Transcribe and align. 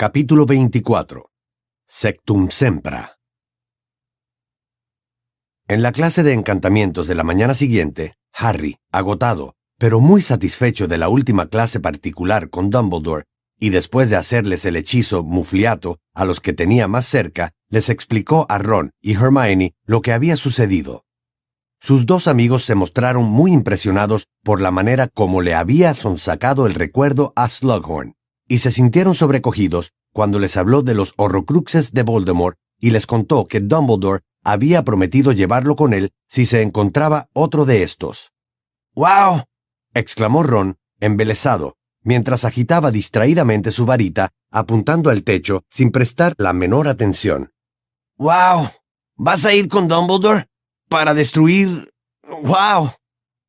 Capítulo 0.00 0.46
24. 0.46 1.28
Sectum 1.88 2.50
Sempra. 2.50 3.18
En 5.66 5.82
la 5.82 5.90
clase 5.90 6.22
de 6.22 6.34
encantamientos 6.34 7.08
de 7.08 7.16
la 7.16 7.24
mañana 7.24 7.52
siguiente, 7.52 8.14
Harry, 8.32 8.76
agotado, 8.92 9.56
pero 9.76 9.98
muy 9.98 10.22
satisfecho 10.22 10.86
de 10.86 10.98
la 10.98 11.08
última 11.08 11.48
clase 11.48 11.80
particular 11.80 12.48
con 12.48 12.70
Dumbledore, 12.70 13.24
y 13.58 13.70
después 13.70 14.08
de 14.08 14.14
hacerles 14.14 14.64
el 14.66 14.76
hechizo 14.76 15.24
mufliato 15.24 15.98
a 16.14 16.24
los 16.24 16.38
que 16.38 16.52
tenía 16.52 16.86
más 16.86 17.04
cerca, 17.04 17.50
les 17.68 17.88
explicó 17.88 18.46
a 18.48 18.58
Ron 18.58 18.92
y 19.02 19.14
Hermione 19.14 19.74
lo 19.84 20.00
que 20.00 20.12
había 20.12 20.36
sucedido. 20.36 21.06
Sus 21.80 22.06
dos 22.06 22.28
amigos 22.28 22.62
se 22.64 22.76
mostraron 22.76 23.24
muy 23.24 23.52
impresionados 23.52 24.28
por 24.44 24.60
la 24.60 24.70
manera 24.70 25.08
como 25.08 25.42
le 25.42 25.56
había 25.56 25.92
sonsacado 25.94 26.68
el 26.68 26.74
recuerdo 26.74 27.32
a 27.34 27.48
Slughorn, 27.48 28.14
y 28.48 28.58
se 28.58 28.72
sintieron 28.72 29.14
sobrecogidos 29.14 29.92
cuando 30.12 30.38
les 30.38 30.56
habló 30.56 30.82
de 30.82 30.94
los 30.94 31.12
horrocruxes 31.16 31.92
de 31.92 32.02
Voldemort 32.02 32.56
y 32.80 32.90
les 32.90 33.06
contó 33.06 33.46
que 33.46 33.60
Dumbledore 33.60 34.22
había 34.42 34.82
prometido 34.82 35.32
llevarlo 35.32 35.76
con 35.76 35.92
él 35.92 36.10
si 36.26 36.46
se 36.46 36.62
encontraba 36.62 37.28
otro 37.34 37.66
de 37.66 37.82
estos. 37.82 38.32
¡Wow! 38.94 39.44
exclamó 39.94 40.42
Ron, 40.42 40.78
embelesado, 40.98 41.76
mientras 42.02 42.44
agitaba 42.44 42.90
distraídamente 42.90 43.70
su 43.70 43.84
varita, 43.84 44.30
apuntando 44.50 45.10
al 45.10 45.22
techo 45.22 45.64
sin 45.68 45.90
prestar 45.90 46.34
la 46.38 46.52
menor 46.52 46.88
atención. 46.88 47.52
¡Wow! 48.16 48.70
¿Vas 49.16 49.44
a 49.44 49.52
ir 49.52 49.68
con 49.68 49.86
Dumbledore? 49.86 50.46
Para 50.88 51.14
destruir... 51.14 51.92
¡Wow! 52.42 52.90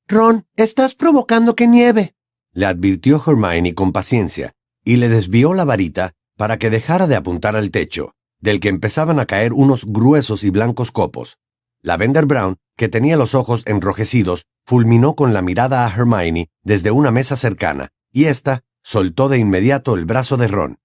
Ron, 0.07 0.45
estás 0.55 0.95
provocando 0.95 1.55
que 1.55 1.67
nieve, 1.67 2.15
le 2.53 2.65
advirtió 2.65 3.21
Hermione 3.25 3.75
con 3.75 3.91
paciencia, 3.91 4.53
y 4.83 4.97
le 4.97 5.09
desvió 5.09 5.53
la 5.53 5.65
varita 5.65 6.13
para 6.37 6.57
que 6.57 6.69
dejara 6.69 7.07
de 7.07 7.15
apuntar 7.15 7.55
al 7.55 7.71
techo, 7.71 8.15
del 8.39 8.59
que 8.59 8.69
empezaban 8.69 9.19
a 9.19 9.25
caer 9.25 9.53
unos 9.53 9.85
gruesos 9.85 10.43
y 10.43 10.49
blancos 10.49 10.91
copos. 10.91 11.37
Lavender 11.81 12.25
Brown, 12.25 12.57
que 12.77 12.89
tenía 12.89 13.17
los 13.17 13.35
ojos 13.35 13.63
enrojecidos, 13.65 14.47
fulminó 14.65 15.15
con 15.15 15.33
la 15.33 15.41
mirada 15.41 15.85
a 15.85 15.89
Hermione 15.89 16.49
desde 16.63 16.91
una 16.91 17.11
mesa 17.11 17.35
cercana, 17.35 17.91
y 18.11 18.25
ésta 18.25 18.63
soltó 18.83 19.29
de 19.29 19.37
inmediato 19.37 19.95
el 19.95 20.05
brazo 20.05 20.37
de 20.37 20.47
Ron. 20.47 20.79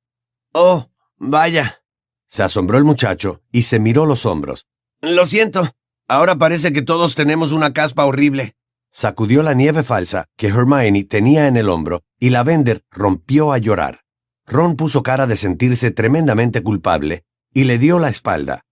¡Oh, 0.52 0.90
vaya! 1.16 1.82
Se 2.28 2.42
asombró 2.42 2.78
el 2.78 2.84
muchacho 2.84 3.42
y 3.52 3.62
se 3.62 3.78
miró 3.78 4.06
los 4.06 4.26
hombros. 4.26 4.66
Lo 5.00 5.26
siento. 5.26 5.68
Ahora 6.08 6.36
parece 6.36 6.72
que 6.72 6.82
todos 6.82 7.14
tenemos 7.14 7.52
una 7.52 7.72
caspa 7.72 8.04
horrible. 8.04 8.56
Sacudió 8.96 9.42
la 9.42 9.54
nieve 9.54 9.82
falsa 9.82 10.26
que 10.36 10.46
Hermione 10.46 11.02
tenía 11.02 11.48
en 11.48 11.56
el 11.56 11.68
hombro 11.68 12.02
y 12.20 12.30
Lavender 12.30 12.84
rompió 12.92 13.50
a 13.52 13.58
llorar. 13.58 14.02
Ron 14.46 14.76
puso 14.76 15.02
cara 15.02 15.26
de 15.26 15.36
sentirse 15.36 15.90
tremendamente 15.90 16.62
culpable 16.62 17.24
y 17.52 17.64
le 17.64 17.78
dio 17.78 17.98
la 17.98 18.08
espalda. 18.08 18.62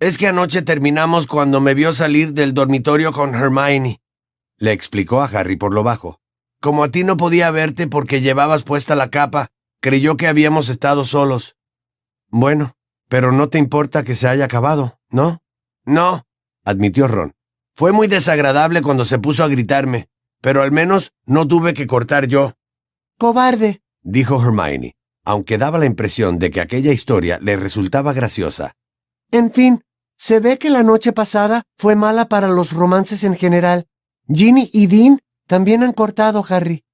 Es 0.00 0.18
que 0.18 0.26
anoche 0.26 0.60
terminamos 0.60 1.26
cuando 1.26 1.62
me 1.62 1.72
vio 1.72 1.94
salir 1.94 2.34
del 2.34 2.52
dormitorio 2.52 3.12
con 3.12 3.34
Hermione, 3.34 4.02
le 4.58 4.72
explicó 4.72 5.22
a 5.22 5.26
Harry 5.28 5.56
por 5.56 5.72
lo 5.72 5.82
bajo. 5.82 6.20
Como 6.60 6.84
a 6.84 6.90
ti 6.90 7.02
no 7.02 7.16
podía 7.16 7.50
verte 7.50 7.86
porque 7.86 8.20
llevabas 8.20 8.64
puesta 8.64 8.94
la 8.94 9.08
capa, 9.08 9.48
creyó 9.80 10.18
que 10.18 10.26
habíamos 10.26 10.68
estado 10.68 11.06
solos. 11.06 11.56
Bueno, 12.28 12.74
pero 13.08 13.32
no 13.32 13.48
te 13.48 13.56
importa 13.56 14.04
que 14.04 14.14
se 14.14 14.28
haya 14.28 14.44
acabado, 14.44 14.98
¿no? 15.08 15.42
No, 15.86 16.26
admitió 16.64 17.08
Ron. 17.08 17.34
Fue 17.76 17.90
muy 17.90 18.06
desagradable 18.06 18.82
cuando 18.82 19.04
se 19.04 19.18
puso 19.18 19.42
a 19.42 19.48
gritarme, 19.48 20.08
pero 20.40 20.62
al 20.62 20.70
menos 20.70 21.12
no 21.26 21.48
tuve 21.48 21.74
que 21.74 21.88
cortar 21.88 22.28
yo. 22.28 22.54
Cobarde, 23.18 23.82
dijo 24.02 24.40
Hermione, 24.40 24.94
aunque 25.24 25.58
daba 25.58 25.78
la 25.78 25.86
impresión 25.86 26.38
de 26.38 26.52
que 26.52 26.60
aquella 26.60 26.92
historia 26.92 27.40
le 27.42 27.56
resultaba 27.56 28.12
graciosa. 28.12 28.76
En 29.32 29.50
fin, 29.50 29.82
se 30.16 30.38
ve 30.38 30.56
que 30.56 30.70
la 30.70 30.84
noche 30.84 31.12
pasada 31.12 31.64
fue 31.76 31.96
mala 31.96 32.28
para 32.28 32.46
los 32.46 32.72
romances 32.72 33.24
en 33.24 33.34
general. 33.34 33.88
Ginny 34.32 34.70
y 34.72 34.86
Dean 34.86 35.20
también 35.48 35.82
han 35.82 35.92
cortado, 35.92 36.44
Harry. 36.48 36.84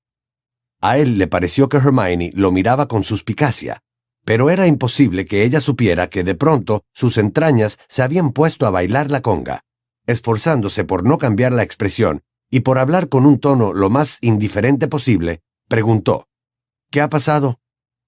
A 0.81 0.97
él 0.97 1.19
le 1.19 1.27
pareció 1.27 1.69
que 1.69 1.77
Hermione 1.77 2.33
lo 2.35 2.53
miraba 2.53 2.89
con 2.89 3.05
suspicacia, 3.05 3.83
pero 4.25 4.49
era 4.49 4.67
imposible 4.67 5.27
que 5.27 5.45
ella 5.45 5.61
supiera 5.61 6.09
que 6.09 6.25
de 6.25 6.35
pronto 6.35 6.85
sus 6.95 7.19
entrañas 7.19 7.79
se 7.87 8.01
habían 8.01 8.33
puesto 8.33 8.67
a 8.67 8.71
bailar 8.71 9.11
la 9.11 9.21
conga. 9.21 9.63
Esforzándose 10.07 10.85
por 10.85 11.05
no 11.05 11.19
cambiar 11.19 11.53
la 11.53 11.63
expresión 11.63 12.23
y 12.51 12.61
por 12.61 12.79
hablar 12.79 13.09
con 13.09 13.27
un 13.27 13.39
tono 13.39 13.73
lo 13.73 13.91
más 13.91 14.19
indiferente 14.21 14.89
posible, 14.89 15.43
preguntó, 15.69 16.27
¿Qué 16.91 17.01
ha 17.01 17.09
pasado? 17.09 17.61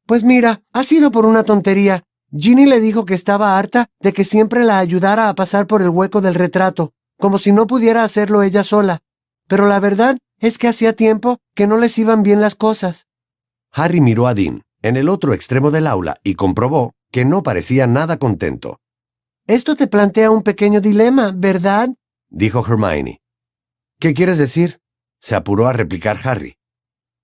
Pues 0.06 0.25
mira, 0.25 0.62
ha 0.72 0.82
sido 0.82 1.12
por 1.12 1.26
una 1.26 1.44
tontería. 1.44 2.03
Ginny 2.36 2.66
le 2.66 2.80
dijo 2.80 3.04
que 3.04 3.14
estaba 3.14 3.58
harta 3.58 3.88
de 4.00 4.12
que 4.12 4.25
siempre 4.25 4.64
la 4.64 4.78
ayudara 4.78 5.28
a 5.28 5.34
pasar 5.34 5.66
por 5.66 5.82
el 5.82 5.91
hueco 5.91 6.20
del 6.20 6.34
retrato, 6.34 6.92
como 7.20 7.38
si 7.38 7.53
no 7.53 7.66
pudiera 7.66 8.03
hacerlo 8.03 8.42
ella 8.42 8.64
sola. 8.64 9.00
Pero 9.47 9.69
la 9.69 9.78
verdad 9.78 10.19
es 10.41 10.59
que 10.59 10.66
hacía 10.66 10.94
tiempo 10.94 11.38
que 11.54 11.69
no 11.69 11.78
les 11.78 11.97
iban 11.98 12.22
bien 12.22 12.41
las 12.41 12.56
cosas. 12.56 13.06
Harry 13.70 14.00
miró 14.00 14.26
a 14.26 14.34
Dean, 14.34 14.62
en 14.82 14.97
el 14.97 15.09
otro 15.09 15.32
extremo 15.32 15.70
del 15.70 15.86
aula, 15.86 16.16
y 16.24 16.34
comprobó 16.34 16.94
que 17.12 17.24
no 17.24 17.42
parecía 17.42 17.86
nada 17.86 18.16
contento. 18.16 18.80
Esto 19.47 19.75
te 19.75 19.88
plantea 19.88 20.30
un 20.30 20.42
pequeño 20.42 20.80
dilema, 20.80 21.32
¿verdad? 21.34 21.88
dijo 22.30 22.64
Hermione. 22.66 23.20
¿Qué 23.98 24.14
quieres 24.14 24.38
decir? 24.38 24.80
se 25.19 25.34
apuró 25.34 25.66
a 25.66 25.72
replicar 25.72 26.19
Harry. 26.25 26.56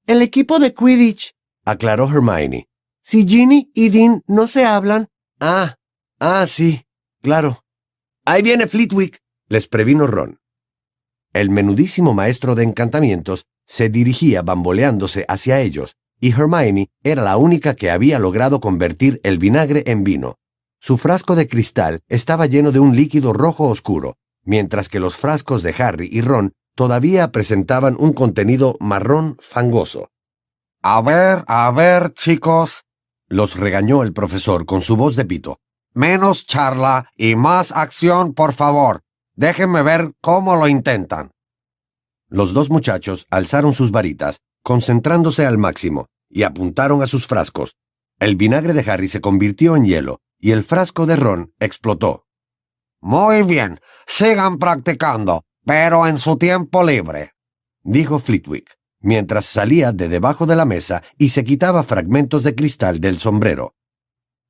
El 0.06 0.22
equipo 0.22 0.58
de 0.58 0.72
Quidditch, 0.72 1.34
aclaró 1.64 2.08
Hermione. 2.08 2.68
Si 3.02 3.26
Ginny 3.26 3.70
y 3.74 3.88
Dean 3.88 4.22
no 4.26 4.46
se 4.48 4.64
hablan. 4.64 5.08
Ah, 5.40 5.76
ah, 6.18 6.46
sí, 6.48 6.82
claro. 7.22 7.64
Ahí 8.24 8.42
viene 8.42 8.66
Flitwick, 8.66 9.20
les 9.48 9.68
previno 9.68 10.06
Ron. 10.06 10.38
El 11.32 11.50
menudísimo 11.50 12.14
maestro 12.14 12.54
de 12.54 12.64
encantamientos 12.64 13.46
se 13.64 13.90
dirigía 13.90 14.42
bamboleándose 14.42 15.24
hacia 15.28 15.60
ellos, 15.60 15.96
y 16.20 16.32
Hermione 16.32 16.90
era 17.02 17.22
la 17.22 17.36
única 17.36 17.74
que 17.74 17.90
había 17.90 18.18
logrado 18.18 18.60
convertir 18.60 19.20
el 19.22 19.38
vinagre 19.38 19.84
en 19.86 20.04
vino. 20.04 20.38
Su 20.81 20.97
frasco 20.97 21.34
de 21.34 21.49
cristal 21.49 22.00
estaba 22.09 22.47
lleno 22.47 22.71
de 22.71 22.78
un 22.78 22.94
líquido 22.94 23.33
rojo 23.33 23.69
oscuro, 23.69 24.16
mientras 24.44 24.89
que 24.89 25.00
los 25.00 25.16
frascos 25.16 25.62
de 25.62 25.75
Harry 25.78 26.09
y 26.11 26.21
Ron 26.21 26.53
todavía 26.75 27.33
presentaban 27.33 27.97
un 27.99 28.12
contenido 28.12 28.77
marrón 28.78 29.37
fangoso. 29.41 30.11
A 30.81 31.03
ver, 31.03 31.44
a 31.49 31.71
ver, 31.72 32.15
chicos, 32.15 32.84
los 33.28 33.56
regañó 33.56 34.05
el 34.05 34.12
profesor 34.12 34.65
con 34.65 34.81
su 34.81 34.97
voz 34.97 35.16
de 35.16 35.25
pito. 35.25 35.59
Menos 35.93 36.47
charla 36.47 37.10
y 37.16 37.34
más 37.34 37.72
acción, 37.72 38.33
por 38.33 38.53
favor. 38.53 39.00
Déjenme 39.34 39.83
ver 39.83 40.12
cómo 40.21 40.55
lo 40.55 40.69
intentan. 40.69 41.33
Los 42.28 42.53
dos 42.53 42.71
muchachos 42.71 43.27
alzaron 43.31 43.72
sus 43.72 43.91
varitas, 43.91 44.39
concentrándose 44.62 45.45
al 45.45 45.59
máximo, 45.59 46.06
y 46.31 46.45
apuntaron 46.45 47.03
a 47.03 47.06
sus 47.06 47.27
frascos. 47.27 47.75
El 48.21 48.37
vinagre 48.37 48.75
de 48.75 48.89
Harry 48.91 49.09
se 49.09 49.21
convirtió 49.21 49.75
en 49.75 49.84
hielo, 49.84 50.21
y 50.38 50.53
el 50.53 50.65
frasco 50.65 51.06
de 51.06 51.16
Ron 51.16 51.53
explotó. 51.59 52.26
Muy 53.00 53.43
bien, 53.43 53.81
sigan 54.06 54.59
practicando, 54.59 55.44
pero 55.65 56.06
en 56.06 56.19
su 56.19 56.37
tiempo 56.37 56.82
libre, 56.82 57.32
dijo 57.82 58.19
Flitwick, 58.19 58.78
mientras 59.00 59.44
salía 59.44 59.93
de 59.93 60.09
debajo 60.09 60.47
de 60.47 60.56
la 60.56 60.65
mesa 60.65 61.03
y 61.16 61.28
se 61.31 61.44
quitaba 61.44 61.82
fragmentos 61.82 62.43
de 62.43 62.54
cristal 62.54 63.00
del 63.00 63.19
sombrero. 63.19 63.75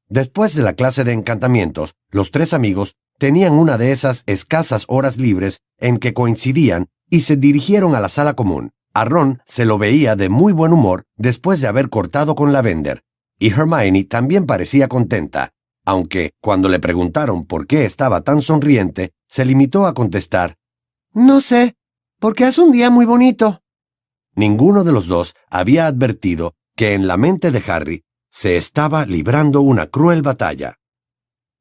Después 0.09 0.55
de 0.55 0.63
la 0.63 0.73
clase 0.73 1.05
de 1.05 1.13
encantamientos, 1.13 1.95
los 2.11 2.31
tres 2.31 2.55
amigos 2.55 2.97
tenían 3.19 3.53
una 3.53 3.77
de 3.77 3.93
esas 3.93 4.23
escasas 4.27 4.85
horas 4.89 5.19
libres 5.19 5.59
en 5.79 5.99
que 5.99 6.15
coincidían 6.15 6.89
y 7.11 7.21
se 7.21 7.37
dirigieron 7.37 7.95
a 7.95 8.01
la 8.01 8.09
sala 8.09 8.35
común. 8.35 8.71
A 8.95 9.05
Ron 9.05 9.43
se 9.45 9.65
lo 9.65 9.77
veía 9.77 10.17
de 10.17 10.29
muy 10.29 10.53
buen 10.53 10.73
humor 10.73 11.05
después 11.17 11.61
de 11.61 11.67
haber 11.67 11.91
cortado 11.91 12.35
con 12.35 12.53
Lavender, 12.53 13.03
y 13.39 13.51
Hermione 13.53 14.05
también 14.05 14.47
parecía 14.47 14.89
contenta, 14.89 15.53
aunque 15.89 16.35
cuando 16.43 16.69
le 16.69 16.81
preguntaron 16.81 17.47
por 17.47 17.67
qué 17.67 17.87
estaba 17.87 18.21
tan 18.21 18.43
sonriente, 18.43 19.15
se 19.27 19.47
limitó 19.47 19.87
a 19.87 19.95
contestar, 19.95 20.59
No 21.15 21.41
sé, 21.41 21.77
porque 22.21 22.47
es 22.47 22.59
un 22.59 22.73
día 22.73 22.91
muy 22.91 23.07
bonito. 23.07 23.63
Ninguno 24.35 24.85
de 24.85 24.93
los 24.93 25.07
dos 25.07 25.35
había 25.49 25.87
advertido 25.87 26.57
que 26.77 26.93
en 26.93 27.07
la 27.07 27.17
mente 27.17 27.51
de 27.51 27.63
Harry 27.67 28.05
se 28.31 28.59
estaba 28.59 29.07
librando 29.07 29.63
una 29.63 29.87
cruel 29.87 30.21
batalla. 30.21 30.79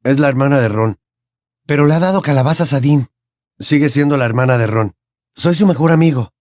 Es 0.03 0.19
la 0.19 0.27
hermana 0.27 0.59
de 0.59 0.67
Ron, 0.67 0.99
pero 1.65 1.85
le 1.85 1.93
ha 1.93 1.99
dado 1.99 2.21
calabazas 2.21 2.73
a 2.73 2.81
Dean. 2.81 3.07
Sigue 3.59 3.89
siendo 3.89 4.17
la 4.17 4.25
hermana 4.25 4.57
de 4.57 4.67
Ron. 4.67 4.95
Soy 5.35 5.55
su 5.55 5.65
mejor 5.65 5.93
amigo. 5.93 6.33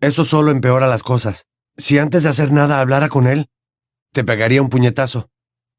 Eso 0.00 0.24
solo 0.24 0.50
empeora 0.50 0.88
las 0.88 1.04
cosas. 1.04 1.46
Si 1.76 1.96
antes 1.96 2.24
de 2.24 2.30
hacer 2.30 2.50
nada 2.50 2.80
hablara 2.80 3.08
con 3.08 3.28
él, 3.28 3.50
te 4.12 4.24
pegaría 4.24 4.60
un 4.60 4.68
puñetazo. 4.68 5.30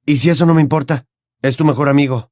Y 0.06 0.18
si 0.18 0.30
eso 0.30 0.46
no 0.46 0.54
me 0.54 0.62
importa, 0.62 1.08
es 1.42 1.58
tu 1.58 1.66
mejor 1.66 1.90
amigo. 1.90 2.32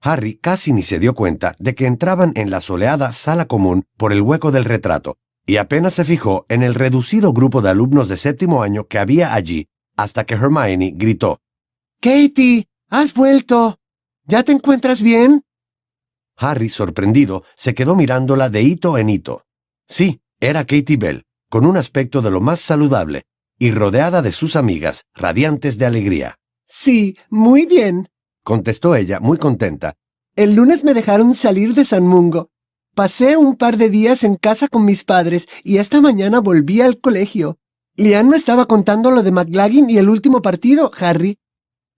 Harry 0.00 0.34
casi 0.34 0.72
ni 0.72 0.82
se 0.82 0.98
dio 0.98 1.14
cuenta 1.14 1.56
de 1.58 1.74
que 1.74 1.86
entraban 1.86 2.32
en 2.36 2.50
la 2.50 2.60
soleada 2.60 3.12
sala 3.12 3.46
común 3.46 3.84
por 3.96 4.12
el 4.12 4.22
hueco 4.22 4.52
del 4.52 4.64
retrato, 4.64 5.16
y 5.46 5.56
apenas 5.56 5.94
se 5.94 6.04
fijó 6.04 6.46
en 6.48 6.62
el 6.62 6.74
reducido 6.74 7.32
grupo 7.32 7.62
de 7.62 7.70
alumnos 7.70 8.08
de 8.08 8.16
séptimo 8.16 8.62
año 8.62 8.86
que 8.86 8.98
había 8.98 9.34
allí, 9.34 9.68
hasta 9.96 10.24
que 10.24 10.34
Hermione 10.34 10.92
gritó. 10.94 11.40
Katie, 12.00 12.66
has 12.90 13.14
vuelto. 13.14 13.78
¿Ya 14.24 14.42
te 14.42 14.52
encuentras 14.52 15.02
bien? 15.02 15.44
Harry, 16.36 16.68
sorprendido, 16.68 17.44
se 17.56 17.74
quedó 17.74 17.96
mirándola 17.96 18.48
de 18.48 18.62
hito 18.62 18.98
en 18.98 19.10
hito. 19.10 19.44
Sí, 19.88 20.20
era 20.38 20.64
Katie 20.64 20.96
Bell, 20.96 21.24
con 21.50 21.66
un 21.66 21.76
aspecto 21.76 22.22
de 22.22 22.30
lo 22.30 22.40
más 22.40 22.60
saludable, 22.60 23.24
y 23.58 23.72
rodeada 23.72 24.22
de 24.22 24.30
sus 24.30 24.54
amigas, 24.54 25.06
radiantes 25.14 25.78
de 25.78 25.86
alegría. 25.86 26.38
Sí, 26.70 27.16
muy 27.30 27.64
bien, 27.64 28.10
contestó 28.48 28.94
ella, 28.94 29.20
muy 29.20 29.38
contenta. 29.38 29.94
El 30.36 30.54
lunes 30.54 30.84
me 30.84 30.92
dejaron 30.92 31.34
salir 31.34 31.74
de 31.74 31.86
San 31.86 32.06
Mungo. 32.06 32.50
Pasé 32.94 33.38
un 33.38 33.56
par 33.56 33.78
de 33.78 33.88
días 33.88 34.22
en 34.22 34.36
casa 34.36 34.68
con 34.68 34.84
mis 34.84 35.04
padres 35.04 35.48
y 35.64 35.78
esta 35.78 36.02
mañana 36.02 36.40
volví 36.40 36.82
al 36.82 37.00
colegio. 37.00 37.58
Lian 37.96 38.28
me 38.28 38.36
estaba 38.36 38.66
contando 38.66 39.10
lo 39.10 39.22
de 39.22 39.32
McLagin 39.32 39.88
y 39.88 39.96
el 39.96 40.10
último 40.10 40.42
partido, 40.42 40.90
Harry. 40.98 41.38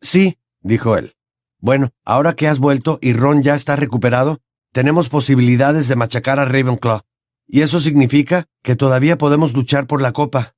Sí, 0.00 0.38
dijo 0.60 0.96
él. 0.96 1.14
Bueno, 1.58 1.90
ahora 2.04 2.34
que 2.34 2.46
has 2.46 2.60
vuelto 2.60 2.98
y 3.02 3.12
Ron 3.12 3.42
ya 3.42 3.56
está 3.56 3.74
recuperado, 3.76 4.38
tenemos 4.72 5.08
posibilidades 5.08 5.88
de 5.88 5.96
machacar 5.96 6.38
a 6.38 6.44
Ravenclaw. 6.44 7.00
Y 7.46 7.62
eso 7.62 7.80
significa 7.80 8.46
que 8.62 8.76
todavía 8.76 9.18
podemos 9.18 9.52
luchar 9.52 9.86
por 9.88 10.00
la 10.00 10.12
copa. 10.12 10.54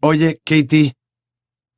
Oye, 0.00 0.40
Katie. 0.44 0.94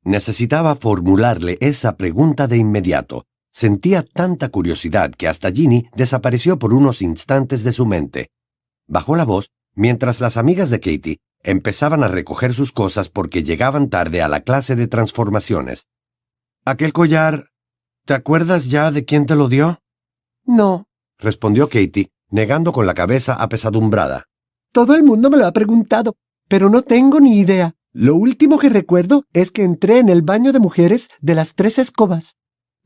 Necesitaba 0.03 0.75
formularle 0.75 1.57
esa 1.61 1.95
pregunta 1.95 2.47
de 2.47 2.57
inmediato. 2.57 3.25
Sentía 3.51 4.03
tanta 4.03 4.49
curiosidad 4.49 5.11
que 5.11 5.27
hasta 5.27 5.51
Ginny 5.51 5.87
desapareció 5.95 6.59
por 6.59 6.73
unos 6.73 7.01
instantes 7.01 7.63
de 7.63 7.71
su 7.71 7.85
mente. 7.85 8.29
Bajó 8.87 9.15
la 9.15 9.25
voz 9.25 9.51
mientras 9.75 10.19
las 10.19 10.37
amigas 10.37 10.69
de 10.69 10.79
Katie 10.79 11.19
empezaban 11.43 12.03
a 12.03 12.07
recoger 12.07 12.53
sus 12.53 12.71
cosas 12.71 13.09
porque 13.09 13.43
llegaban 13.43 13.89
tarde 13.89 14.21
a 14.21 14.27
la 14.27 14.41
clase 14.41 14.75
de 14.75 14.87
transformaciones. 14.87 15.87
Aquel 16.65 16.93
collar. 16.93 17.49
¿Te 18.05 18.13
acuerdas 18.13 18.69
ya 18.69 18.91
de 18.91 19.05
quién 19.05 19.25
te 19.25 19.35
lo 19.35 19.47
dio? 19.47 19.79
No, 20.45 20.87
respondió 21.17 21.67
Katie, 21.67 22.11
negando 22.29 22.73
con 22.73 22.85
la 22.85 22.93
cabeza 22.93 23.35
apesadumbrada. 23.35 24.25
Todo 24.73 24.95
el 24.95 25.03
mundo 25.03 25.29
me 25.29 25.37
lo 25.37 25.45
ha 25.45 25.51
preguntado, 25.51 26.15
pero 26.49 26.69
no 26.69 26.81
tengo 26.81 27.19
ni 27.19 27.39
idea. 27.39 27.75
Lo 27.93 28.15
último 28.15 28.57
que 28.57 28.69
recuerdo 28.69 29.25
es 29.33 29.51
que 29.51 29.63
entré 29.63 29.99
en 29.99 30.09
el 30.09 30.23
baño 30.23 30.51
de 30.51 30.59
mujeres 30.59 31.09
de 31.21 31.35
las 31.35 31.53
tres 31.53 31.77
escobas. 31.77 32.35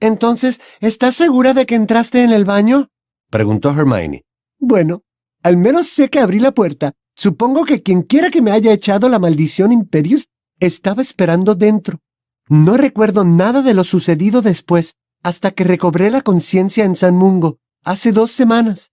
Entonces, 0.02 0.60
¿estás 0.82 1.16
segura 1.16 1.54
de 1.54 1.66
que 1.66 1.76
entraste 1.76 2.24
en 2.24 2.32
el 2.32 2.44
baño? 2.44 2.90
preguntó 3.30 3.72
Hermione. 3.72 4.26
Bueno, 4.60 5.04
al 5.44 5.56
menos 5.56 5.88
sé 5.88 6.10
que 6.10 6.20
abrí 6.20 6.40
la 6.40 6.52
puerta. 6.52 6.94
Supongo 7.16 7.64
que 7.64 7.82
quien 7.82 8.04
quiera 8.04 8.30
que 8.30 8.42
me 8.42 8.52
haya 8.52 8.74
echado 8.74 9.08
la 9.08 9.18
maldición 9.18 9.72
Imperius 9.72 10.28
estaba 10.60 11.02
esperando 11.02 11.56
dentro. 11.56 12.00
No 12.50 12.76
recuerdo 12.76 13.24
nada 13.24 13.62
de 13.62 13.74
lo 13.74 13.86
sucedido 13.86 14.42
después, 14.42 14.98
hasta 15.24 15.52
que 15.52 15.64
recobré 15.64 16.12
la 16.12 16.22
conciencia 16.22 16.84
en 16.84 16.96
San 16.96 17.16
Mungo, 17.16 17.60
hace 17.84 18.12
dos 18.12 18.32
semanas. 18.32 18.92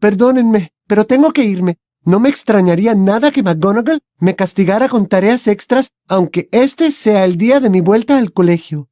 Perdónenme, 0.00 0.72
pero 0.86 1.04
tengo 1.04 1.32
que 1.32 1.44
irme. 1.44 1.78
No 2.04 2.18
me 2.18 2.28
extrañaría 2.28 2.94
nada 2.94 3.30
que 3.30 3.42
McGonagall 3.42 4.00
me 4.18 4.34
castigara 4.34 4.88
con 4.88 5.06
tareas 5.06 5.46
extras, 5.46 5.90
aunque 6.08 6.48
este 6.50 6.90
sea 6.90 7.24
el 7.24 7.36
día 7.36 7.60
de 7.60 7.70
mi 7.70 7.80
vuelta 7.80 8.18
al 8.18 8.32
colegio. 8.32 8.88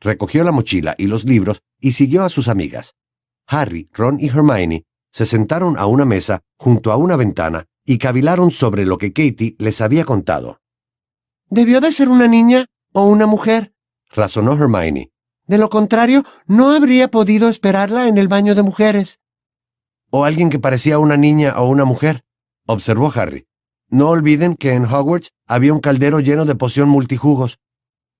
Recogió 0.00 0.44
la 0.44 0.52
mochila 0.52 0.94
y 0.98 1.06
los 1.06 1.24
libros 1.24 1.62
y 1.80 1.92
siguió 1.92 2.24
a 2.24 2.28
sus 2.28 2.48
amigas. 2.48 2.96
Harry, 3.46 3.88
Ron 3.94 4.18
y 4.20 4.28
Hermione 4.28 4.84
se 5.10 5.24
sentaron 5.24 5.78
a 5.78 5.86
una 5.86 6.04
mesa 6.04 6.42
junto 6.58 6.92
a 6.92 6.96
una 6.96 7.16
ventana 7.16 7.64
y 7.84 7.96
cavilaron 7.96 8.50
sobre 8.50 8.84
lo 8.84 8.98
que 8.98 9.12
Katie 9.12 9.56
les 9.58 9.80
había 9.80 10.04
contado. 10.04 10.60
Debió 11.48 11.80
de 11.80 11.92
ser 11.92 12.10
una 12.10 12.28
niña 12.28 12.66
o 12.92 13.04
una 13.04 13.26
mujer, 13.26 13.72
razonó 14.10 14.52
Hermione. 14.52 15.10
De 15.46 15.56
lo 15.56 15.70
contrario, 15.70 16.24
no 16.46 16.72
habría 16.72 17.08
podido 17.10 17.48
esperarla 17.48 18.06
en 18.06 18.18
el 18.18 18.28
baño 18.28 18.54
de 18.54 18.62
mujeres. 18.62 19.20
O 20.10 20.24
alguien 20.24 20.50
que 20.50 20.58
parecía 20.58 20.98
una 20.98 21.16
niña 21.16 21.54
o 21.58 21.68
una 21.68 21.84
mujer, 21.84 22.22
observó 22.66 23.12
Harry. 23.14 23.46
No 23.88 24.08
olviden 24.08 24.54
que 24.54 24.74
en 24.74 24.84
Hogwarts 24.84 25.30
había 25.46 25.72
un 25.72 25.80
caldero 25.80 26.20
lleno 26.20 26.44
de 26.44 26.54
poción 26.54 26.88
multijugos. 26.88 27.58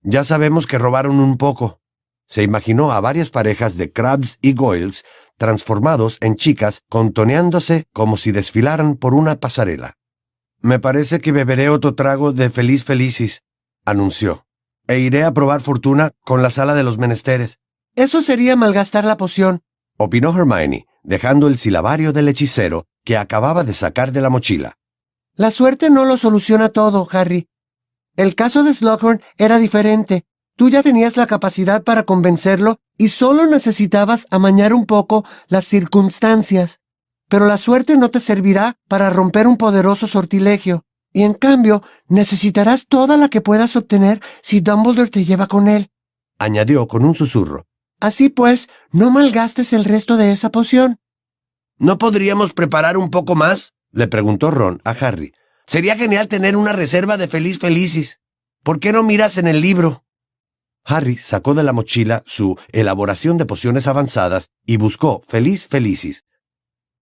Ya 0.02 0.24
sabemos 0.24 0.66
que 0.66 0.78
robaron 0.78 1.20
un 1.20 1.36
poco. 1.36 1.80
Se 2.26 2.42
imaginó 2.42 2.92
a 2.92 3.00
varias 3.00 3.30
parejas 3.30 3.76
de 3.76 3.92
Crabs 3.92 4.38
y 4.42 4.54
Goyles 4.54 5.04
transformados 5.38 6.18
en 6.20 6.36
chicas 6.36 6.82
contoneándose 6.90 7.86
como 7.92 8.16
si 8.16 8.32
desfilaran 8.32 8.96
por 8.96 9.14
una 9.14 9.36
pasarela. 9.36 9.94
Me 10.60 10.80
parece 10.80 11.20
que 11.20 11.32
beberé 11.32 11.70
otro 11.70 11.94
trago 11.94 12.32
de 12.32 12.50
Feliz 12.50 12.82
Felicis, 12.82 13.44
anunció, 13.84 14.44
e 14.88 14.98
iré 14.98 15.24
a 15.24 15.32
probar 15.32 15.60
fortuna 15.60 16.10
con 16.24 16.42
la 16.42 16.50
sala 16.50 16.74
de 16.74 16.82
los 16.82 16.98
menesteres. 16.98 17.60
Eso 17.94 18.20
sería 18.20 18.56
malgastar 18.56 19.04
la 19.04 19.16
poción, 19.16 19.62
opinó 19.96 20.36
Hermione, 20.36 20.87
dejando 21.02 21.48
el 21.48 21.58
silabario 21.58 22.12
del 22.12 22.28
hechicero 22.28 22.86
que 23.04 23.16
acababa 23.16 23.64
de 23.64 23.74
sacar 23.74 24.12
de 24.12 24.20
la 24.20 24.30
mochila. 24.30 24.76
La 25.34 25.50
suerte 25.50 25.90
no 25.90 26.04
lo 26.04 26.16
soluciona 26.16 26.68
todo, 26.68 27.06
Harry. 27.12 27.48
El 28.16 28.34
caso 28.34 28.64
de 28.64 28.74
Slughorn 28.74 29.22
era 29.36 29.58
diferente. 29.58 30.24
Tú 30.56 30.68
ya 30.68 30.82
tenías 30.82 31.16
la 31.16 31.28
capacidad 31.28 31.84
para 31.84 32.02
convencerlo 32.02 32.80
y 32.96 33.08
solo 33.08 33.46
necesitabas 33.46 34.26
amañar 34.30 34.74
un 34.74 34.86
poco 34.86 35.24
las 35.46 35.64
circunstancias. 35.64 36.80
Pero 37.28 37.46
la 37.46 37.58
suerte 37.58 37.96
no 37.96 38.10
te 38.10 38.18
servirá 38.18 38.76
para 38.88 39.10
romper 39.10 39.46
un 39.46 39.56
poderoso 39.56 40.08
sortilegio. 40.08 40.84
Y 41.12 41.22
en 41.22 41.34
cambio, 41.34 41.82
necesitarás 42.08 42.86
toda 42.88 43.16
la 43.16 43.28
que 43.28 43.40
puedas 43.40 43.76
obtener 43.76 44.20
si 44.42 44.60
Dumbledore 44.60 45.10
te 45.10 45.24
lleva 45.24 45.46
con 45.46 45.68
él. 45.68 45.90
Añadió 46.38 46.88
con 46.88 47.04
un 47.04 47.14
susurro. 47.14 47.66
Así 48.00 48.28
pues, 48.28 48.68
no 48.92 49.10
malgastes 49.10 49.72
el 49.72 49.84
resto 49.84 50.16
de 50.16 50.32
esa 50.32 50.50
poción. 50.50 51.00
¿No 51.78 51.98
podríamos 51.98 52.52
preparar 52.52 52.96
un 52.96 53.10
poco 53.10 53.34
más? 53.34 53.74
le 53.90 54.08
preguntó 54.08 54.50
Ron 54.50 54.80
a 54.84 54.90
Harry. 54.90 55.32
Sería 55.66 55.96
genial 55.96 56.28
tener 56.28 56.56
una 56.56 56.72
reserva 56.72 57.16
de 57.16 57.28
Feliz 57.28 57.58
Felicis. 57.58 58.20
¿Por 58.62 58.80
qué 58.80 58.92
no 58.92 59.02
miras 59.02 59.38
en 59.38 59.48
el 59.48 59.60
libro? 59.60 60.04
Harry 60.84 61.16
sacó 61.16 61.54
de 61.54 61.62
la 61.62 61.72
mochila 61.72 62.22
su 62.26 62.58
elaboración 62.72 63.36
de 63.36 63.46
pociones 63.46 63.86
avanzadas 63.86 64.50
y 64.64 64.78
buscó 64.78 65.22
Feliz 65.28 65.66
Felicis. 65.66 66.24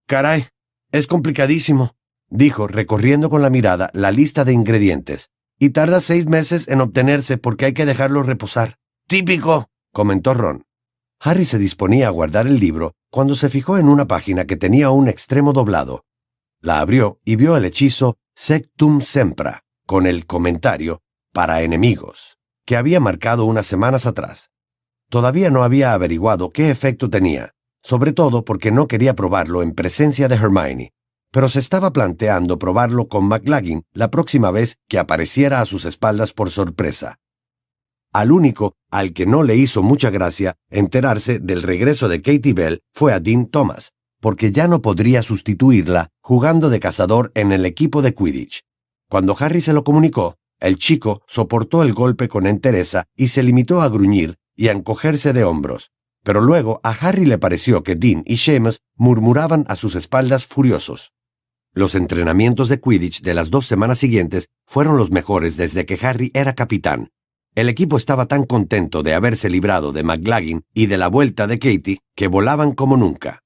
Caray, 0.06 0.48
es 0.90 1.06
complicadísimo, 1.06 1.96
dijo, 2.28 2.66
recorriendo 2.66 3.30
con 3.30 3.42
la 3.42 3.50
mirada 3.50 3.90
la 3.94 4.10
lista 4.10 4.44
de 4.44 4.52
ingredientes, 4.52 5.30
y 5.58 5.70
tarda 5.70 6.00
seis 6.00 6.26
meses 6.26 6.68
en 6.68 6.80
obtenerse 6.80 7.38
porque 7.38 7.66
hay 7.66 7.72
que 7.72 7.86
dejarlo 7.86 8.22
reposar. 8.22 8.78
Típico, 9.06 9.70
comentó 9.92 10.34
Ron. 10.34 10.65
Harry 11.20 11.44
se 11.44 11.58
disponía 11.58 12.08
a 12.08 12.10
guardar 12.10 12.46
el 12.46 12.60
libro 12.60 12.94
cuando 13.10 13.34
se 13.34 13.48
fijó 13.48 13.78
en 13.78 13.88
una 13.88 14.06
página 14.06 14.46
que 14.46 14.56
tenía 14.56 14.90
un 14.90 15.08
extremo 15.08 15.52
doblado. 15.52 16.04
La 16.60 16.80
abrió 16.80 17.20
y 17.24 17.36
vio 17.36 17.56
el 17.56 17.64
hechizo 17.64 18.18
Sectum 18.34 19.00
Sempra, 19.00 19.64
con 19.86 20.06
el 20.06 20.26
comentario 20.26 21.00
para 21.32 21.62
enemigos, 21.62 22.38
que 22.64 22.76
había 22.76 23.00
marcado 23.00 23.44
unas 23.44 23.66
semanas 23.66 24.06
atrás. 24.06 24.50
Todavía 25.08 25.50
no 25.50 25.62
había 25.62 25.92
averiguado 25.92 26.50
qué 26.50 26.70
efecto 26.70 27.08
tenía, 27.10 27.52
sobre 27.82 28.12
todo 28.12 28.44
porque 28.44 28.72
no 28.72 28.86
quería 28.86 29.14
probarlo 29.14 29.62
en 29.62 29.72
presencia 29.72 30.28
de 30.28 30.34
Hermione, 30.34 30.92
pero 31.30 31.48
se 31.48 31.60
estaba 31.60 31.92
planteando 31.92 32.58
probarlo 32.58 33.08
con 33.08 33.28
McLagin 33.28 33.84
la 33.92 34.10
próxima 34.10 34.50
vez 34.50 34.78
que 34.88 34.98
apareciera 34.98 35.60
a 35.60 35.66
sus 35.66 35.84
espaldas 35.84 36.32
por 36.32 36.50
sorpresa. 36.50 37.18
Al 38.16 38.32
único 38.32 38.76
al 38.90 39.12
que 39.12 39.26
no 39.26 39.42
le 39.42 39.56
hizo 39.56 39.82
mucha 39.82 40.08
gracia 40.08 40.56
enterarse 40.70 41.38
del 41.38 41.60
regreso 41.60 42.08
de 42.08 42.22
Katie 42.22 42.54
Bell 42.54 42.80
fue 42.94 43.12
a 43.12 43.20
Dean 43.20 43.44
Thomas, 43.44 43.92
porque 44.22 44.52
ya 44.52 44.68
no 44.68 44.80
podría 44.80 45.22
sustituirla 45.22 46.08
jugando 46.22 46.70
de 46.70 46.80
cazador 46.80 47.30
en 47.34 47.52
el 47.52 47.66
equipo 47.66 48.00
de 48.00 48.14
Quidditch. 48.14 48.62
Cuando 49.10 49.36
Harry 49.38 49.60
se 49.60 49.74
lo 49.74 49.84
comunicó, 49.84 50.36
el 50.60 50.78
chico 50.78 51.24
soportó 51.26 51.82
el 51.82 51.92
golpe 51.92 52.26
con 52.26 52.46
entereza 52.46 53.04
y 53.14 53.28
se 53.28 53.42
limitó 53.42 53.82
a 53.82 53.90
gruñir 53.90 54.36
y 54.56 54.68
a 54.68 54.72
encogerse 54.72 55.34
de 55.34 55.44
hombros. 55.44 55.90
Pero 56.24 56.40
luego 56.40 56.80
a 56.84 56.92
Harry 56.92 57.26
le 57.26 57.36
pareció 57.36 57.82
que 57.82 57.96
Dean 57.96 58.22
y 58.24 58.38
Seamus 58.38 58.80
murmuraban 58.94 59.66
a 59.68 59.76
sus 59.76 59.94
espaldas 59.94 60.46
furiosos. 60.46 61.12
Los 61.74 61.94
entrenamientos 61.94 62.70
de 62.70 62.80
Quidditch 62.80 63.20
de 63.20 63.34
las 63.34 63.50
dos 63.50 63.66
semanas 63.66 63.98
siguientes 63.98 64.48
fueron 64.66 64.96
los 64.96 65.10
mejores 65.10 65.58
desde 65.58 65.84
que 65.84 65.98
Harry 66.00 66.30
era 66.32 66.54
capitán, 66.54 67.10
el 67.56 67.70
equipo 67.70 67.96
estaba 67.96 68.26
tan 68.26 68.44
contento 68.44 69.02
de 69.02 69.14
haberse 69.14 69.48
librado 69.48 69.90
de 69.90 70.02
McLagin 70.02 70.64
y 70.74 70.86
de 70.86 70.98
la 70.98 71.08
vuelta 71.08 71.46
de 71.46 71.58
Katie 71.58 72.00
que 72.14 72.28
volaban 72.28 72.72
como 72.72 72.98
nunca. 72.98 73.42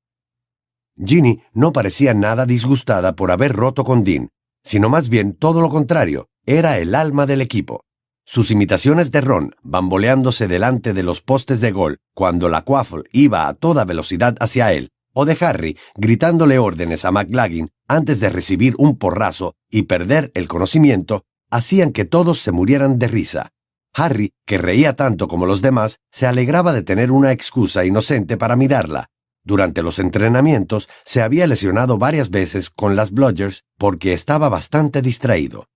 Ginny 1.03 1.43
no 1.55 1.73
parecía 1.73 2.13
nada 2.13 2.45
disgustada 2.45 3.15
por 3.15 3.31
haber 3.31 3.53
roto 3.53 3.85
con 3.85 4.03
Dean, 4.03 4.31
sino 4.65 4.89
más 4.89 5.09
bien 5.09 5.33
todo 5.35 5.61
lo 5.61 5.71
contrario, 5.71 6.29
era 6.45 6.79
el 6.79 6.97
alma 6.97 7.25
del 7.25 7.41
equipo. 7.41 7.85
Sus 8.27 8.51
imitaciones 8.51 9.13
de 9.13 9.21
Ron, 9.21 9.55
bamboleándose 9.63 10.49
delante 10.49 10.93
de 10.93 11.05
los 11.05 11.23
postes 11.23 11.61
de 11.61 11.71
gol 11.71 11.99
cuando 12.13 12.49
la 12.49 12.63
Quaffle 12.63 13.05
iba 13.13 13.47
a 13.47 13.55
toda 13.55 13.85
velocidad 13.85 14.37
hacia 14.41 14.73
él, 14.73 14.91
o 15.13 15.25
de 15.25 15.39
Harry 15.41 15.79
gritándole 15.95 16.59
órdenes 16.59 17.05
a 17.05 17.13
McLagin 17.13 17.71
antes 17.87 18.19
de 18.19 18.29
recibir 18.29 18.75
un 18.77 18.99
porrazo 18.99 19.55
y 19.71 19.83
perder 19.83 20.33
el 20.35 20.49
conocimiento, 20.49 21.23
hacían 21.49 21.93
que 21.93 22.05
todos 22.05 22.41
se 22.41 22.51
murieran 22.51 22.99
de 22.99 23.07
risa. 23.07 23.53
Harry, 23.95 24.33
que 24.47 24.59
reía 24.59 24.95
tanto 24.95 25.29
como 25.29 25.47
los 25.47 25.63
demás, 25.63 25.99
se 26.11 26.27
alegraba 26.27 26.73
de 26.73 26.83
tener 26.83 27.11
una 27.11 27.33
excusa 27.33 27.85
inocente 27.85 28.37
para 28.37 28.57
mirarla. 28.57 29.11
Durante 29.43 29.83
los 29.83 29.99
entrenamientos 29.99 30.89
se 31.05 31.23
había 31.23 31.47
lesionado 31.47 31.99
varias 31.99 32.31
veces 32.31 32.71
con 32.71 32.95
las 32.95 33.11
Bludgers 33.11 33.65
porque 33.79 34.13
estaba 34.13 34.49
bastante 34.49 35.03
distraído. 35.03 35.67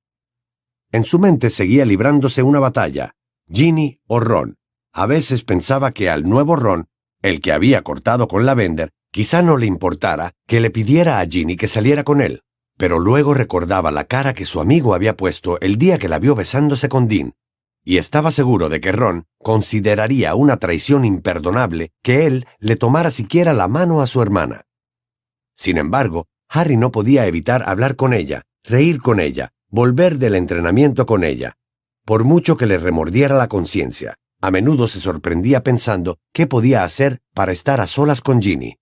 En 0.92 1.04
su 1.04 1.18
mente 1.18 1.50
seguía 1.50 1.85
librándose 1.85 2.42
una 2.42 2.61
batalla, 2.61 3.14
Ginny 3.50 4.00
o 4.06 4.21
Ron. 4.21 4.56
A 4.92 5.06
veces 5.06 5.42
pensaba 5.42 5.90
que 5.90 6.09
al 6.09 6.23
nuevo 6.25 6.56
Ron, 6.56 6.87
el 7.21 7.40
que 7.40 7.52
había 7.52 7.83
cortado 7.83 8.28
con 8.28 8.47
la 8.47 8.54
Bender, 8.54 8.90
quizá 9.11 9.42
no 9.42 9.56
le 9.56 9.66
importara 9.66 10.33
que 10.47 10.61
le 10.61 10.71
pidiera 10.71 11.18
a 11.18 11.26
Ginny 11.26 11.56
que 11.56 11.68
saliera 11.68 12.04
con 12.04 12.21
él, 12.21 12.42
pero 12.76 12.99
luego 12.99 13.35
recordaba 13.35 13.90
la 13.90 14.04
cara 14.04 14.35
que 14.35 14.47
su 14.47 14.61
amigo 14.61 14.94
había 14.94 15.16
puesto 15.16 15.59
el 15.61 15.78
día 15.78 15.99
que 15.99 16.09
la 16.09 16.18
vio 16.18 16.35
besándose 16.35 16.88
con 16.88 17.09
Dean, 17.09 17.35
y 17.85 17.99
estaba 17.99 18.31
seguro 18.31 18.69
de 18.69 18.81
que 18.81 18.93
Ron 18.93 19.26
consideraría 19.38 20.35
una 20.35 20.57
traición 20.57 21.05
imperdonable 21.05 21.93
que 22.03 22.26
él 22.26 22.47
le 22.59 22.76
tomara 22.76 23.11
siquiera 23.11 23.53
la 23.53 23.69
mano 23.69 24.00
a 24.00 24.07
su 24.07 24.23
hermana. 24.23 24.62
Sin 25.55 25.76
embargo, 25.76 26.26
Harry 26.49 26.76
no 26.76 26.91
podía 26.91 27.26
evitar 27.26 27.62
hablar 27.69 27.95
con 27.95 28.12
ella, 28.14 28.43
reír 28.64 29.00
con 29.00 29.21
ella, 29.21 29.53
volver 29.69 30.19
del 30.19 30.35
entrenamiento 30.35 31.05
con 31.05 31.25
ella. 31.25 31.57
Por 32.05 32.25
mucho 32.25 32.57
que 32.57 32.67
le 32.67 32.79
remordiera 32.79 33.37
la 33.37 33.49
conciencia, 33.49 34.17
a 34.41 34.50
menudo 34.50 34.88
se 34.88 35.00
sorprendía 35.00 35.62
pensando 35.62 36.19
qué 36.33 36.47
podía 36.47 36.85
hacer 36.85 37.21
para 37.35 37.53
estar 37.53 37.81
a 37.81 37.87
solas 37.87 38.21
con 38.21 38.41
Ginny. 38.41 38.76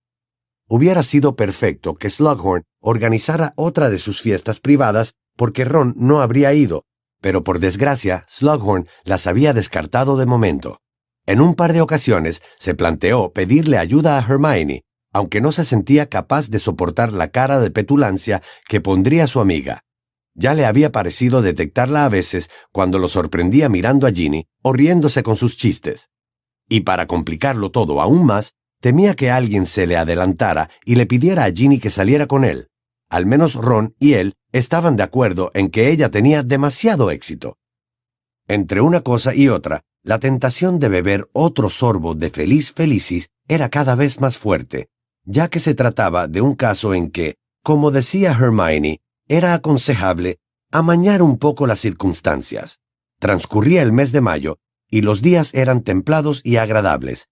Hubiera 0.68 1.02
sido 1.02 1.36
perfecto 1.36 1.94
que 1.94 2.10
Slughorn 2.10 2.64
organizara 2.80 3.52
otra 3.56 3.90
de 3.90 3.98
sus 3.98 4.22
fiestas 4.22 4.60
privadas 4.60 5.14
porque 5.36 5.64
Ron 5.64 5.94
no 5.96 6.20
habría 6.20 6.52
ido, 6.54 6.84
pero 7.22 7.42
por 7.42 7.60
desgracia 7.60 8.26
Slughorn 8.28 8.86
las 9.04 9.26
había 9.26 9.54
descartado 9.54 10.18
de 10.18 10.26
momento. 10.26 10.82
En 11.24 11.40
un 11.40 11.54
par 11.54 11.72
de 11.72 11.80
ocasiones 11.80 12.42
se 12.58 12.74
planteó 12.74 13.32
pedirle 13.32 13.78
ayuda 13.78 14.18
a 14.18 14.20
Hermione, 14.20 14.82
aunque 15.12 15.40
no 15.40 15.52
se 15.52 15.64
sentía 15.64 16.06
capaz 16.06 16.50
de 16.50 16.58
soportar 16.58 17.12
la 17.12 17.28
cara 17.28 17.58
de 17.60 17.70
petulancia 17.70 18.42
que 18.68 18.80
pondría 18.80 19.26
su 19.26 19.40
amiga. 19.40 19.84
Ya 20.34 20.54
le 20.54 20.64
había 20.64 20.90
parecido 20.90 21.42
detectarla 21.42 22.04
a 22.04 22.08
veces 22.08 22.50
cuando 22.72 22.98
lo 22.98 23.08
sorprendía 23.08 23.68
mirando 23.68 24.06
a 24.06 24.10
Ginny 24.10 24.46
o 24.62 24.72
riéndose 24.72 25.22
con 25.22 25.36
sus 25.36 25.56
chistes. 25.56 26.08
Y 26.68 26.80
para 26.80 27.06
complicarlo 27.06 27.70
todo 27.70 28.00
aún 28.00 28.26
más, 28.26 28.54
temía 28.80 29.14
que 29.14 29.30
alguien 29.30 29.66
se 29.66 29.86
le 29.86 29.96
adelantara 29.96 30.70
y 30.84 30.96
le 30.96 31.06
pidiera 31.06 31.44
a 31.44 31.52
Ginny 31.52 31.78
que 31.78 31.90
saliera 31.90 32.26
con 32.26 32.44
él. 32.44 32.68
Al 33.12 33.26
menos 33.26 33.56
Ron 33.56 33.94
y 33.98 34.14
él 34.14 34.36
estaban 34.52 34.96
de 34.96 35.02
acuerdo 35.02 35.50
en 35.52 35.68
que 35.68 35.90
ella 35.90 36.08
tenía 36.10 36.42
demasiado 36.42 37.10
éxito. 37.10 37.58
Entre 38.48 38.80
una 38.80 39.02
cosa 39.02 39.34
y 39.34 39.50
otra, 39.50 39.82
la 40.02 40.18
tentación 40.18 40.78
de 40.78 40.88
beber 40.88 41.28
otro 41.34 41.68
sorbo 41.68 42.14
de 42.14 42.30
Feliz 42.30 42.72
Felicis 42.72 43.28
era 43.48 43.68
cada 43.68 43.96
vez 43.96 44.18
más 44.22 44.38
fuerte, 44.38 44.88
ya 45.24 45.48
que 45.48 45.60
se 45.60 45.74
trataba 45.74 46.26
de 46.26 46.40
un 46.40 46.54
caso 46.54 46.94
en 46.94 47.10
que, 47.10 47.36
como 47.62 47.90
decía 47.90 48.30
Hermione, 48.30 49.02
era 49.28 49.52
aconsejable 49.52 50.38
amañar 50.70 51.20
un 51.20 51.36
poco 51.36 51.66
las 51.66 51.80
circunstancias. 51.80 52.80
Transcurría 53.18 53.82
el 53.82 53.92
mes 53.92 54.12
de 54.12 54.22
mayo 54.22 54.58
y 54.88 55.02
los 55.02 55.20
días 55.20 55.52
eran 55.52 55.82
templados 55.82 56.40
y 56.44 56.56
agradables. 56.56 57.28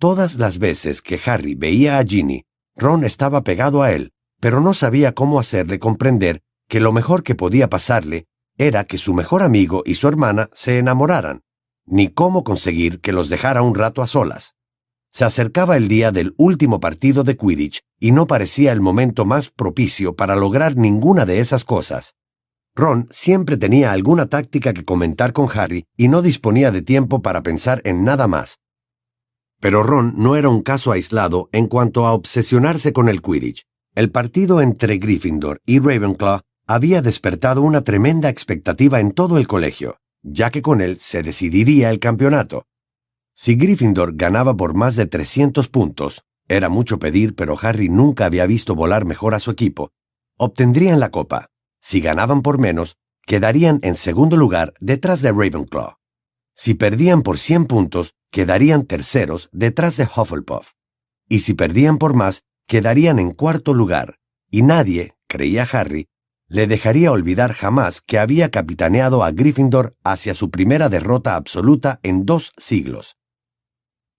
Todas 0.00 0.34
las 0.34 0.58
veces 0.58 1.00
que 1.00 1.20
Harry 1.24 1.54
veía 1.54 1.98
a 1.98 2.04
Ginny, 2.04 2.44
Ron 2.74 3.04
estaba 3.04 3.42
pegado 3.42 3.84
a 3.84 3.92
él, 3.92 4.12
pero 4.46 4.60
no 4.60 4.74
sabía 4.74 5.12
cómo 5.12 5.40
hacerle 5.40 5.80
comprender 5.80 6.40
que 6.68 6.78
lo 6.78 6.92
mejor 6.92 7.24
que 7.24 7.34
podía 7.34 7.68
pasarle 7.68 8.28
era 8.56 8.84
que 8.84 8.96
su 8.96 9.12
mejor 9.12 9.42
amigo 9.42 9.82
y 9.84 9.96
su 9.96 10.06
hermana 10.06 10.50
se 10.52 10.78
enamoraran, 10.78 11.42
ni 11.84 12.06
cómo 12.06 12.44
conseguir 12.44 13.00
que 13.00 13.10
los 13.10 13.28
dejara 13.28 13.62
un 13.62 13.74
rato 13.74 14.02
a 14.02 14.06
solas. 14.06 14.54
Se 15.10 15.24
acercaba 15.24 15.76
el 15.76 15.88
día 15.88 16.12
del 16.12 16.32
último 16.38 16.78
partido 16.78 17.24
de 17.24 17.36
Quidditch 17.36 17.82
y 17.98 18.12
no 18.12 18.28
parecía 18.28 18.70
el 18.70 18.80
momento 18.80 19.24
más 19.24 19.50
propicio 19.50 20.14
para 20.14 20.36
lograr 20.36 20.76
ninguna 20.76 21.26
de 21.26 21.40
esas 21.40 21.64
cosas. 21.64 22.14
Ron 22.76 23.08
siempre 23.10 23.56
tenía 23.56 23.90
alguna 23.90 24.26
táctica 24.26 24.72
que 24.72 24.84
comentar 24.84 25.32
con 25.32 25.48
Harry 25.58 25.86
y 25.96 26.06
no 26.06 26.22
disponía 26.22 26.70
de 26.70 26.82
tiempo 26.82 27.20
para 27.20 27.42
pensar 27.42 27.80
en 27.82 28.04
nada 28.04 28.28
más. 28.28 28.60
Pero 29.60 29.82
Ron 29.82 30.14
no 30.16 30.36
era 30.36 30.48
un 30.48 30.62
caso 30.62 30.92
aislado 30.92 31.48
en 31.50 31.66
cuanto 31.66 32.06
a 32.06 32.12
obsesionarse 32.12 32.92
con 32.92 33.08
el 33.08 33.20
Quidditch. 33.20 33.66
El 33.96 34.10
partido 34.10 34.60
entre 34.60 34.98
Gryffindor 34.98 35.62
y 35.64 35.78
Ravenclaw 35.78 36.40
había 36.66 37.00
despertado 37.00 37.62
una 37.62 37.80
tremenda 37.80 38.28
expectativa 38.28 39.00
en 39.00 39.12
todo 39.12 39.38
el 39.38 39.46
colegio, 39.46 39.96
ya 40.22 40.50
que 40.50 40.60
con 40.60 40.82
él 40.82 40.98
se 41.00 41.22
decidiría 41.22 41.88
el 41.88 41.98
campeonato. 41.98 42.66
Si 43.34 43.56
Gryffindor 43.56 44.14
ganaba 44.14 44.54
por 44.54 44.74
más 44.74 44.96
de 44.96 45.06
300 45.06 45.68
puntos, 45.68 46.24
era 46.46 46.68
mucho 46.68 46.98
pedir, 46.98 47.34
pero 47.34 47.56
Harry 47.62 47.88
nunca 47.88 48.26
había 48.26 48.44
visto 48.44 48.74
volar 48.74 49.06
mejor 49.06 49.32
a 49.32 49.40
su 49.40 49.50
equipo, 49.50 49.92
obtendrían 50.36 51.00
la 51.00 51.10
copa. 51.10 51.46
Si 51.80 52.02
ganaban 52.02 52.42
por 52.42 52.58
menos, 52.58 52.98
quedarían 53.24 53.80
en 53.82 53.96
segundo 53.96 54.36
lugar 54.36 54.74
detrás 54.78 55.22
de 55.22 55.32
Ravenclaw. 55.32 55.94
Si 56.54 56.74
perdían 56.74 57.22
por 57.22 57.38
100 57.38 57.64
puntos, 57.64 58.12
quedarían 58.30 58.84
terceros 58.84 59.48
detrás 59.52 59.96
de 59.96 60.04
Hufflepuff. 60.04 60.72
Y 61.30 61.40
si 61.40 61.54
perdían 61.54 61.96
por 61.96 62.12
más, 62.12 62.42
quedarían 62.66 63.18
en 63.18 63.32
cuarto 63.32 63.74
lugar, 63.74 64.18
y 64.50 64.62
nadie, 64.62 65.16
creía 65.28 65.68
Harry, 65.70 66.08
le 66.48 66.66
dejaría 66.66 67.10
olvidar 67.10 67.52
jamás 67.52 68.00
que 68.00 68.18
había 68.18 68.50
capitaneado 68.50 69.24
a 69.24 69.32
Gryffindor 69.32 69.96
hacia 70.04 70.34
su 70.34 70.50
primera 70.50 70.88
derrota 70.88 71.34
absoluta 71.34 71.98
en 72.02 72.24
dos 72.24 72.52
siglos. 72.56 73.16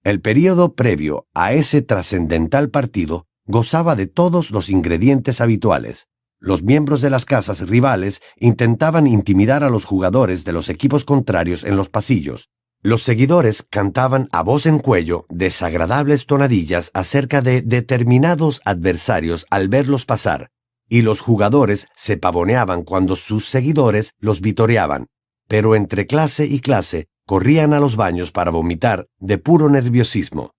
El 0.03 0.21
período 0.21 0.73
previo 0.75 1.27
a 1.33 1.53
ese 1.53 1.81
trascendental 1.81 2.69
partido 2.69 3.27
gozaba 3.45 3.95
de 3.95 4.07
todos 4.07 4.51
los 4.51 4.69
ingredientes 4.69 5.41
habituales. 5.41 6.07
Los 6.39 6.63
miembros 6.63 7.01
de 7.01 7.09
las 7.09 7.25
casas 7.25 7.67
rivales 7.67 8.21
intentaban 8.35 9.07
intimidar 9.07 9.63
a 9.63 9.69
los 9.69 9.85
jugadores 9.85 10.45
de 10.45 10.51
los 10.51 10.69
equipos 10.69 11.03
contrarios 11.05 11.63
en 11.63 11.75
los 11.75 11.89
pasillos. 11.89 12.49
Los 12.83 13.03
seguidores 13.03 13.65
cantaban 13.69 14.29
a 14.31 14.43
voz 14.43 14.65
en 14.65 14.79
cuello 14.79 15.25
desagradables 15.29 16.25
tonadillas 16.25 16.91
acerca 16.93 17.41
de 17.41 17.61
determinados 17.61 18.61
adversarios 18.65 19.47
al 19.49 19.67
verlos 19.67 20.05
pasar, 20.05 20.51
y 20.87 21.01
los 21.01 21.19
jugadores 21.19 21.87
se 21.95 22.17
pavoneaban 22.17 22.83
cuando 22.83 23.15
sus 23.15 23.45
seguidores 23.45 24.13
los 24.19 24.41
vitoreaban. 24.41 25.07
Pero 25.47 25.75
entre 25.75 26.05
clase 26.05 26.45
y 26.45 26.59
clase 26.59 27.07
corrían 27.25 27.73
a 27.73 27.79
los 27.79 27.95
baños 27.95 28.31
para 28.31 28.51
vomitar 28.51 29.07
de 29.19 29.37
puro 29.37 29.69
nerviosismo. 29.69 30.53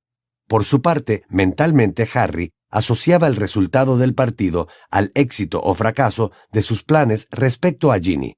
Por 0.49 0.65
su 0.65 0.83
parte, 0.83 1.25
mentalmente 1.29 2.09
Harry 2.15 2.53
asociaba 2.71 3.27
el 3.27 3.37
resultado 3.37 3.97
del 3.97 4.15
partido 4.15 4.67
al 4.91 5.13
éxito 5.15 5.61
o 5.63 5.75
fracaso 5.75 6.33
de 6.53 6.63
sus 6.63 6.83
planes 6.83 7.29
respecto 7.31 7.93
a 7.93 7.99
Ginny. 8.01 8.38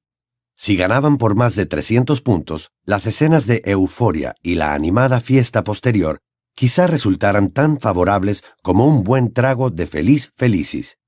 Si 0.63 0.75
ganaban 0.75 1.17
por 1.17 1.33
más 1.33 1.55
de 1.55 1.65
300 1.65 2.21
puntos, 2.21 2.69
las 2.85 3.07
escenas 3.07 3.47
de 3.47 3.63
euforia 3.65 4.35
y 4.43 4.53
la 4.53 4.75
animada 4.75 5.19
fiesta 5.19 5.63
posterior 5.63 6.19
quizá 6.53 6.85
resultaran 6.85 7.49
tan 7.49 7.79
favorables 7.79 8.43
como 8.61 8.85
un 8.85 9.03
buen 9.03 9.33
trago 9.33 9.71
de 9.71 9.87
feliz 9.87 10.31
felicis. 10.35 10.99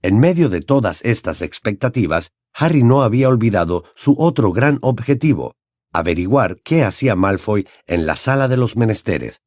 En 0.00 0.20
medio 0.20 0.48
de 0.48 0.60
todas 0.60 1.04
estas 1.04 1.42
expectativas, 1.42 2.30
Harry 2.54 2.84
no 2.84 3.02
había 3.02 3.28
olvidado 3.28 3.82
su 3.96 4.14
otro 4.16 4.52
gran 4.52 4.78
objetivo, 4.82 5.56
averiguar 5.92 6.58
qué 6.62 6.84
hacía 6.84 7.16
Malfoy 7.16 7.66
en 7.88 8.06
la 8.06 8.14
sala 8.14 8.46
de 8.46 8.58
los 8.58 8.76
menesteres. 8.76 9.42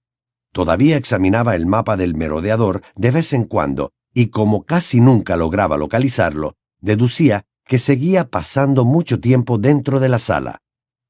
Todavía 0.51 0.98
examinaba 0.98 1.55
el 1.55 1.67
mapa 1.67 1.95
del 1.95 2.15
merodeador 2.15 2.84
de 2.98 3.12
vez 3.12 3.31
en 3.31 3.45
cuando, 3.45 3.93
y 4.13 4.27
como 4.27 4.65
casi 4.65 5.00
nunca 5.00 5.38
lograba 5.38 5.77
localizarlo, 5.77 6.57
deducía 6.81 7.45
que 7.65 7.79
seguía 7.79 8.29
pasando 8.29 8.86
mucho 8.86 9.19
tiempo 9.19 9.57
dentro 9.57 10.00
de 10.00 10.10
la 10.10 10.19
sala. 10.19 10.62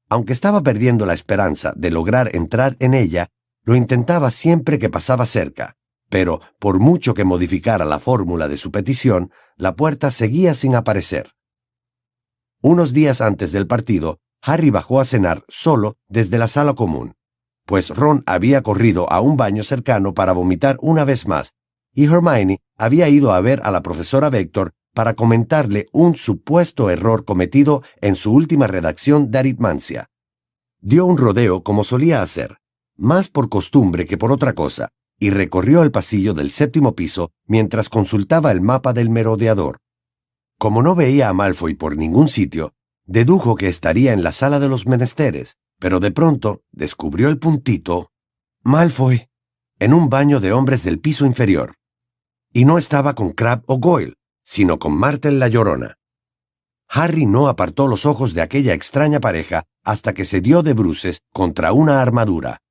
Aunque 0.08 0.32
estaba 0.32 0.62
perdiendo 0.62 1.04
la 1.06 1.14
esperanza 1.14 1.72
de 1.76 1.90
lograr 1.90 2.34
entrar 2.34 2.76
en 2.78 2.94
ella, 2.94 3.28
lo 3.64 3.74
intentaba 3.74 4.30
siempre 4.30 4.78
que 4.78 4.88
pasaba 4.88 5.26
cerca, 5.26 5.76
pero 6.08 6.40
por 6.58 6.78
mucho 6.78 7.14
que 7.14 7.24
modificara 7.24 7.84
la 7.84 7.98
fórmula 7.98 8.48
de 8.48 8.56
su 8.56 8.70
petición, 8.70 9.30
la 9.56 9.74
puerta 9.74 10.10
seguía 10.10 10.54
sin 10.54 10.74
aparecer. 10.74 11.32
Unos 12.62 12.92
días 12.92 13.20
antes 13.20 13.52
del 13.52 13.66
partido, 13.66 14.18
Harry 14.40 14.70
bajó 14.70 15.00
a 15.00 15.04
cenar 15.04 15.44
solo 15.48 15.96
desde 16.08 16.38
la 16.38 16.48
sala 16.48 16.74
común, 16.74 17.14
pues 17.64 17.90
Ron 17.90 18.22
había 18.26 18.62
corrido 18.62 19.10
a 19.12 19.20
un 19.20 19.36
baño 19.36 19.64
cercano 19.64 20.14
para 20.14 20.32
vomitar 20.32 20.76
una 20.80 21.04
vez 21.04 21.26
más, 21.26 21.54
y 21.92 22.04
Hermione 22.04 22.60
había 22.78 23.08
ido 23.08 23.32
a 23.32 23.40
ver 23.40 23.60
a 23.64 23.70
la 23.72 23.82
profesora 23.82 24.30
Vector 24.30 24.72
para 24.96 25.12
comentarle 25.12 25.88
un 25.92 26.14
supuesto 26.14 26.88
error 26.88 27.26
cometido 27.26 27.82
en 28.00 28.16
su 28.16 28.32
última 28.32 28.66
redacción 28.66 29.30
de 29.30 29.38
aritmancia. 29.38 30.08
Dio 30.80 31.04
un 31.04 31.18
rodeo 31.18 31.62
como 31.62 31.84
solía 31.84 32.22
hacer, 32.22 32.56
más 32.96 33.28
por 33.28 33.50
costumbre 33.50 34.06
que 34.06 34.16
por 34.16 34.32
otra 34.32 34.54
cosa, 34.54 34.88
y 35.18 35.28
recorrió 35.28 35.82
el 35.82 35.90
pasillo 35.90 36.32
del 36.32 36.50
séptimo 36.50 36.94
piso 36.94 37.30
mientras 37.46 37.90
consultaba 37.90 38.50
el 38.50 38.62
mapa 38.62 38.94
del 38.94 39.10
merodeador. 39.10 39.80
Como 40.58 40.82
no 40.82 40.94
veía 40.94 41.28
a 41.28 41.34
Malfoy 41.34 41.74
por 41.74 41.98
ningún 41.98 42.30
sitio, 42.30 42.72
dedujo 43.04 43.54
que 43.54 43.68
estaría 43.68 44.14
en 44.14 44.22
la 44.22 44.32
sala 44.32 44.60
de 44.60 44.70
los 44.70 44.86
menesteres, 44.86 45.58
pero 45.78 46.00
de 46.00 46.10
pronto 46.10 46.62
descubrió 46.72 47.28
el 47.28 47.38
puntito 47.38 48.12
Malfoy 48.62 49.28
en 49.78 49.92
un 49.92 50.08
baño 50.08 50.40
de 50.40 50.54
hombres 50.54 50.84
del 50.84 51.00
piso 51.00 51.26
inferior. 51.26 51.74
Y 52.50 52.64
no 52.64 52.78
estaba 52.78 53.14
con 53.14 53.32
Crab 53.32 53.62
o 53.66 53.76
Goyle, 53.76 54.14
sino 54.46 54.78
con 54.78 54.96
Martel 54.96 55.40
la 55.40 55.48
Llorona. 55.48 55.98
Harry 56.88 57.26
no 57.26 57.48
apartó 57.48 57.88
los 57.88 58.06
ojos 58.06 58.32
de 58.32 58.42
aquella 58.42 58.74
extraña 58.74 59.18
pareja 59.18 59.64
hasta 59.82 60.14
que 60.14 60.24
se 60.24 60.40
dio 60.40 60.62
de 60.62 60.72
bruces 60.72 61.20
contra 61.32 61.72
una 61.72 62.00
armadura. 62.00 62.62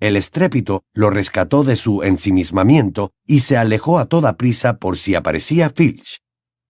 El 0.00 0.16
estrépito 0.16 0.82
lo 0.92 1.10
rescató 1.10 1.62
de 1.62 1.76
su 1.76 2.02
ensimismamiento 2.02 3.12
y 3.24 3.40
se 3.40 3.56
alejó 3.56 4.00
a 4.00 4.06
toda 4.06 4.36
prisa 4.36 4.78
por 4.78 4.98
si 4.98 5.14
aparecía 5.14 5.70
Filch. 5.70 6.22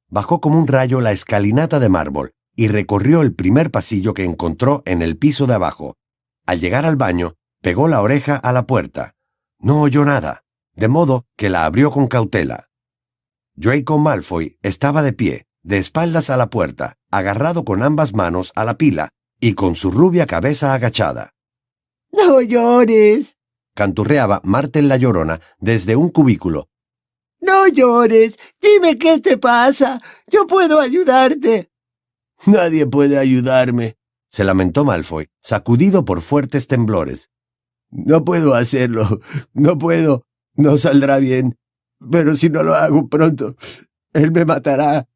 Bajó 0.09 0.40
como 0.40 0.59
un 0.59 0.69
rayo 0.69 1.00
la 1.00 1.12
escalinata 1.12 1.81
de 1.81 1.88
mármol 1.88 2.33
y 2.55 2.69
recorrió 2.69 3.23
el 3.23 3.35
primer 3.35 3.71
pasillo 3.71 4.12
que 4.12 4.25
encontró 4.25 4.83
en 4.85 5.00
el 5.00 5.16
piso 5.16 5.47
de 5.47 5.55
abajo. 5.55 5.97
Al 6.45 6.61
llegar 6.61 6.85
al 6.85 6.97
baño, 6.97 7.35
pegó 7.62 7.88
la 7.88 8.02
oreja 8.02 8.37
a 8.37 8.52
la 8.52 8.66
puerta. 8.66 9.14
No 9.59 9.81
oyó 9.81 10.05
nada, 10.05 10.45
de 10.75 10.88
modo 10.88 11.25
que 11.37 11.49
la 11.49 11.64
abrió 11.64 11.90
con 11.90 12.07
cautela. 12.07 12.65
Draco 13.56 13.98
Malfoy 13.98 14.58
estaba 14.62 15.02
de 15.02 15.14
pie, 15.14 15.46
de 15.62 15.78
espaldas 15.78 16.28
a 16.28 16.36
la 16.36 16.50
puerta, 16.50 16.98
agarrado 17.10 17.64
con 17.64 17.82
ambas 17.82 18.12
manos 18.12 18.52
a 18.54 18.64
la 18.64 18.76
pila 18.76 19.08
y 19.40 19.54
con 19.54 19.75
su 19.75 19.90
rubia 19.90 20.26
cabeza 20.26 20.75
agachada. 20.75 21.32
No 22.12 22.42
llores. 22.42 23.38
Canturreaba 23.75 24.42
Martel 24.44 24.88
la 24.88 24.98
Llorona 24.98 25.40
desde 25.58 25.96
un 25.96 26.10
cubículo. 26.10 26.68
No 27.40 27.66
llores. 27.66 28.36
Dime 28.60 28.98
qué 28.98 29.20
te 29.20 29.38
pasa. 29.38 30.00
Yo 30.26 30.46
puedo 30.46 30.78
ayudarte. 30.78 31.70
Nadie 32.44 32.86
puede 32.86 33.18
ayudarme, 33.18 33.96
se 34.30 34.44
lamentó 34.44 34.84
Malfoy, 34.84 35.28
sacudido 35.42 36.04
por 36.04 36.20
fuertes 36.20 36.66
temblores. 36.66 37.30
No 37.90 38.25
puedo 38.25 38.54
hacerlo. 38.54 39.20
No 39.54 39.78
puedo. 39.78 40.26
No 40.54 40.76
saldrá 40.76 41.18
bien. 41.18 41.56
Pero 42.10 42.36
si 42.36 42.50
no 42.50 42.62
lo 42.62 42.74
hago 42.74 43.08
pronto, 43.08 43.56
él 44.12 44.32
me 44.32 44.44
matará. 44.44 45.08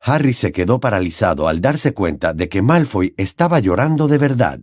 Harry 0.00 0.34
se 0.34 0.52
quedó 0.52 0.80
paralizado 0.80 1.48
al 1.48 1.60
darse 1.60 1.94
cuenta 1.94 2.34
de 2.34 2.48
que 2.48 2.62
Malfoy 2.62 3.14
estaba 3.16 3.58
llorando 3.60 4.06
de 4.06 4.18
verdad. 4.18 4.60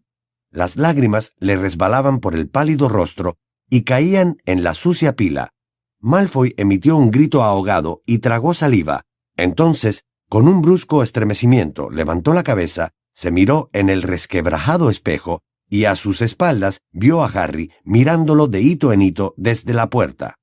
Las 0.51 0.75
lágrimas 0.75 1.33
le 1.39 1.55
resbalaban 1.55 2.19
por 2.19 2.35
el 2.35 2.47
pálido 2.47 2.89
rostro 2.89 3.37
y 3.69 3.83
caían 3.83 4.37
en 4.45 4.63
la 4.63 4.73
sucia 4.73 5.15
pila. 5.15 5.53
Malfoy 5.99 6.53
emitió 6.57 6.97
un 6.97 7.09
grito 7.09 7.43
ahogado 7.43 8.01
y 8.05 8.19
tragó 8.19 8.53
saliva. 8.53 9.03
Entonces, 9.37 10.03
con 10.29 10.47
un 10.47 10.61
brusco 10.61 11.03
estremecimiento, 11.03 11.89
levantó 11.89 12.33
la 12.33 12.43
cabeza, 12.43 12.91
se 13.13 13.31
miró 13.31 13.69
en 13.73 13.89
el 13.89 14.01
resquebrajado 14.01 14.89
espejo 14.89 15.41
y 15.69 15.85
a 15.85 15.95
sus 15.95 16.21
espaldas 16.21 16.81
vio 16.91 17.23
a 17.23 17.27
Harry 17.27 17.71
mirándolo 17.83 18.47
de 18.47 18.61
hito 18.61 18.93
en 18.93 19.01
hito 19.01 19.33
desde 19.37 19.73
la 19.73 19.89
puerta. 19.89 20.35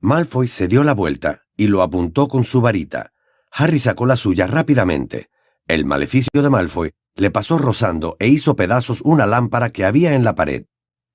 Malfoy 0.00 0.48
se 0.48 0.66
dio 0.66 0.82
la 0.82 0.94
vuelta 0.94 1.42
y 1.56 1.66
lo 1.66 1.82
apuntó 1.82 2.26
con 2.26 2.44
su 2.44 2.62
varita. 2.62 3.12
Harry 3.52 3.78
sacó 3.78 4.06
la 4.06 4.16
suya 4.16 4.46
rápidamente. 4.46 5.28
El 5.66 5.84
maleficio 5.84 6.42
de 6.42 6.48
Malfoy 6.48 6.92
le 7.16 7.30
pasó 7.30 7.58
rozando 7.58 8.16
e 8.18 8.28
hizo 8.28 8.56
pedazos 8.56 9.02
una 9.02 9.26
lámpara 9.26 9.70
que 9.70 9.84
había 9.84 10.14
en 10.14 10.24
la 10.24 10.34
pared. 10.34 10.64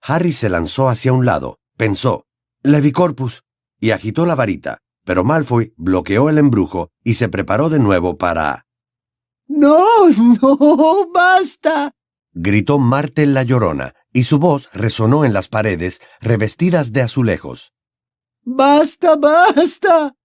Harry 0.01 0.34
se 0.34 0.50
lanzó 0.50 0.88
hacia 0.88 1.13
un 1.13 1.25
lado, 1.25 1.58
pensó, 1.77 2.27
Levicorpus, 2.62 3.44
y 3.80 3.89
agitó 3.89 4.27
la 4.27 4.36
varita, 4.36 4.80
pero 5.04 5.24
Malfoy 5.24 5.74
bloqueó 5.77 6.30
el 6.30 6.38
embrujo 6.38 6.92
y 7.04 7.15
se 7.15 7.27
preparó 7.27 7.70
de 7.70 7.80
nuevo 7.80 8.18
para... 8.18 8.68
No, 9.48 10.10
no, 10.10 11.12
basta. 11.12 11.94
gritó 12.34 12.77
Martel 12.77 13.34
la 13.34 13.44
llorona, 13.44 13.94
y 14.13 14.25
su 14.25 14.38
voz 14.38 14.70
resonó 14.74 15.25
en 15.25 15.34
las 15.34 15.48
paredes 15.48 16.01
revestidas 16.22 16.92
de 16.92 17.01
azulejos. 17.01 17.75
Basta, 18.46 19.16
basta. 19.16 20.16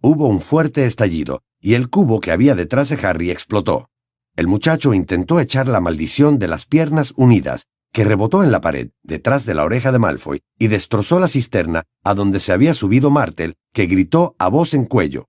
Hubo 0.00 0.26
un 0.26 0.40
fuerte 0.40 0.86
estallido, 0.86 1.42
y 1.60 1.74
el 1.74 1.88
cubo 1.88 2.20
que 2.20 2.32
había 2.32 2.56
detrás 2.56 2.88
de 2.88 3.06
Harry 3.06 3.30
explotó. 3.30 3.88
El 4.34 4.48
muchacho 4.48 4.92
intentó 4.92 5.38
echar 5.38 5.68
la 5.68 5.80
maldición 5.80 6.40
de 6.40 6.48
las 6.48 6.66
piernas 6.66 7.12
unidas, 7.16 7.68
que 7.92 8.02
rebotó 8.02 8.42
en 8.42 8.50
la 8.50 8.60
pared, 8.60 8.90
detrás 9.04 9.46
de 9.46 9.54
la 9.54 9.62
oreja 9.62 9.92
de 9.92 10.00
Malfoy, 10.00 10.40
y 10.58 10.66
destrozó 10.66 11.20
la 11.20 11.28
cisterna 11.28 11.84
a 12.02 12.14
donde 12.14 12.40
se 12.40 12.52
había 12.52 12.74
subido 12.74 13.10
Martel, 13.10 13.54
que 13.72 13.86
gritó 13.86 14.34
a 14.38 14.48
voz 14.48 14.74
en 14.74 14.86
cuello. 14.86 15.28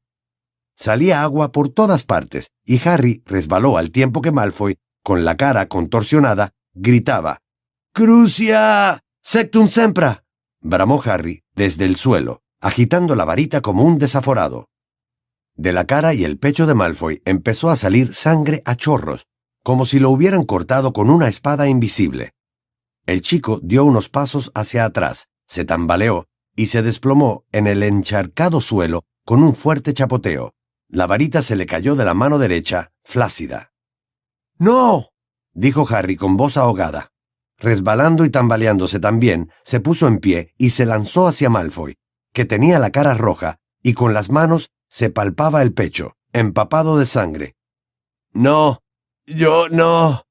Salía 0.76 1.22
agua 1.22 1.52
por 1.52 1.70
todas 1.70 2.06
partes, 2.06 2.50
y 2.64 2.82
Harry 2.88 3.22
resbaló 3.28 3.78
al 3.78 3.92
tiempo 3.92 4.22
que 4.22 4.32
Malfoy, 4.32 4.78
con 5.04 5.26
la 5.26 5.38
cara 5.38 5.68
contorsionada, 5.68 6.54
gritaba 6.74 7.40
Crucia! 7.94 9.04
Sectum 9.22 9.68
sempra. 9.68 10.23
Bramó 10.64 11.02
Harry 11.04 11.44
desde 11.54 11.86
el 11.86 11.98
suelo, 11.98 12.42
agitando 12.62 13.16
la 13.16 13.26
varita 13.26 13.62
como 13.62 13.84
un 13.84 14.00
desaforado. 14.00 14.70
De 15.56 15.72
la 15.72 15.86
cara 15.86 16.14
y 16.16 16.24
el 16.24 16.40
pecho 16.40 16.66
de 16.66 16.74
Malfoy 16.74 17.22
empezó 17.26 17.70
a 17.70 17.76
salir 17.76 18.14
sangre 18.14 18.64
a 18.66 18.76
chorros, 18.76 19.28
como 19.64 19.86
si 19.86 20.00
lo 20.00 20.10
hubieran 20.10 20.46
cortado 20.46 20.94
con 20.94 21.10
una 21.10 21.28
espada 21.28 21.68
invisible. 21.68 22.32
El 23.06 23.22
chico 23.22 23.60
dio 23.62 23.86
unos 23.86 24.10
pasos 24.10 24.52
hacia 24.56 24.86
atrás, 24.86 25.28
se 25.46 25.66
tambaleó 25.66 26.26
y 26.56 26.68
se 26.68 26.82
desplomó 26.82 27.46
en 27.52 27.68
el 27.68 27.84
encharcado 27.84 28.62
suelo 28.62 29.04
con 29.26 29.44
un 29.44 29.56
fuerte 29.56 29.94
chapoteo. 29.94 30.54
La 30.88 31.08
varita 31.08 31.42
se 31.42 31.56
le 31.56 31.66
cayó 31.66 31.96
de 31.96 32.06
la 32.06 32.14
mano 32.14 32.38
derecha, 32.40 32.92
flácida. 33.04 33.74
¡No! 34.58 35.10
dijo 35.54 35.88
Harry 35.90 36.16
con 36.16 36.38
voz 36.38 36.58
ahogada. 36.58 37.13
Resbalando 37.64 38.26
y 38.26 38.30
tambaleándose 38.30 39.00
también, 39.00 39.50
se 39.64 39.80
puso 39.80 40.08
en 40.08 40.18
pie 40.20 40.54
y 40.58 40.72
se 40.72 40.86
lanzó 40.86 41.30
hacia 41.30 41.50
Malfoy, 41.50 41.96
que 42.34 42.44
tenía 42.44 42.78
la 42.78 42.92
cara 42.92 43.14
roja 43.14 43.56
y 43.82 43.94
con 43.94 44.14
las 44.14 44.30
manos 44.30 44.72
se 44.90 45.10
palpaba 45.10 45.62
el 45.62 45.74
pecho, 45.74 46.18
empapado 46.34 46.98
de 46.98 47.06
sangre. 47.06 47.56
No, 48.34 48.82
yo 49.26 49.70
no. 49.70 50.24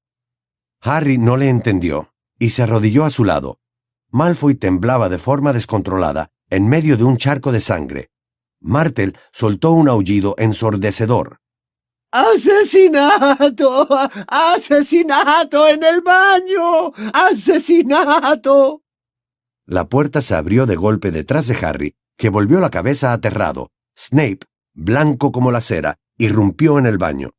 Harry 0.82 1.16
no 1.16 1.38
le 1.38 1.48
entendió 1.48 2.12
y 2.38 2.50
se 2.50 2.64
arrodilló 2.64 3.06
a 3.06 3.10
su 3.10 3.24
lado. 3.24 3.60
Malfoy 4.10 4.54
temblaba 4.54 5.08
de 5.08 5.16
forma 5.16 5.54
descontrolada 5.54 6.28
en 6.50 6.68
medio 6.68 6.98
de 6.98 7.04
un 7.04 7.16
charco 7.16 7.50
de 7.50 7.62
sangre. 7.62 8.10
Martel 8.60 9.16
soltó 9.32 9.72
un 9.72 9.88
aullido 9.88 10.34
ensordecedor. 10.36 11.38
¡Asesinato! 12.12 13.88
¡Asesinato 14.28 15.66
en 15.68 15.82
el 15.82 16.02
baño! 16.02 16.92
¡Asesinato! 17.12 18.82
La 19.66 19.88
puerta 19.88 20.20
se 20.22 20.34
abrió 20.34 20.66
de 20.66 20.76
golpe 20.76 21.10
detrás 21.10 21.46
de 21.46 21.56
Harry, 21.64 21.94
que 22.18 22.28
volvió 22.28 22.60
la 22.60 22.70
cabeza 22.70 23.12
aterrado. 23.12 23.70
Snape 23.96 24.40
blanco 24.74 25.32
como 25.32 25.50
la 25.52 25.60
cera, 25.60 25.98
irrumpió 26.18 26.78
en 26.78 26.86
el 26.86 26.98
baño. 26.98 27.32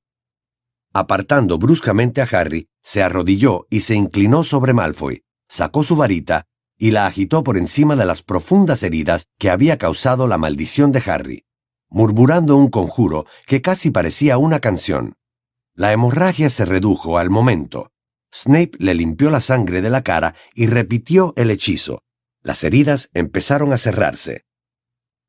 Apartando 0.93 1.57
bruscamente 1.57 2.21
a 2.21 2.27
Harry, 2.31 2.67
se 2.83 3.01
arrodilló 3.01 3.65
y 3.69 3.81
se 3.81 3.95
inclinó 3.95 4.43
sobre 4.43 4.73
Malfoy, 4.73 5.23
sacó 5.47 5.83
su 5.83 5.95
varita 5.95 6.45
y 6.77 6.91
la 6.91 7.07
agitó 7.07 7.43
por 7.43 7.57
encima 7.57 7.95
de 7.95 8.05
las 8.05 8.23
profundas 8.23 8.83
heridas 8.83 9.27
que 9.39 9.49
había 9.49 9.77
causado 9.77 10.27
la 10.27 10.37
maldición 10.37 10.91
de 10.91 11.03
Harry, 11.05 11.45
murmurando 11.93 12.57
un 12.57 12.69
conjuro 12.69 13.25
que 13.45 13.61
casi 13.61 13.91
parecía 13.91 14.37
una 14.37 14.59
canción. 14.59 15.13
La 15.75 15.93
hemorragia 15.93 16.49
se 16.49 16.65
redujo 16.65 17.17
al 17.17 17.29
momento. 17.29 17.91
Snape 18.33 18.71
le 18.79 18.95
limpió 18.95 19.29
la 19.29 19.41
sangre 19.41 19.81
de 19.81 19.91
la 19.91 20.01
cara 20.01 20.35
y 20.55 20.65
repitió 20.65 21.33
el 21.37 21.51
hechizo. 21.51 22.01
Las 22.41 22.63
heridas 22.63 23.09
empezaron 23.13 23.71
a 23.71 23.77
cerrarse. 23.77 24.43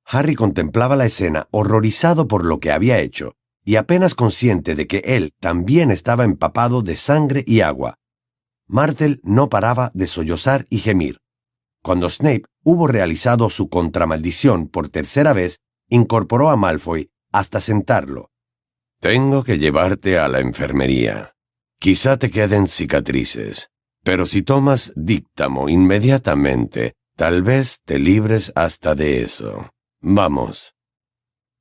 Harry 0.06 0.34
contemplaba 0.34 0.96
la 0.96 1.06
escena 1.06 1.48
horrorizado 1.50 2.28
por 2.28 2.44
lo 2.44 2.60
que 2.60 2.72
había 2.72 2.98
hecho, 2.98 3.36
y 3.62 3.76
apenas 3.76 4.14
consciente 4.14 4.74
de 4.74 4.86
que 4.86 4.98
él 5.04 5.34
también 5.40 5.90
estaba 5.90 6.24
empapado 6.24 6.82
de 6.82 6.96
sangre 6.96 7.44
y 7.46 7.60
agua. 7.60 7.98
Martel 8.66 9.20
no 9.22 9.50
paraba 9.50 9.90
de 9.94 10.06
sollozar 10.06 10.66
y 10.70 10.78
gemir. 10.78 11.20
Cuando 11.82 12.08
Snape 12.08 12.44
hubo 12.62 12.88
realizado 12.88 13.50
su 13.50 13.68
contramaldición 13.68 14.68
por 14.68 14.88
tercera 14.88 15.34
vez, 15.34 15.60
incorporó 15.88 16.50
a 16.50 16.56
Malfoy 16.56 17.10
hasta 17.32 17.60
sentarlo. 17.60 18.30
Tengo 19.00 19.44
que 19.44 19.58
llevarte 19.58 20.18
a 20.18 20.28
la 20.28 20.40
enfermería. 20.40 21.34
Quizá 21.78 22.16
te 22.16 22.30
queden 22.30 22.68
cicatrices, 22.68 23.70
pero 24.02 24.26
si 24.26 24.42
tomas 24.42 24.92
díctamo 24.96 25.68
inmediatamente, 25.68 26.94
tal 27.16 27.42
vez 27.42 27.80
te 27.84 27.98
libres 27.98 28.52
hasta 28.54 28.94
de 28.94 29.22
eso. 29.22 29.70
Vamos. 30.00 30.74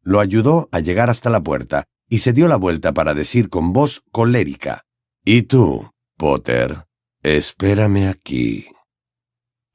Lo 0.02 0.20
ayudó 0.20 0.70
a 0.72 0.80
llegar 0.80 1.10
hasta 1.10 1.30
la 1.30 1.42
puerta 1.42 1.86
y 2.10 2.20
se 2.20 2.34
dio 2.34 2.48
la 2.48 2.58
vuelta 2.58 2.94
para 2.94 3.14
decir 3.14 3.50
con 3.50 3.74
voz 3.74 4.04
colérica. 4.12 4.84
¿Y 5.26 5.44
tú, 5.44 5.92
Potter? 6.18 6.86
Espérame 7.24 8.10
aquí. 8.10 8.68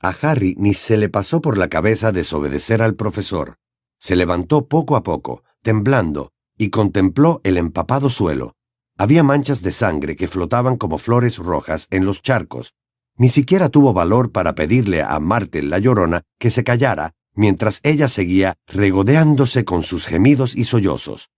A 0.01 0.11
Harry 0.11 0.55
ni 0.59 0.75
se 0.75 0.97
le 0.97 1.09
pasó 1.09 1.41
por 1.41 1.59
la 1.59 1.69
cabeza 1.69 2.13
desobedecer 2.13 2.83
al 2.83 2.95
profesor. 2.95 3.57
Se 3.99 4.17
levantó 4.17 4.67
poco 4.67 4.97
a 4.97 5.03
poco, 5.03 5.43
temblando, 5.63 6.33
y 6.57 6.71
contempló 6.71 7.41
el 7.45 7.57
empapado 7.57 8.11
suelo. 8.11 8.55
Había 8.97 9.23
manchas 9.23 9.63
de 9.63 9.73
sangre 9.73 10.17
que 10.17 10.29
flotaban 10.29 10.77
como 10.77 10.99
flores 10.99 11.39
rojas 11.39 11.87
en 11.91 12.05
los 12.05 12.23
charcos. 12.23 12.75
Ni 13.17 13.29
siquiera 13.29 13.69
tuvo 13.69 13.93
valor 13.93 14.33
para 14.33 14.55
pedirle 14.55 15.03
a 15.03 15.19
Martel 15.21 15.71
la 15.71 15.79
llorona 15.79 16.23
que 16.39 16.51
se 16.51 16.65
callara 16.65 17.15
mientras 17.39 17.79
ella 17.85 18.09
seguía 18.09 18.57
regodeándose 18.67 19.65
con 19.65 19.85
sus 19.85 20.07
gemidos 20.07 20.57
y 20.57 20.65
sollozos. 20.65 21.31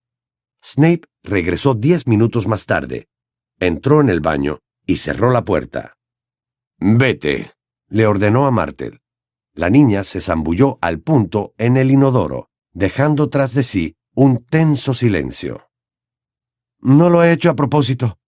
Snape 0.65 1.03
regresó 1.23 1.75
diez 1.75 2.07
minutos 2.07 2.47
más 2.47 2.65
tarde. 2.65 3.09
Entró 3.59 4.01
en 4.01 4.09
el 4.09 4.21
baño 4.21 4.61
y 4.87 4.97
cerró 4.97 5.31
la 5.31 5.45
puerta. 5.45 5.99
Vete, 6.79 7.53
le 7.89 8.07
ordenó 8.07 8.47
a 8.47 8.51
Martel. 8.51 9.03
La 9.55 9.69
niña 9.69 10.03
se 10.03 10.21
zambulló 10.21 10.79
al 10.81 11.01
punto 11.01 11.53
en 11.59 11.77
el 11.77 11.91
inodoro, 11.91 12.49
dejando 12.73 13.29
tras 13.29 13.55
de 13.55 13.63
sí 13.63 13.97
un 14.15 14.45
tenso 14.45 14.95
silencio. 14.95 15.71
No 16.81 17.11
lo 17.11 17.23
he 17.23 17.33
hecho 17.33 17.51
a 17.51 17.55
propósito. 17.55 18.19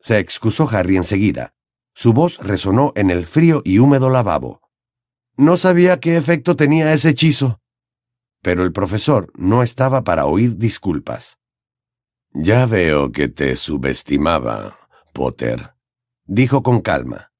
Se 0.00 0.18
excusó 0.18 0.68
Harry 0.68 0.96
enseguida. 0.96 1.54
Su 1.94 2.12
voz 2.12 2.38
resonó 2.38 2.92
en 2.96 3.10
el 3.10 3.26
frío 3.26 3.62
y 3.64 3.78
húmedo 3.78 4.10
lavabo. 4.10 4.60
No 5.36 5.56
sabía 5.56 6.00
qué 6.00 6.16
efecto 6.16 6.56
tenía 6.56 6.92
ese 6.92 7.10
hechizo. 7.10 7.60
Pero 8.42 8.64
el 8.64 8.72
profesor 8.72 9.32
no 9.36 9.62
estaba 9.62 10.02
para 10.02 10.26
oír 10.26 10.56
disculpas. 10.56 11.38
Ya 12.34 12.66
veo 12.66 13.12
que 13.12 13.28
te 13.28 13.56
subestimaba, 13.56 14.78
Potter, 15.12 15.74
dijo 16.24 16.62
con 16.62 16.80
calma. 16.80 17.32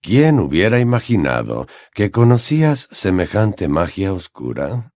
¿Quién 0.00 0.38
hubiera 0.38 0.78
imaginado 0.78 1.66
que 1.92 2.10
conocías 2.10 2.88
semejante 2.92 3.68
magia 3.68 4.12
oscura? 4.12 4.92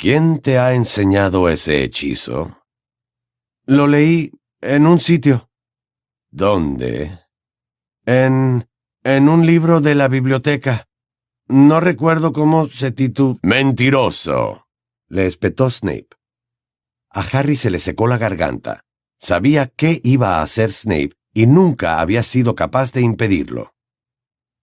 ¿Quién 0.00 0.40
te 0.40 0.58
ha 0.58 0.72
enseñado 0.72 1.50
ese 1.50 1.84
hechizo? 1.84 2.56
Lo 3.66 3.86
leí 3.86 4.32
en 4.62 4.86
un 4.86 4.98
sitio. 4.98 5.50
¿Dónde? 6.30 7.18
En... 8.06 8.66
en 9.04 9.28
un 9.28 9.44
libro 9.44 9.82
de 9.82 9.94
la 9.94 10.08
biblioteca. 10.08 10.88
No 11.48 11.80
recuerdo 11.80 12.32
cómo 12.32 12.66
se 12.68 12.92
titula. 12.92 13.40
Mentiroso. 13.42 14.66
le 15.08 15.26
espetó 15.26 15.68
Snape. 15.68 16.08
A 17.10 17.20
Harry 17.20 17.56
se 17.56 17.68
le 17.68 17.78
secó 17.78 18.06
la 18.06 18.16
garganta. 18.16 18.86
Sabía 19.18 19.66
qué 19.66 20.00
iba 20.02 20.38
a 20.38 20.42
hacer 20.42 20.72
Snape 20.72 21.12
y 21.34 21.44
nunca 21.46 22.00
había 22.00 22.22
sido 22.22 22.54
capaz 22.54 22.92
de 22.92 23.02
impedirlo. 23.02 23.74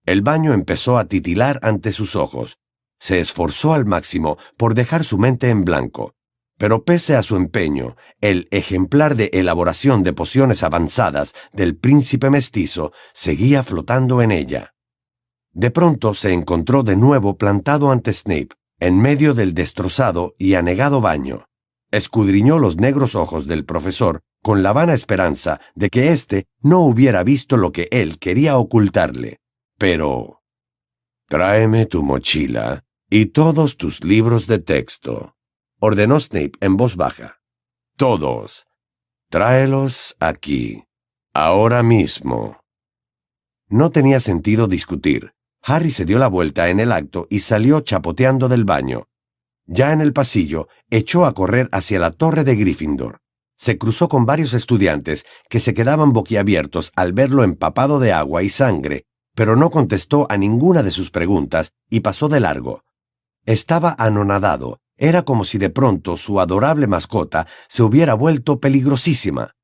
El 0.04 0.22
baño 0.22 0.52
empezó 0.52 0.98
a 0.98 1.04
titilar 1.04 1.60
ante 1.62 1.92
sus 1.92 2.16
ojos. 2.16 2.58
Se 2.98 3.20
esforzó 3.20 3.74
al 3.74 3.86
máximo 3.86 4.38
por 4.56 4.74
dejar 4.74 5.04
su 5.04 5.18
mente 5.18 5.50
en 5.50 5.64
blanco, 5.64 6.14
pero 6.58 6.84
pese 6.84 7.14
a 7.14 7.22
su 7.22 7.36
empeño, 7.36 7.96
el 8.20 8.48
ejemplar 8.50 9.14
de 9.14 9.30
elaboración 9.32 10.02
de 10.02 10.12
pociones 10.12 10.64
avanzadas 10.64 11.32
del 11.52 11.76
príncipe 11.76 12.30
mestizo 12.30 12.92
seguía 13.14 13.62
flotando 13.62 14.20
en 14.20 14.32
ella. 14.32 14.74
De 15.52 15.70
pronto 15.70 16.14
se 16.14 16.32
encontró 16.32 16.82
de 16.82 16.96
nuevo 16.96 17.38
plantado 17.38 17.92
ante 17.92 18.12
Snape, 18.12 18.48
en 18.80 19.00
medio 19.00 19.34
del 19.34 19.54
destrozado 19.54 20.34
y 20.36 20.54
anegado 20.54 21.00
baño. 21.00 21.46
Escudriñó 21.90 22.58
los 22.58 22.76
negros 22.76 23.14
ojos 23.14 23.46
del 23.46 23.64
profesor 23.64 24.20
con 24.42 24.62
la 24.62 24.72
vana 24.72 24.94
esperanza 24.94 25.60
de 25.74 25.90
que 25.90 26.12
éste 26.12 26.46
no 26.60 26.80
hubiera 26.80 27.22
visto 27.22 27.56
lo 27.56 27.72
que 27.72 27.88
él 27.90 28.18
quería 28.18 28.56
ocultarle. 28.58 29.38
Pero... 29.78 30.42
Tráeme 31.28 31.86
tu 31.86 32.02
mochila 32.02 32.84
y 33.10 33.26
todos 33.26 33.78
tus 33.78 34.04
libros 34.04 34.46
de 34.46 34.58
texto, 34.58 35.34
ordenó 35.80 36.20
Snape 36.20 36.52
en 36.60 36.76
voz 36.76 36.96
baja. 36.96 37.40
Todos. 37.96 38.66
Tráelos 39.30 40.16
aquí. 40.20 40.84
Ahora 41.32 41.82
mismo. 41.82 42.60
No 43.68 43.90
tenía 43.90 44.20
sentido 44.20 44.66
discutir. 44.66 45.32
Harry 45.62 45.90
se 45.90 46.04
dio 46.04 46.18
la 46.18 46.28
vuelta 46.28 46.68
en 46.68 46.80
el 46.80 46.92
acto 46.92 47.26
y 47.30 47.40
salió 47.40 47.80
chapoteando 47.80 48.48
del 48.48 48.64
baño. 48.64 49.08
Ya 49.66 49.92
en 49.92 50.00
el 50.00 50.12
pasillo, 50.12 50.68
echó 50.90 51.24
a 51.24 51.34
correr 51.34 51.68
hacia 51.72 51.98
la 51.98 52.10
torre 52.10 52.44
de 52.44 52.56
Gryffindor. 52.56 53.20
Se 53.56 53.76
cruzó 53.76 54.08
con 54.08 54.24
varios 54.26 54.54
estudiantes 54.54 55.26
que 55.48 55.60
se 55.60 55.74
quedaban 55.74 56.12
boquiabiertos 56.12 56.92
al 56.94 57.12
verlo 57.12 57.42
empapado 57.42 58.00
de 58.00 58.12
agua 58.12 58.42
y 58.42 58.48
sangre, 58.50 59.04
pero 59.34 59.56
no 59.56 59.70
contestó 59.70 60.26
a 60.30 60.36
ninguna 60.36 60.82
de 60.82 60.90
sus 60.90 61.10
preguntas 61.10 61.72
y 61.90 62.00
pasó 62.00 62.28
de 62.28 62.40
largo. 62.40 62.82
Estaba 63.48 63.96
anonadado, 63.98 64.82
era 64.98 65.22
como 65.22 65.42
si 65.42 65.56
de 65.56 65.70
pronto 65.70 66.18
su 66.18 66.38
adorable 66.38 66.86
mascota 66.86 67.46
se 67.66 67.82
hubiera 67.82 68.12
vuelto 68.12 68.60
peligrosísima. 68.60 69.56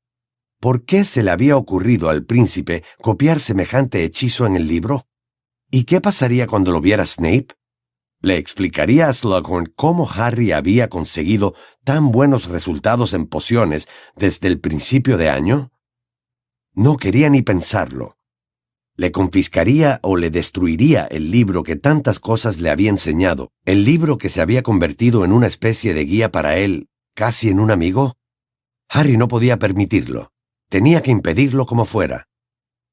¿Por 0.59 0.85
qué 0.85 1.05
se 1.05 1.21
le 1.21 1.29
había 1.29 1.55
ocurrido 1.55 2.09
al 2.09 2.25
príncipe 2.25 2.83
copiar 2.99 3.39
semejante 3.39 4.03
hechizo 4.03 4.47
en 4.47 4.55
el 4.55 4.67
libro? 4.67 5.03
¿Y 5.69 5.83
qué 5.83 6.01
pasaría 6.01 6.47
cuando 6.47 6.71
lo 6.71 6.81
viera 6.81 7.05
Snape? 7.05 7.49
¿Le 8.21 8.37
explicaría 8.37 9.07
a 9.07 9.13
Slughorn 9.13 9.71
cómo 9.75 10.09
Harry 10.11 10.51
había 10.51 10.89
conseguido 10.89 11.53
tan 11.83 12.09
buenos 12.09 12.47
resultados 12.47 13.13
en 13.13 13.27
pociones 13.27 13.87
desde 14.15 14.47
el 14.47 14.59
principio 14.59 15.15
de 15.15 15.29
año? 15.29 15.71
No 16.73 16.97
quería 16.97 17.29
ni 17.29 17.43
pensarlo 17.43 18.17
le 18.95 19.11
confiscaría 19.11 19.99
o 20.03 20.15
le 20.15 20.29
destruiría 20.29 21.05
el 21.05 21.31
libro 21.31 21.63
que 21.63 21.75
tantas 21.75 22.19
cosas 22.19 22.59
le 22.61 22.69
había 22.69 22.89
enseñado, 22.89 23.51
el 23.65 23.83
libro 23.83 24.17
que 24.17 24.29
se 24.29 24.41
había 24.41 24.63
convertido 24.63 25.25
en 25.25 25.31
una 25.31 25.47
especie 25.47 25.93
de 25.93 26.05
guía 26.05 26.31
para 26.31 26.57
él, 26.57 26.87
casi 27.13 27.49
en 27.49 27.59
un 27.59 27.71
amigo? 27.71 28.15
Harry 28.89 29.17
no 29.17 29.27
podía 29.27 29.57
permitirlo. 29.57 30.31
Tenía 30.69 31.01
que 31.01 31.11
impedirlo 31.11 31.65
como 31.65 31.85
fuera. 31.85 32.27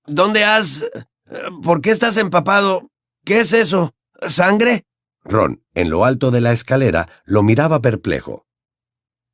¿Dónde 0.06 0.44
has... 0.44 0.84
¿Por 1.62 1.80
qué 1.80 1.90
estás 1.90 2.16
empapado? 2.16 2.90
¿Qué 3.24 3.40
es 3.40 3.52
eso? 3.52 3.94
¿Sangre? 4.26 4.84
Ron, 5.24 5.62
en 5.74 5.88
lo 5.88 6.04
alto 6.04 6.30
de 6.30 6.40
la 6.40 6.52
escalera, 6.52 7.08
lo 7.24 7.42
miraba 7.42 7.80
perplejo. 7.80 8.46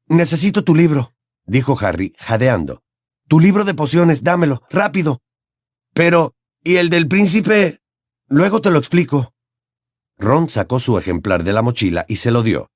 Necesito 0.07 0.63
tu 0.65 0.75
libro, 0.75 1.15
dijo 1.47 1.77
Harry, 1.81 2.15
jadeando. 2.19 2.83
Tu 3.27 3.41
libro 3.41 3.65
de 3.65 3.75
pociones, 3.75 4.23
dámelo, 4.23 4.63
rápido. 4.71 5.21
Pero, 5.93 6.35
¿Y 6.65 6.77
el 6.77 6.91
del 6.91 7.09
príncipe? 7.09 7.81
Luego 8.27 8.61
te 8.61 8.71
lo 8.71 8.79
explico. 8.79 9.33
Ron 10.19 10.51
sacó 10.51 10.81
su 10.81 10.99
ejemplar 10.99 11.45
de 11.45 11.53
la 11.53 11.63
mochila 11.63 12.05
y 12.09 12.17
se 12.17 12.31
lo 12.31 12.43
dio. 12.43 12.71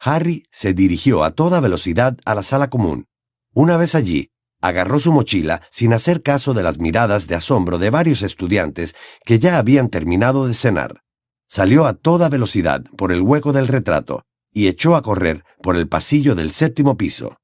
Harry 0.00 0.46
se 0.50 0.72
dirigió 0.72 1.24
a 1.24 1.32
toda 1.32 1.60
velocidad 1.60 2.16
a 2.24 2.34
la 2.34 2.42
sala 2.42 2.68
común. 2.68 3.06
Una 3.52 3.76
vez 3.76 3.94
allí, 3.94 4.30
agarró 4.60 4.98
su 4.98 5.12
mochila 5.12 5.62
sin 5.70 5.92
hacer 5.92 6.22
caso 6.22 6.54
de 6.54 6.62
las 6.62 6.78
miradas 6.78 7.26
de 7.26 7.34
asombro 7.34 7.78
de 7.78 7.90
varios 7.90 8.22
estudiantes 8.22 8.94
que 9.24 9.38
ya 9.38 9.58
habían 9.58 9.90
terminado 9.90 10.46
de 10.46 10.54
cenar. 10.54 11.02
Salió 11.48 11.84
a 11.86 11.94
toda 11.94 12.28
velocidad 12.28 12.84
por 12.96 13.12
el 13.12 13.20
hueco 13.20 13.52
del 13.52 13.68
retrato 13.68 14.24
y 14.52 14.68
echó 14.68 14.96
a 14.96 15.02
correr 15.02 15.44
por 15.62 15.76
el 15.76 15.88
pasillo 15.88 16.34
del 16.34 16.52
séptimo 16.52 16.96
piso. 16.96 17.38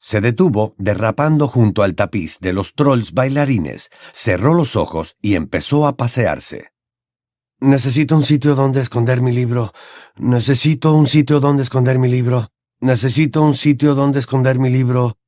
Se 0.00 0.20
detuvo 0.20 0.76
derrapando 0.78 1.48
junto 1.48 1.82
al 1.82 1.96
tapiz 1.96 2.38
de 2.40 2.52
los 2.52 2.74
trolls 2.74 3.12
bailarines, 3.12 3.90
cerró 4.12 4.54
los 4.54 4.76
ojos 4.76 5.16
y 5.20 5.34
empezó 5.34 5.88
a 5.88 5.96
pasearse. 5.96 6.70
Necesito 7.60 8.14
un 8.14 8.22
sitio 8.22 8.54
donde 8.54 8.80
esconder 8.80 9.20
mi 9.20 9.32
libro. 9.32 9.72
Necesito 10.16 10.94
un 10.94 11.08
sitio 11.08 11.40
donde 11.40 11.64
esconder 11.64 11.98
mi 11.98 12.08
libro. 12.08 12.52
Necesito 12.80 13.42
un 13.42 13.56
sitio 13.56 13.96
donde 13.96 14.20
esconder 14.20 14.60
mi 14.60 14.70
libro. 14.70 15.18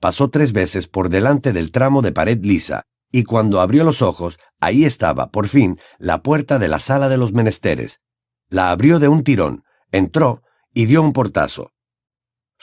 Pasó 0.00 0.28
tres 0.28 0.52
veces 0.52 0.88
por 0.88 1.08
delante 1.08 1.52
del 1.52 1.70
tramo 1.70 2.02
de 2.02 2.10
pared 2.10 2.40
lisa, 2.42 2.82
y 3.12 3.22
cuando 3.22 3.60
abrió 3.60 3.84
los 3.84 4.02
ojos, 4.02 4.40
ahí 4.58 4.84
estaba, 4.84 5.30
por 5.30 5.46
fin, 5.46 5.78
la 5.98 6.20
puerta 6.20 6.58
de 6.58 6.66
la 6.66 6.80
sala 6.80 7.08
de 7.08 7.18
los 7.18 7.32
menesteres. 7.32 8.00
La 8.48 8.72
abrió 8.72 8.98
de 8.98 9.06
un 9.06 9.22
tirón, 9.22 9.62
entró 9.92 10.42
y 10.74 10.86
dio 10.86 11.00
un 11.00 11.12
portazo 11.12 11.73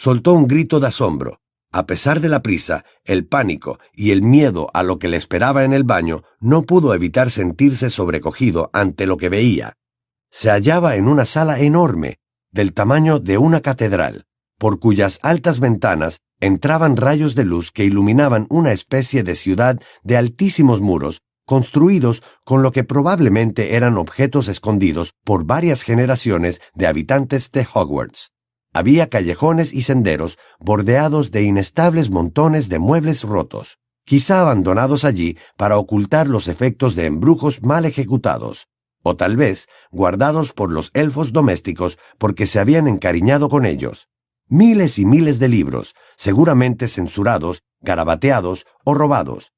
soltó 0.02 0.34
un 0.34 0.48
grito 0.48 0.80
de 0.80 0.88
asombro. 0.88 1.42
A 1.72 1.86
pesar 1.86 2.22
de 2.22 2.28
la 2.28 2.42
prisa, 2.42 2.86
el 3.06 3.28
pánico 3.28 3.78
y 3.94 4.10
el 4.10 4.24
miedo 4.24 4.72
a 4.74 4.82
lo 4.82 4.98
que 4.98 5.08
le 5.08 5.16
esperaba 5.16 5.64
en 5.64 5.74
el 5.74 5.84
baño, 5.84 6.24
no 6.40 6.64
pudo 6.64 6.96
evitar 6.96 7.30
sentirse 7.30 7.92
sobrecogido 7.92 8.72
ante 8.74 9.06
lo 9.06 9.18
que 9.18 9.30
veía. 9.30 9.74
Se 10.32 10.50
hallaba 10.50 10.96
en 10.96 11.08
una 11.08 11.28
sala 11.28 11.60
enorme, 11.60 12.18
del 12.52 12.74
tamaño 12.74 13.20
de 13.20 13.38
una 13.38 13.62
catedral, 13.62 14.26
por 14.58 14.80
cuyas 14.80 15.20
altas 15.22 15.60
ventanas 15.60 16.22
entraban 16.40 16.98
rayos 16.98 17.36
de 17.36 17.46
luz 17.46 17.72
que 17.72 17.86
iluminaban 17.86 18.48
una 18.50 18.72
especie 18.72 19.22
de 19.22 19.36
ciudad 19.36 19.80
de 20.02 20.18
altísimos 20.18 20.82
muros, 20.82 21.22
construidos 21.46 22.24
con 22.44 22.64
lo 22.64 22.72
que 22.72 22.84
probablemente 22.84 23.76
eran 23.76 24.00
objetos 24.00 24.48
escondidos 24.48 25.14
por 25.24 25.46
varias 25.46 25.84
generaciones 25.84 26.60
de 26.74 26.88
habitantes 26.88 27.52
de 27.52 27.68
Hogwarts. 27.72 28.31
Había 28.74 29.08
callejones 29.08 29.74
y 29.74 29.82
senderos 29.82 30.38
bordeados 30.60 31.32
de 31.32 31.44
inestables 31.44 32.10
montones 32.10 32.70
de 32.70 32.80
muebles 32.80 33.24
rotos, 33.24 33.80
quizá 34.06 34.42
abandonados 34.42 35.04
allí 35.04 35.38
para 35.58 35.78
ocultar 35.78 36.28
los 36.28 36.48
efectos 36.48 36.96
de 36.96 37.06
embrujos 37.06 37.62
mal 37.64 37.86
ejecutados, 37.86 38.70
o 39.04 39.16
tal 39.16 39.36
vez 39.36 39.68
guardados 39.92 40.54
por 40.54 40.72
los 40.72 40.90
elfos 40.94 41.34
domésticos 41.34 41.98
porque 42.18 42.48
se 42.48 42.60
habían 42.60 42.88
encariñado 42.88 43.50
con 43.50 43.66
ellos. 43.66 44.08
Miles 44.48 45.00
y 45.00 45.06
miles 45.06 45.40
de 45.40 45.50
libros, 45.50 45.96
seguramente 46.16 46.88
censurados 46.88 47.64
garabateados 47.82 48.66
o 48.86 48.94
robados, 48.94 49.54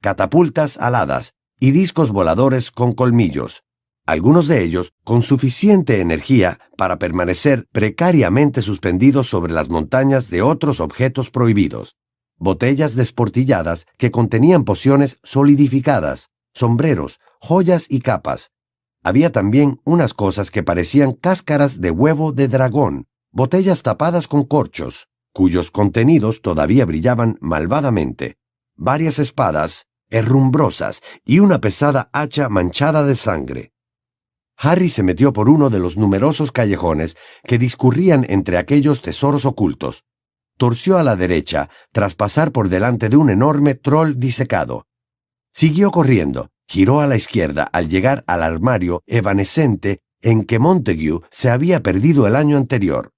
catapultas 0.00 0.78
aladas 0.78 1.34
y 1.60 1.72
discos 1.72 2.10
voladores 2.10 2.70
con 2.70 2.92
colmillos, 2.92 3.64
algunos 4.08 4.48
de 4.48 4.64
ellos 4.64 4.94
con 5.04 5.20
suficiente 5.20 6.00
energía 6.00 6.60
para 6.78 6.98
permanecer 6.98 7.68
precariamente 7.72 8.62
suspendidos 8.62 9.28
sobre 9.28 9.52
las 9.52 9.68
montañas 9.68 10.30
de 10.30 10.40
otros 10.40 10.80
objetos 10.80 11.28
prohibidos, 11.28 11.98
botellas 12.38 12.94
desportilladas 12.94 13.84
que 13.98 14.10
contenían 14.10 14.64
pociones 14.64 15.18
solidificadas, 15.24 16.30
sombreros, 16.54 17.20
joyas 17.38 17.84
y 17.90 18.00
capas. 18.00 18.52
Había 19.04 19.30
también 19.30 19.82
unas 19.84 20.14
cosas 20.14 20.50
que 20.50 20.62
parecían 20.62 21.12
cáscaras 21.12 21.82
de 21.82 21.90
huevo 21.90 22.32
de 22.32 22.48
dragón, 22.48 23.08
botellas 23.30 23.82
tapadas 23.82 24.26
con 24.26 24.44
corchos, 24.44 25.08
cuyos 25.34 25.70
contenidos 25.70 26.40
todavía 26.40 26.86
brillaban 26.86 27.36
malvadamente, 27.42 28.38
varias 28.74 29.18
espadas, 29.18 29.84
herrumbrosas 30.08 31.02
y 31.26 31.40
una 31.40 31.58
pesada 31.58 32.08
hacha 32.14 32.48
manchada 32.48 33.04
de 33.04 33.14
sangre. 33.14 33.72
Harry 34.58 34.88
se 34.90 35.02
metió 35.02 35.32
por 35.32 35.48
uno 35.48 35.70
de 35.70 35.78
los 35.78 35.96
numerosos 35.96 36.52
callejones 36.52 37.16
que 37.44 37.58
discurrían 37.58 38.26
entre 38.28 38.58
aquellos 38.58 39.00
tesoros 39.00 39.44
ocultos. 39.44 40.04
Torció 40.56 40.98
a 40.98 41.04
la 41.04 41.14
derecha 41.14 41.70
tras 41.92 42.14
pasar 42.14 42.50
por 42.50 42.68
delante 42.68 43.08
de 43.08 43.16
un 43.16 43.30
enorme 43.30 43.74
troll 43.74 44.18
disecado. 44.18 44.86
Siguió 45.52 45.90
corriendo, 45.90 46.50
giró 46.66 47.00
a 47.00 47.06
la 47.06 47.16
izquierda 47.16 47.62
al 47.62 47.88
llegar 47.88 48.24
al 48.26 48.42
armario 48.42 49.02
evanescente 49.06 50.00
en 50.20 50.44
que 50.44 50.58
Montague 50.58 51.20
se 51.30 51.50
había 51.50 51.82
perdido 51.82 52.26
el 52.26 52.34
año 52.34 52.56
anterior, 52.56 53.12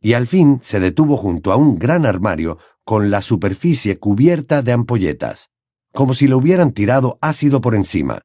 y 0.00 0.12
al 0.12 0.26
fin 0.26 0.60
se 0.62 0.80
detuvo 0.80 1.16
junto 1.16 1.50
a 1.52 1.56
un 1.56 1.78
gran 1.78 2.04
armario 2.04 2.58
con 2.84 3.10
la 3.10 3.22
superficie 3.22 3.98
cubierta 3.98 4.60
de 4.60 4.72
ampolletas 4.72 5.52
como 5.92 6.14
si 6.14 6.26
le 6.26 6.34
hubieran 6.34 6.72
tirado 6.72 7.18
ácido 7.20 7.60
por 7.60 7.74
encima. 7.74 8.22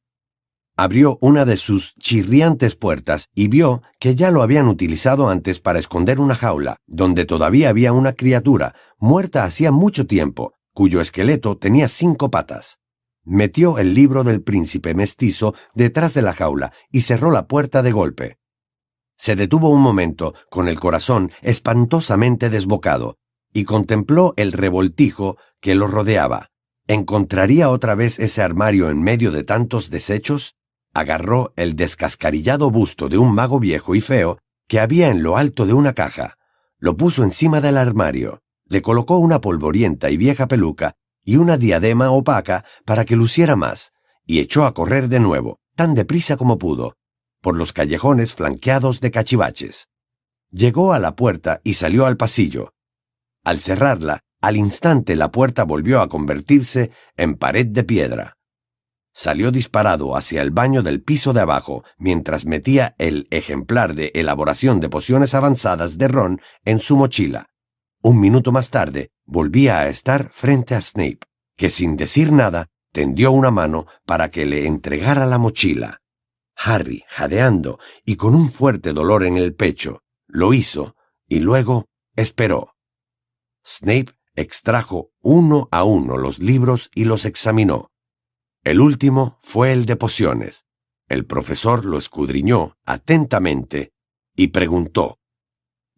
Abrió 0.79 1.17
una 1.21 1.43
de 1.43 1.57
sus 1.57 1.95
chirriantes 1.95 2.75
puertas 2.75 3.29
y 3.33 3.47
vio 3.47 3.81
que 3.99 4.13
ya 4.13 4.29
lo 4.29 4.43
habían 4.43 4.67
utilizado 4.67 5.27
antes 5.27 5.59
para 5.59 5.79
esconder 5.79 6.19
una 6.19 6.35
jaula, 6.35 6.77
donde 6.85 7.25
todavía 7.25 7.69
había 7.69 7.93
una 7.93 8.13
criatura, 8.13 8.75
muerta 8.99 9.43
hacía 9.43 9.71
mucho 9.71 10.05
tiempo, 10.05 10.53
cuyo 10.73 11.01
esqueleto 11.01 11.57
tenía 11.57 11.87
cinco 11.87 12.29
patas. 12.29 12.77
Metió 13.23 13.79
el 13.79 13.95
libro 13.95 14.23
del 14.23 14.43
príncipe 14.43 14.93
mestizo 14.93 15.55
detrás 15.73 16.13
de 16.13 16.21
la 16.21 16.33
jaula 16.33 16.71
y 16.91 17.01
cerró 17.01 17.31
la 17.31 17.47
puerta 17.47 17.81
de 17.81 17.91
golpe. 17.91 18.37
Se 19.17 19.35
detuvo 19.35 19.69
un 19.69 19.81
momento, 19.81 20.35
con 20.51 20.67
el 20.67 20.79
corazón 20.79 21.31
espantosamente 21.41 22.51
desbocado, 22.51 23.17
y 23.51 23.63
contempló 23.63 24.35
el 24.37 24.51
revoltijo 24.51 25.37
que 25.59 25.73
lo 25.73 25.87
rodeaba. 25.87 26.51
¿Encontraría 26.85 27.71
otra 27.71 27.95
vez 27.95 28.19
ese 28.19 28.43
armario 28.43 28.91
en 28.91 29.01
medio 29.01 29.31
de 29.31 29.43
tantos 29.43 29.89
desechos? 29.89 30.56
Agarró 30.97 31.53
el 31.57 31.75
descascarillado 31.75 32.71
busto 32.71 33.07
de 33.07 33.19
un 33.19 33.31
mago 33.31 33.59
viejo 33.59 33.93
y 33.93 34.01
feo 34.01 34.39
que 34.67 34.79
había 34.79 35.09
en 35.09 35.21
lo 35.21 35.37
alto 35.37 35.67
de 35.67 35.73
una 35.73 35.93
caja, 35.93 36.39
lo 36.79 36.95
puso 36.95 37.23
encima 37.23 37.61
del 37.61 37.77
armario, 37.77 38.41
le 38.65 38.81
colocó 38.81 39.19
una 39.19 39.39
polvorienta 39.39 40.09
y 40.09 40.17
vieja 40.17 40.47
peluca 40.47 40.95
y 41.23 41.35
una 41.35 41.55
diadema 41.57 42.09
opaca 42.09 42.65
para 42.83 43.05
que 43.05 43.15
luciera 43.15 43.55
más, 43.55 43.91
y 44.25 44.39
echó 44.39 44.65
a 44.65 44.73
correr 44.73 45.07
de 45.07 45.19
nuevo, 45.19 45.59
tan 45.75 45.93
deprisa 45.93 46.35
como 46.35 46.57
pudo, 46.57 46.95
por 47.43 47.55
los 47.55 47.73
callejones 47.73 48.33
flanqueados 48.33 48.99
de 48.99 49.11
cachivaches. 49.11 49.89
Llegó 50.49 50.93
a 50.93 50.99
la 50.99 51.15
puerta 51.15 51.61
y 51.63 51.75
salió 51.75 52.07
al 52.07 52.17
pasillo. 52.17 52.73
Al 53.43 53.59
cerrarla, 53.59 54.21
al 54.41 54.57
instante 54.57 55.15
la 55.15 55.29
puerta 55.29 55.63
volvió 55.63 56.01
a 56.01 56.09
convertirse 56.09 56.89
en 57.17 57.35
pared 57.35 57.67
de 57.67 57.83
piedra. 57.83 58.36
Salió 59.19 59.49
disparado 59.49 60.15
hacia 60.15 60.43
el 60.43 60.51
baño 60.51 60.83
del 60.83 61.01
piso 61.01 61.33
de 61.33 61.41
abajo 61.41 61.83
mientras 61.97 62.45
metía 62.45 62.93
el 62.99 63.27
ejemplar 63.31 63.95
de 63.95 64.11
elaboración 64.13 64.79
de 64.79 64.89
pociones 64.89 65.33
avanzadas 65.33 65.97
de 65.97 66.07
Ron 66.07 66.39
en 66.65 66.79
su 66.79 66.95
mochila. 66.97 67.49
Un 68.03 68.19
minuto 68.19 68.51
más 68.51 68.69
tarde 68.69 69.09
volvía 69.25 69.79
a 69.79 69.87
estar 69.87 70.29
frente 70.29 70.75
a 70.75 70.81
Snape, 70.81 71.21
que 71.55 71.71
sin 71.71 71.97
decir 71.97 72.31
nada 72.31 72.67
tendió 72.91 73.31
una 73.31 73.49
mano 73.49 73.87
para 74.05 74.29
que 74.29 74.45
le 74.45 74.67
entregara 74.67 75.25
la 75.25 75.39
mochila. 75.39 75.99
Harry, 76.55 77.03
jadeando 77.07 77.79
y 78.05 78.17
con 78.17 78.35
un 78.35 78.51
fuerte 78.51 78.93
dolor 78.93 79.23
en 79.23 79.37
el 79.37 79.55
pecho, 79.55 80.03
lo 80.27 80.53
hizo 80.53 80.95
y 81.27 81.39
luego 81.39 81.87
esperó. 82.15 82.75
Snape 83.65 84.13
extrajo 84.35 85.09
uno 85.23 85.69
a 85.71 85.85
uno 85.85 86.17
los 86.17 86.37
libros 86.37 86.91
y 86.93 87.05
los 87.05 87.25
examinó. 87.25 87.89
El 88.67 88.81
último 88.81 89.39
fue 89.41 89.71
el 89.71 89.85
de 89.85 89.95
pociones. 89.95 90.65
El 91.07 91.25
profesor 91.25 91.85
lo 91.85 91.97
escudriñó 91.97 92.75
atentamente 92.85 93.93
y 94.35 94.47
preguntó, 94.47 95.19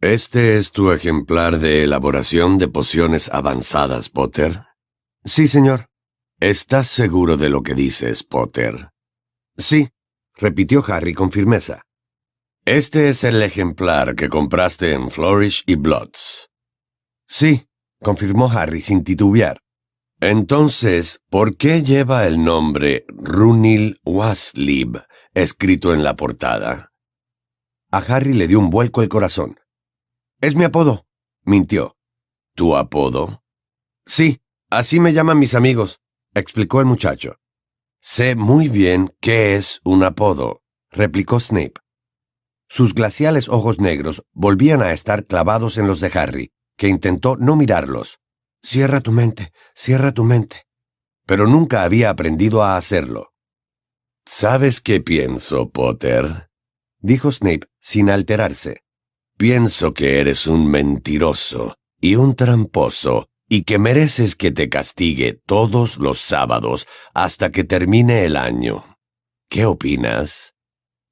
¿Este 0.01 0.59
es 0.59 0.71
tu 0.71 0.91
ejemplar 0.91 1.57
de 1.57 1.83
elaboración 1.83 2.59
de 2.59 2.67
pociones 2.67 3.29
avanzadas, 3.29 4.09
Potter? 4.09 4.65
Sí, 5.25 5.47
señor. 5.47 5.87
¿Estás 6.39 6.87
seguro 6.89 7.37
de 7.37 7.49
lo 7.49 7.63
que 7.63 7.73
dices, 7.73 8.21
Potter? 8.23 8.91
Sí, 9.57 9.89
repitió 10.35 10.83
Harry 10.87 11.15
con 11.15 11.31
firmeza. 11.31 11.81
Este 12.65 13.09
es 13.09 13.23
el 13.23 13.41
ejemplar 13.41 14.13
que 14.13 14.29
compraste 14.29 14.93
en 14.93 15.09
Flourish 15.09 15.63
y 15.65 15.73
Bloods. 15.73 16.51
Sí, 17.27 17.65
confirmó 17.99 18.47
Harry 18.51 18.81
sin 18.81 19.03
titubear. 19.03 19.57
Entonces, 20.21 21.23
¿por 21.29 21.55
qué 21.55 21.81
lleva 21.81 22.27
el 22.27 22.43
nombre 22.43 23.05
Runil 23.07 24.01
Waslib 24.03 25.01
escrito 25.33 25.93
en 25.93 26.03
la 26.03 26.15
portada? 26.15 26.91
A 27.89 27.99
Harry 27.99 28.33
le 28.33 28.49
dio 28.49 28.59
un 28.59 28.69
vuelco 28.69 29.01
el 29.01 29.07
corazón. 29.07 29.57
Es 30.41 30.55
mi 30.55 30.65
apodo, 30.65 31.05
mintió. 31.43 31.95
¿Tu 32.53 32.75
apodo? 32.75 33.43
Sí, 34.05 34.41
así 34.69 34.99
me 34.99 35.13
llaman 35.13 35.39
mis 35.39 35.55
amigos, 35.55 36.01
explicó 36.33 36.81
el 36.81 36.85
muchacho. 36.85 37.37
Sé 38.01 38.35
muy 38.35 38.67
bien 38.67 39.15
qué 39.21 39.55
es 39.55 39.79
un 39.85 40.03
apodo, 40.03 40.63
replicó 40.91 41.39
Snape. 41.39 41.75
Sus 42.67 42.93
glaciales 42.93 43.47
ojos 43.47 43.79
negros 43.79 44.23
volvían 44.33 44.81
a 44.81 44.91
estar 44.91 45.25
clavados 45.25 45.77
en 45.77 45.87
los 45.87 46.01
de 46.01 46.11
Harry, 46.13 46.51
que 46.75 46.89
intentó 46.89 47.37
no 47.37 47.55
mirarlos. 47.55 48.19
Cierra 48.61 49.01
tu 49.01 49.11
mente, 49.11 49.51
cierra 49.73 50.11
tu 50.11 50.23
mente. 50.23 50.65
Pero 51.25 51.47
nunca 51.47 51.83
había 51.83 52.09
aprendido 52.09 52.63
a 52.63 52.75
hacerlo. 52.75 53.33
¿Sabes 54.25 54.81
qué 54.81 55.01
pienso, 55.01 55.69
Potter? 55.69 56.49
dijo 56.99 57.31
Snape 57.31 57.67
sin 57.79 58.09
alterarse. 58.09 58.83
Pienso 59.37 59.93
que 59.93 60.19
eres 60.19 60.47
un 60.47 60.69
mentiroso 60.69 61.75
y 62.01 62.15
un 62.15 62.35
tramposo 62.35 63.29
y 63.47 63.63
que 63.63 63.79
mereces 63.79 64.35
que 64.35 64.51
te 64.51 64.69
castigue 64.69 65.41
todos 65.45 65.97
los 65.97 66.19
sábados 66.19 66.87
hasta 67.13 67.51
que 67.51 67.63
termine 67.63 68.25
el 68.25 68.37
año. 68.37 68.97
¿Qué 69.49 69.65
opinas? 69.65 70.53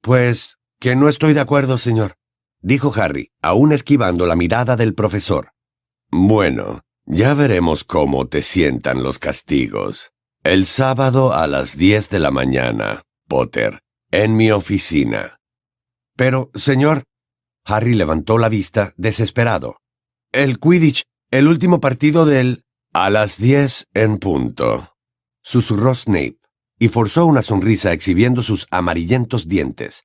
Pues 0.00 0.58
que 0.78 0.94
no 0.94 1.08
estoy 1.08 1.32
de 1.32 1.40
acuerdo, 1.40 1.76
señor, 1.78 2.14
dijo 2.60 2.92
Harry, 2.94 3.32
aún 3.42 3.72
esquivando 3.72 4.26
la 4.26 4.36
mirada 4.36 4.76
del 4.76 4.94
profesor. 4.94 5.52
Bueno, 6.10 6.82
ya 7.10 7.32
veremos 7.32 7.84
cómo 7.84 8.28
te 8.28 8.42
sientan 8.42 9.02
los 9.02 9.18
castigos. 9.18 10.12
El 10.44 10.66
sábado 10.66 11.32
a 11.32 11.46
las 11.46 11.76
diez 11.76 12.10
de 12.10 12.18
la 12.18 12.30
mañana, 12.30 13.02
Potter, 13.26 13.80
en 14.10 14.36
mi 14.36 14.50
oficina. 14.50 15.40
Pero, 16.16 16.50
señor. 16.54 17.04
Harry 17.64 17.94
levantó 17.94 18.38
la 18.38 18.48
vista, 18.48 18.92
desesperado. 18.96 19.78
El 20.32 20.58
Quidditch, 20.58 21.02
el 21.30 21.48
último 21.48 21.80
partido 21.80 22.26
del... 22.26 22.64
A 22.92 23.10
las 23.10 23.38
diez 23.38 23.86
en 23.94 24.18
punto. 24.18 24.94
Susurró 25.42 25.94
Snape, 25.94 26.38
y 26.78 26.88
forzó 26.88 27.26
una 27.26 27.42
sonrisa 27.42 27.92
exhibiendo 27.92 28.42
sus 28.42 28.66
amarillentos 28.70 29.48
dientes. 29.48 30.04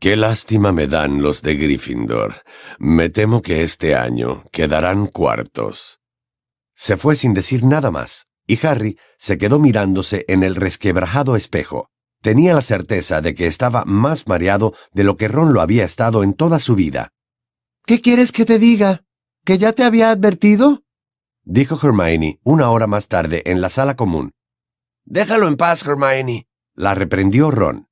Qué 0.00 0.16
lástima 0.16 0.72
me 0.72 0.88
dan 0.88 1.22
los 1.22 1.42
de 1.42 1.54
Gryffindor. 1.54 2.42
Me 2.78 3.10
temo 3.10 3.42
que 3.42 3.62
este 3.62 3.94
año 3.94 4.44
quedarán 4.52 5.06
cuartos. 5.06 6.00
Se 6.76 6.96
fue 6.96 7.16
sin 7.16 7.34
decir 7.34 7.64
nada 7.64 7.90
más, 7.90 8.26
y 8.46 8.64
Harry 8.64 8.98
se 9.18 9.38
quedó 9.38 9.58
mirándose 9.58 10.24
en 10.28 10.42
el 10.42 10.54
resquebrajado 10.54 11.34
espejo. 11.34 11.90
Tenía 12.22 12.54
la 12.54 12.62
certeza 12.62 13.20
de 13.20 13.34
que 13.34 13.46
estaba 13.46 13.84
más 13.84 14.26
mareado 14.26 14.74
de 14.92 15.04
lo 15.04 15.16
que 15.16 15.28
Ron 15.28 15.52
lo 15.52 15.60
había 15.60 15.84
estado 15.84 16.22
en 16.22 16.34
toda 16.34 16.60
su 16.60 16.76
vida. 16.76 17.12
¿Qué 17.86 18.00
quieres 18.00 18.30
que 18.32 18.44
te 18.44 18.58
diga? 18.58 19.04
¿Que 19.44 19.58
ya 19.58 19.72
te 19.72 19.84
había 19.84 20.10
advertido? 20.10 20.82
dijo 21.44 21.78
Hermione 21.80 22.40
una 22.42 22.70
hora 22.70 22.86
más 22.86 23.08
tarde 23.08 23.42
en 23.46 23.60
la 23.60 23.70
sala 23.70 23.94
común. 23.94 24.32
Déjalo 25.04 25.46
en 25.46 25.56
paz, 25.56 25.86
Hermione, 25.86 26.48
la 26.74 26.94
reprendió 26.94 27.50
Ron. 27.50 27.88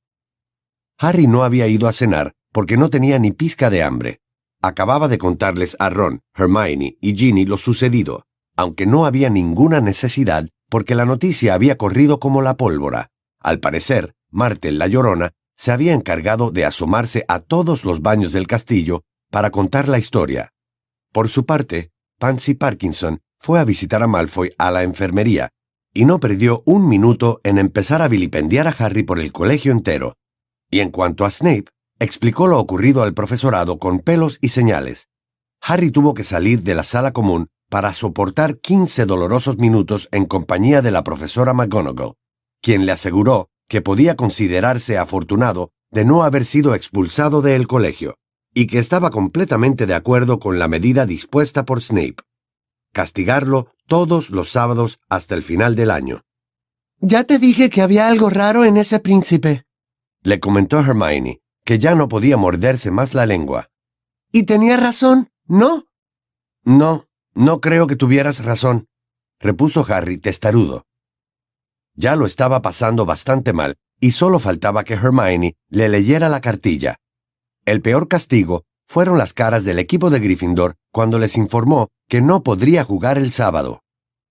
Harry 0.97 1.27
no 1.27 1.43
había 1.43 1.67
ido 1.67 1.87
a 1.87 1.93
cenar 1.93 2.35
porque 2.51 2.77
no 2.77 2.89
tenía 2.89 3.19
ni 3.19 3.31
pizca 3.31 3.69
de 3.69 3.83
hambre. 3.83 4.21
Acababa 4.61 5.07
de 5.07 5.17
contarles 5.17 5.75
a 5.79 5.89
Ron, 5.89 6.21
Hermione 6.33 6.97
y 7.01 7.15
Ginny 7.15 7.45
lo 7.45 7.57
sucedido, 7.57 8.25
aunque 8.55 8.85
no 8.85 9.05
había 9.05 9.29
ninguna 9.29 9.81
necesidad 9.81 10.47
porque 10.69 10.95
la 10.95 11.05
noticia 11.05 11.53
había 11.53 11.77
corrido 11.77 12.19
como 12.19 12.41
la 12.41 12.57
pólvora. 12.57 13.11
Al 13.39 13.59
parecer, 13.59 14.15
Martel 14.31 14.79
la 14.79 14.87
Llorona 14.87 15.31
se 15.55 15.71
había 15.71 15.93
encargado 15.93 16.51
de 16.51 16.65
asomarse 16.65 17.23
a 17.27 17.39
todos 17.39 17.85
los 17.85 18.01
baños 18.01 18.31
del 18.31 18.47
castillo 18.47 19.03
para 19.31 19.51
contar 19.51 19.87
la 19.87 19.99
historia. 19.99 20.51
Por 21.11 21.29
su 21.29 21.45
parte, 21.45 21.91
Pansy 22.19 22.55
Parkinson 22.55 23.21
fue 23.37 23.59
a 23.59 23.65
visitar 23.65 24.03
a 24.03 24.07
Malfoy 24.07 24.51
a 24.57 24.71
la 24.71 24.83
enfermería 24.83 25.49
y 25.93 26.05
no 26.05 26.19
perdió 26.19 26.61
un 26.65 26.89
minuto 26.89 27.39
en 27.43 27.57
empezar 27.57 28.01
a 28.01 28.09
vilipendiar 28.09 28.67
a 28.67 28.75
Harry 28.77 29.03
por 29.03 29.19
el 29.19 29.31
colegio 29.31 29.71
entero. 29.71 30.17
Y 30.69 30.81
en 30.81 30.91
cuanto 30.91 31.23
a 31.23 31.31
Snape, 31.31 31.67
explicó 31.99 32.47
lo 32.47 32.59
ocurrido 32.59 33.03
al 33.03 33.13
profesorado 33.13 33.79
con 33.79 33.99
pelos 33.99 34.37
y 34.41 34.49
señales. 34.49 35.07
Harry 35.61 35.91
tuvo 35.91 36.13
que 36.13 36.25
salir 36.25 36.63
de 36.63 36.75
la 36.75 36.83
sala 36.83 37.11
común 37.11 37.47
para 37.69 37.93
soportar 37.93 38.59
15 38.59 39.05
dolorosos 39.05 39.57
minutos 39.57 40.07
en 40.11 40.25
compañía 40.25 40.81
de 40.81 40.91
la 40.91 41.03
profesora 41.03 41.53
McGonagall, 41.53 42.15
quien 42.61 42.85
le 42.85 42.91
aseguró 42.91 43.49
que 43.67 43.81
podía 43.81 44.15
considerarse 44.15 44.97
afortunado 44.97 45.71
de 45.91 46.05
no 46.05 46.23
haber 46.23 46.45
sido 46.45 46.75
expulsado 46.75 47.41
del 47.41 47.67
colegio, 47.67 48.17
y 48.53 48.67
que 48.67 48.79
estaba 48.79 49.09
completamente 49.09 49.85
de 49.85 49.93
acuerdo 49.95 50.39
con 50.39 50.59
la 50.59 50.67
medida 50.67 51.05
dispuesta 51.05 51.65
por 51.65 51.81
Snape. 51.81 52.17
Castigarlo 52.93 53.71
todos 53.87 54.29
los 54.29 54.49
sábados 54.49 54.99
hasta 55.09 55.35
el 55.35 55.43
final 55.43 55.75
del 55.75 55.91
año. 55.91 56.21
Ya 56.99 57.23
te 57.23 57.39
dije 57.39 57.69
que 57.69 57.81
había 57.81 58.07
algo 58.07 58.29
raro 58.29 58.65
en 58.65 58.77
ese 58.77 58.99
príncipe, 58.99 59.63
Le 60.23 60.39
comentó 60.39 60.79
Hermione, 60.79 61.41
que 61.65 61.77
ya 61.77 61.93
no 61.95 62.07
podía 62.07 62.37
morderse 62.37 62.89
más 62.91 63.13
la 63.13 63.25
lengua. 63.25 63.69
y 64.31 64.43
tenía 64.43 64.75
razón, 64.77 65.29
¿no? 65.47 65.85
No, 66.63 67.07
no 67.35 67.59
creo 67.59 67.85
que 67.85 67.95
tuvieras 67.95 68.43
razón, 68.43 68.87
repuso 69.39 69.85
Harry 69.87 70.17
testarudo. 70.17 70.85
Ya 71.93 72.15
lo 72.15 72.25
estaba 72.25 72.61
pasando 72.61 73.05
bastante 73.05 73.53
mal, 73.53 73.75
y 73.99 74.11
solo 74.11 74.39
faltaba 74.39 74.83
que 74.83 74.95
Hermione 74.95 75.55
le 75.69 75.89
leyera 75.89 76.29
la 76.29 76.41
cartilla. 76.41 76.97
El 77.65 77.81
peor 77.81 78.07
castigo 78.07 78.63
fueron 78.85 79.17
las 79.17 79.33
caras 79.33 79.63
del 79.63 79.79
equipo 79.79 80.09
de 80.09 80.19
Gryffindor 80.19 80.75
cuando 80.91 81.19
les 81.19 81.37
informó 81.37 81.89
que 82.07 82.21
no 82.21 82.43
podría 82.43 82.83
jugar 82.83 83.17
el 83.17 83.31
sábado. 83.31 83.81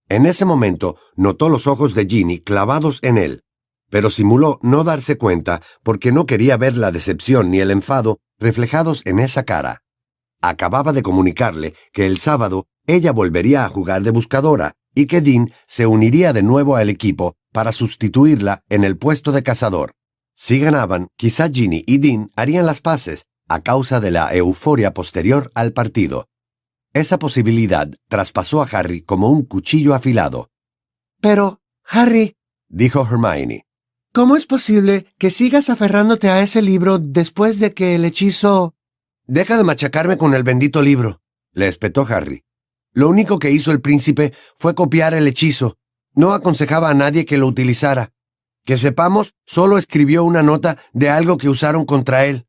En 0.09 0.27
ese 0.27 0.45
momento 0.45 0.97
notó 1.17 1.49
los 1.49 1.67
ojos 1.67 1.95
de 1.95 2.07
Ginny 2.07 2.41
clavados 2.41 2.99
en 3.03 3.19
él, 3.19 3.43
pero 3.91 4.11
simuló 4.11 4.59
no 4.63 4.85
darse 4.85 5.17
cuenta 5.19 5.63
porque 5.83 6.13
no 6.13 6.27
quería 6.27 6.57
ver 6.57 6.77
la 6.77 6.93
decepción 6.93 7.51
ni 7.51 7.61
el 7.61 7.71
enfado 7.71 8.19
reflejados 8.39 9.03
en 9.05 9.19
esa 9.19 9.45
cara. 9.45 9.84
Acababa 10.47 10.93
de 10.93 11.03
comunicarle 11.03 11.73
que 11.91 12.05
el 12.05 12.19
sábado 12.19 12.67
ella 12.87 13.13
volvería 13.13 13.65
a 13.65 13.69
jugar 13.71 14.03
de 14.03 14.11
buscadora 14.11 14.75
y 14.95 15.07
que 15.07 15.23
Dean 15.23 15.51
se 15.67 15.87
uniría 15.87 16.35
de 16.35 16.43
nuevo 16.43 16.77
al 16.77 16.91
equipo 16.91 17.37
para 17.51 17.73
sustituirla 17.73 18.63
en 18.69 18.85
el 18.85 18.99
puesto 18.99 19.33
de 19.33 19.43
cazador. 19.43 19.95
Si 20.37 20.59
ganaban, 20.59 21.09
quizá 21.17 21.49
Ginny 21.49 21.83
y 21.87 21.97
Dean 21.97 22.31
harían 22.37 22.67
las 22.67 22.83
paces 22.83 23.25
a 23.49 23.61
causa 23.63 24.01
de 24.01 24.11
la 24.11 24.35
euforia 24.35 24.93
posterior 24.93 25.51
al 25.55 25.73
partido. 25.73 26.29
Esa 26.93 27.19
posibilidad 27.19 27.89
traspasó 28.11 28.61
a 28.61 28.67
Harry 28.67 29.01
como 29.01 29.31
un 29.31 29.47
cuchillo 29.47 29.95
afilado, 29.95 30.51
Pero, 31.23 31.63
Harry, 31.89 32.37
dijo 32.69 33.09
Hermione. 33.11 33.65
¿cómo 34.13 34.37
es 34.37 34.47
posible 34.47 35.07
que 35.19 35.31
sigas 35.31 35.71
aferrándote 35.71 36.29
a 36.29 36.43
ese 36.43 36.61
libro 36.61 36.99
después 36.99 37.61
de 37.61 37.73
que 37.73 37.95
el 37.95 38.05
hechizo... 38.05 38.75
Deja 39.27 39.57
de 39.57 39.65
machacarme 39.65 40.19
con 40.19 40.35
el 40.35 40.43
bendito 40.43 40.83
libro, 40.83 41.21
le 41.53 41.69
espetó 41.69 42.07
Harry. 42.09 42.45
Lo 42.93 43.09
único 43.09 43.39
que 43.39 43.51
hizo 43.51 43.71
el 43.71 43.81
príncipe 43.81 44.35
fue 44.55 44.75
copiar 44.75 45.15
el 45.15 45.27
hechizo. 45.27 45.79
No 46.15 46.33
aconsejaba 46.33 46.91
a 46.91 46.95
nadie 46.95 47.25
que 47.25 47.39
lo 47.39 47.47
utilizara. 47.47 48.13
Que 48.65 48.77
sepamos, 48.77 49.35
solo 49.47 49.79
escribió 49.79 50.25
una 50.25 50.43
nota 50.43 50.79
de 50.93 51.09
algo 51.09 51.39
que 51.39 51.49
usaron 51.49 51.87
contra 51.87 52.27
él, 52.27 52.47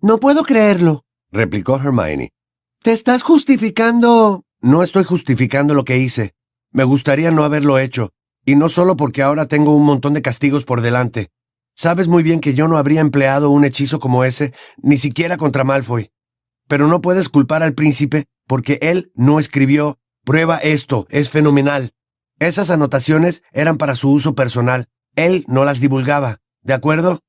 No 0.00 0.18
puedo 0.18 0.42
creerlo. 0.44 1.04
replicó 1.30 1.76
Hermione. 1.76 2.32
Te 2.82 2.92
estás 2.92 3.22
justificando... 3.22 4.44
No 4.62 4.82
estoy 4.82 5.04
justificando 5.04 5.74
lo 5.74 5.84
que 5.84 5.98
hice. 5.98 6.34
Me 6.72 6.84
gustaría 6.84 7.30
no 7.30 7.44
haberlo 7.44 7.78
hecho, 7.78 8.10
y 8.44 8.56
no 8.56 8.68
solo 8.68 8.96
porque 8.96 9.22
ahora 9.22 9.46
tengo 9.46 9.76
un 9.76 9.84
montón 9.84 10.14
de 10.14 10.22
castigos 10.22 10.64
por 10.64 10.80
delante. 10.80 11.30
Sabes 11.82 12.08
muy 12.08 12.22
bien 12.22 12.40
que 12.40 12.52
yo 12.52 12.68
no 12.68 12.76
habría 12.76 13.00
empleado 13.00 13.48
un 13.48 13.64
hechizo 13.64 14.00
como 14.00 14.22
ese, 14.22 14.52
ni 14.82 14.98
siquiera 14.98 15.38
contra 15.38 15.64
Malfoy. 15.64 16.12
Pero 16.68 16.88
no 16.88 17.00
puedes 17.00 17.30
culpar 17.30 17.62
al 17.62 17.72
príncipe 17.72 18.26
porque 18.46 18.78
él 18.82 19.10
no 19.14 19.40
escribió, 19.40 19.98
prueba 20.22 20.58
esto, 20.58 21.06
es 21.08 21.30
fenomenal. 21.30 21.94
Esas 22.38 22.68
anotaciones 22.68 23.42
eran 23.50 23.78
para 23.78 23.94
su 23.94 24.10
uso 24.10 24.34
personal. 24.34 24.88
Él 25.16 25.46
no 25.48 25.64
las 25.64 25.80
divulgaba. 25.80 26.42
¿De 26.60 26.74
acuerdo? 26.74 27.20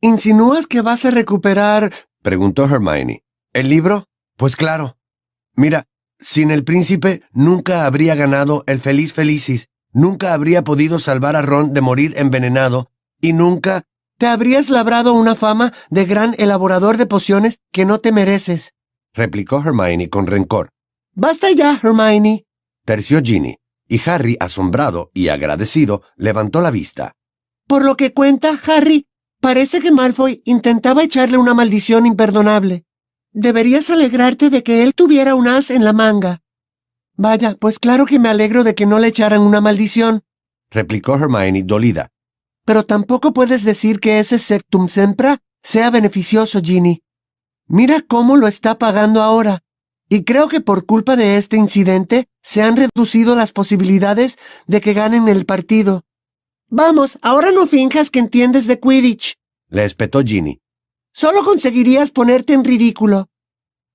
¿Insinúas 0.00 0.68
que 0.68 0.80
vas 0.80 1.04
a 1.04 1.10
recuperar... 1.10 1.92
preguntó 2.22 2.66
Hermione. 2.66 3.24
¿El 3.52 3.68
libro? 3.68 4.04
Pues 4.36 4.54
claro. 4.54 4.96
Mira, 5.56 5.88
sin 6.20 6.52
el 6.52 6.62
príncipe 6.62 7.22
nunca 7.32 7.84
habría 7.84 8.14
ganado 8.14 8.62
el 8.68 8.78
Feliz 8.78 9.12
Felicis, 9.12 9.70
nunca 9.90 10.34
habría 10.34 10.62
podido 10.62 11.00
salvar 11.00 11.34
a 11.34 11.42
Ron 11.42 11.72
de 11.72 11.80
morir 11.80 12.14
envenenado, 12.16 12.92
y 13.20 13.32
nunca... 13.32 13.87
Te 14.18 14.26
habrías 14.26 14.68
labrado 14.68 15.14
una 15.14 15.36
fama 15.36 15.72
de 15.90 16.04
gran 16.04 16.34
elaborador 16.38 16.96
de 16.96 17.06
pociones 17.06 17.60
que 17.72 17.84
no 17.84 18.00
te 18.00 18.10
mereces. 18.10 18.74
replicó 19.14 19.62
Hermione 19.64 20.10
con 20.10 20.26
rencor. 20.26 20.70
Basta 21.14 21.52
ya, 21.52 21.78
Hermione. 21.80 22.44
Terció 22.84 23.20
Ginny, 23.22 23.58
y 23.88 24.00
Harry, 24.08 24.36
asombrado 24.40 25.12
y 25.14 25.28
agradecido, 25.28 26.02
levantó 26.16 26.60
la 26.60 26.72
vista. 26.72 27.12
Por 27.68 27.84
lo 27.84 27.96
que 27.96 28.12
cuenta, 28.12 28.60
Harry, 28.66 29.06
parece 29.40 29.80
que 29.80 29.92
Malfoy 29.92 30.42
intentaba 30.44 31.04
echarle 31.04 31.38
una 31.38 31.54
maldición 31.54 32.04
imperdonable. 32.04 32.84
Deberías 33.32 33.88
alegrarte 33.88 34.50
de 34.50 34.64
que 34.64 34.82
él 34.82 34.94
tuviera 34.94 35.36
un 35.36 35.46
as 35.46 35.70
en 35.70 35.84
la 35.84 35.92
manga. 35.92 36.40
Vaya, 37.14 37.56
pues 37.58 37.78
claro 37.78 38.04
que 38.04 38.18
me 38.18 38.28
alegro 38.28 38.64
de 38.64 38.74
que 38.74 38.86
no 38.86 38.98
le 38.98 39.08
echaran 39.08 39.42
una 39.42 39.60
maldición, 39.60 40.24
replicó 40.70 41.14
Hermione 41.14 41.62
dolida. 41.62 42.10
Pero 42.68 42.84
tampoco 42.84 43.32
puedes 43.32 43.64
decir 43.64 43.98
que 43.98 44.18
ese 44.18 44.38
sectum 44.38 44.88
sempra 44.88 45.38
sea 45.62 45.88
beneficioso, 45.88 46.60
Ginny. 46.62 47.00
Mira 47.66 48.02
cómo 48.06 48.36
lo 48.36 48.46
está 48.46 48.76
pagando 48.76 49.22
ahora. 49.22 49.60
Y 50.10 50.24
creo 50.24 50.48
que 50.48 50.60
por 50.60 50.84
culpa 50.84 51.16
de 51.16 51.38
este 51.38 51.56
incidente 51.56 52.28
se 52.42 52.60
han 52.60 52.76
reducido 52.76 53.34
las 53.34 53.52
posibilidades 53.52 54.36
de 54.66 54.82
que 54.82 54.92
ganen 54.92 55.28
el 55.28 55.46
partido. 55.46 56.04
Vamos, 56.68 57.18
ahora 57.22 57.52
no 57.52 57.66
finjas 57.66 58.10
que 58.10 58.18
entiendes 58.18 58.66
de 58.66 58.78
Quidditch. 58.78 59.36
Le 59.70 59.86
espetó 59.86 60.20
Ginny. 60.20 60.60
Solo 61.14 61.44
conseguirías 61.44 62.10
ponerte 62.10 62.52
en 62.52 62.64
ridículo. 62.64 63.30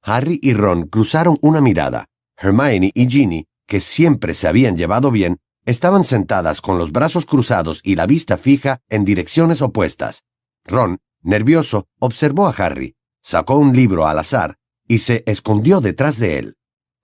Harry 0.01 0.39
y 0.41 0.55
Ron 0.55 0.88
cruzaron 0.88 1.38
una 1.43 1.62
mirada. 1.62 2.07
Hermione 2.38 2.89
y 2.95 3.07
Ginny, 3.07 3.45
que 3.67 3.79
siempre 3.79 4.33
se 4.33 4.47
habían 4.47 4.75
llevado 4.75 5.12
bien, 5.12 5.38
estaban 5.65 6.04
sentadas 6.04 6.62
con 6.62 6.78
los 6.78 6.91
brazos 6.91 7.26
cruzados 7.26 7.82
y 7.84 7.95
la 7.95 8.06
vista 8.06 8.38
fija 8.38 8.82
en 8.89 9.06
direcciones 9.06 9.62
opuestas. 9.62 10.23
Ron, 10.65 10.99
nervioso, 11.21 11.88
observó 11.99 12.47
a 12.47 12.52
Harry, 12.52 12.95
sacó 13.21 13.58
un 13.58 13.73
libro 13.73 14.08
al 14.08 14.19
azar 14.19 14.58
y 14.88 14.99
se 14.99 15.23
escondió 15.26 15.82
detrás 15.82 16.17
de 16.19 16.39
él. 16.39 16.56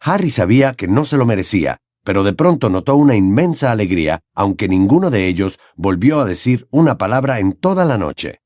Harry 0.02 0.30
sabía 0.30 0.74
que 0.74 0.88
no 0.88 1.06
se 1.06 1.18
lo 1.18 1.26
merecía, 1.26 1.80
pero 2.04 2.24
de 2.24 2.34
pronto 2.34 2.70
notó 2.70 2.96
una 2.96 3.16
inmensa 3.16 3.72
alegría, 3.72 4.22
aunque 4.34 4.68
ninguno 4.68 5.10
de 5.10 5.28
ellos 5.28 5.60
volvió 5.76 6.20
a 6.20 6.26
decir 6.26 6.68
una 6.72 6.98
palabra 6.98 7.40
en 7.40 7.54
toda 7.54 7.86
la 7.86 7.98
noche. 7.98 8.40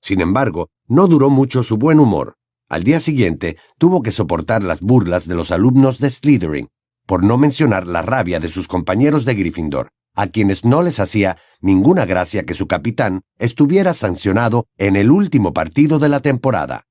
Sin 0.00 0.20
embargo, 0.20 0.70
no 0.86 1.06
duró 1.06 1.30
mucho 1.30 1.62
su 1.62 1.76
buen 1.76 2.00
humor. 2.00 2.36
Al 2.68 2.84
día 2.84 3.00
siguiente 3.00 3.58
tuvo 3.78 4.02
que 4.02 4.12
soportar 4.12 4.62
las 4.62 4.80
burlas 4.80 5.28
de 5.28 5.34
los 5.34 5.50
alumnos 5.50 5.98
de 5.98 6.10
Slytherin, 6.10 6.68
por 7.06 7.22
no 7.22 7.38
mencionar 7.38 7.86
la 7.86 8.02
rabia 8.02 8.40
de 8.40 8.48
sus 8.48 8.68
compañeros 8.68 9.24
de 9.24 9.34
Gryffindor, 9.34 9.90
a 10.14 10.26
quienes 10.26 10.64
no 10.64 10.82
les 10.82 11.00
hacía 11.00 11.38
ninguna 11.60 12.04
gracia 12.04 12.44
que 12.44 12.54
su 12.54 12.66
capitán 12.66 13.22
estuviera 13.38 13.94
sancionado 13.94 14.66
en 14.76 14.96
el 14.96 15.10
último 15.10 15.52
partido 15.52 15.98
de 15.98 16.08
la 16.08 16.20
temporada. 16.20 16.84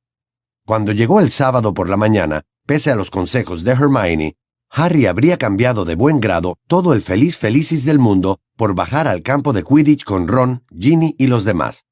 Cuando 0.66 0.91
llegó 0.91 1.20
el 1.20 1.32
sábado 1.32 1.74
por 1.74 1.89
la 1.89 1.97
mañana, 1.97 2.43
pese 2.66 2.91
a 2.91 2.95
los 2.95 3.09
consejos 3.09 3.64
de 3.64 3.72
Hermione, 3.72 4.36
Harry 4.70 5.05
habría 5.05 5.38
cambiado 5.38 5.84
de 5.84 5.95
buen 5.95 6.20
grado 6.20 6.57
todo 6.68 6.93
el 6.93 7.01
feliz 7.01 7.38
felicis 7.38 7.84
del 7.84 7.99
mundo 7.99 8.39
por 8.55 8.74
bajar 8.74 9.07
al 9.07 9.22
campo 9.22 9.51
de 9.51 9.64
Quidditch 9.64 10.05
con 10.05 10.28
Ron, 10.28 10.64
Ginny 10.78 11.16
y 11.18 11.28
los 11.28 11.43
demás. 11.43 11.84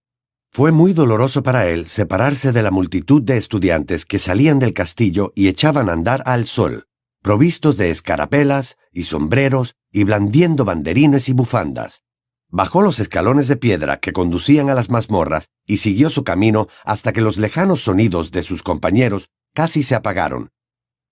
Fue 0.51 0.71
muy 0.71 0.93
doloroso 0.93 1.43
para 1.43 1.67
él 1.67 1.87
separarse 1.87 2.51
de 2.51 2.63
la 2.63 2.71
multitud 2.71 3.21
de 3.21 3.37
estudiantes 3.37 4.05
que 4.05 4.17
salían 4.17 4.59
del 4.59 4.73
castillo 4.73 5.31
y 5.35 5.47
echaban 5.47 5.89
a 5.89 5.93
andar 5.93 6.23
al 6.25 6.47
sol, 6.47 6.85
provistos 7.21 7.77
de 7.77 7.89
escarapelas 7.89 8.77
y 8.91 9.03
sombreros 9.03 9.75
y 9.91 10.03
blandiendo 10.03 10.65
banderines 10.65 11.29
y 11.29 11.33
bufandas. 11.33 12.03
Bajó 12.51 12.81
los 12.81 12.99
escalones 12.99 13.47
de 13.47 13.57
piedra 13.57 13.97
que 13.97 14.13
conducían 14.13 14.69
a 14.69 14.73
las 14.73 14.89
mazmorras 14.89 15.49
y 15.65 15.77
siguió 15.77 16.09
su 16.09 16.23
camino 16.23 16.67
hasta 16.83 17.13
que 17.13 17.21
los 17.21 17.37
lejanos 17.37 17.81
sonidos 17.81 18.31
de 18.31 18.41
sus 18.41 18.63
compañeros 18.63 19.29
casi 19.53 19.83
se 19.83 19.95
apagaron. 19.95 20.49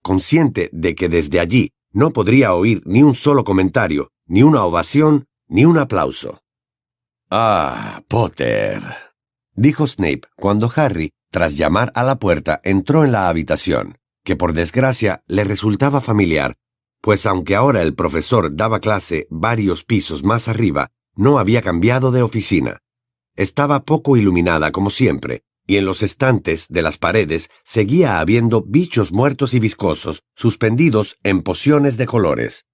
Consciente 0.02 0.70
de 0.74 0.96
que 0.96 1.10
desde 1.10 1.40
allí 1.40 1.72
no 1.92 2.12
podría 2.12 2.54
oír 2.54 2.82
ni 2.86 3.04
un 3.04 3.14
solo 3.14 3.44
comentario, 3.44 4.12
ni 4.26 4.44
una 4.44 4.64
ovación, 4.64 5.28
ni 5.48 5.66
un 5.66 5.78
aplauso. 5.78 6.42
Ah, 7.30 8.04
Potter, 8.08 8.82
dijo 9.54 9.86
Snape 9.86 10.22
cuando 10.38 10.72
Harry, 10.76 11.12
tras 11.30 11.58
llamar 11.58 11.92
a 11.94 12.04
la 12.04 12.18
puerta, 12.18 12.62
entró 12.64 13.04
en 13.04 13.12
la 13.12 13.28
habitación, 13.30 13.98
que 14.28 14.36
por 14.36 14.52
desgracia 14.52 15.24
le 15.28 15.46
resultaba 15.46 16.02
familiar, 16.02 16.58
pues 17.02 17.26
aunque 17.26 17.56
ahora 17.56 17.82
el 17.82 17.96
profesor 17.96 18.54
daba 18.54 18.82
clase 18.82 19.26
varios 19.30 19.86
pisos 19.86 20.22
más 20.22 20.50
arriba, 20.50 20.90
no 21.16 21.40
había 21.40 21.62
cambiado 21.62 22.12
de 22.12 22.24
oficina. 22.24 22.80
Estaba 23.38 23.86
poco 23.86 24.18
iluminada 24.18 24.74
como 24.74 24.90
siempre, 24.90 25.44
y 25.66 25.78
en 25.78 25.86
los 25.86 26.04
estantes 26.04 26.68
de 26.68 26.82
las 26.82 26.98
paredes 26.98 27.50
seguía 27.64 28.20
habiendo 28.20 28.64
bichos 28.64 29.14
muertos 29.14 29.54
y 29.54 29.62
viscosos, 29.62 30.24
suspendidos 30.36 31.16
en 31.24 31.42
pociones 31.42 31.96
de 31.96 32.06
colores. 32.06 32.66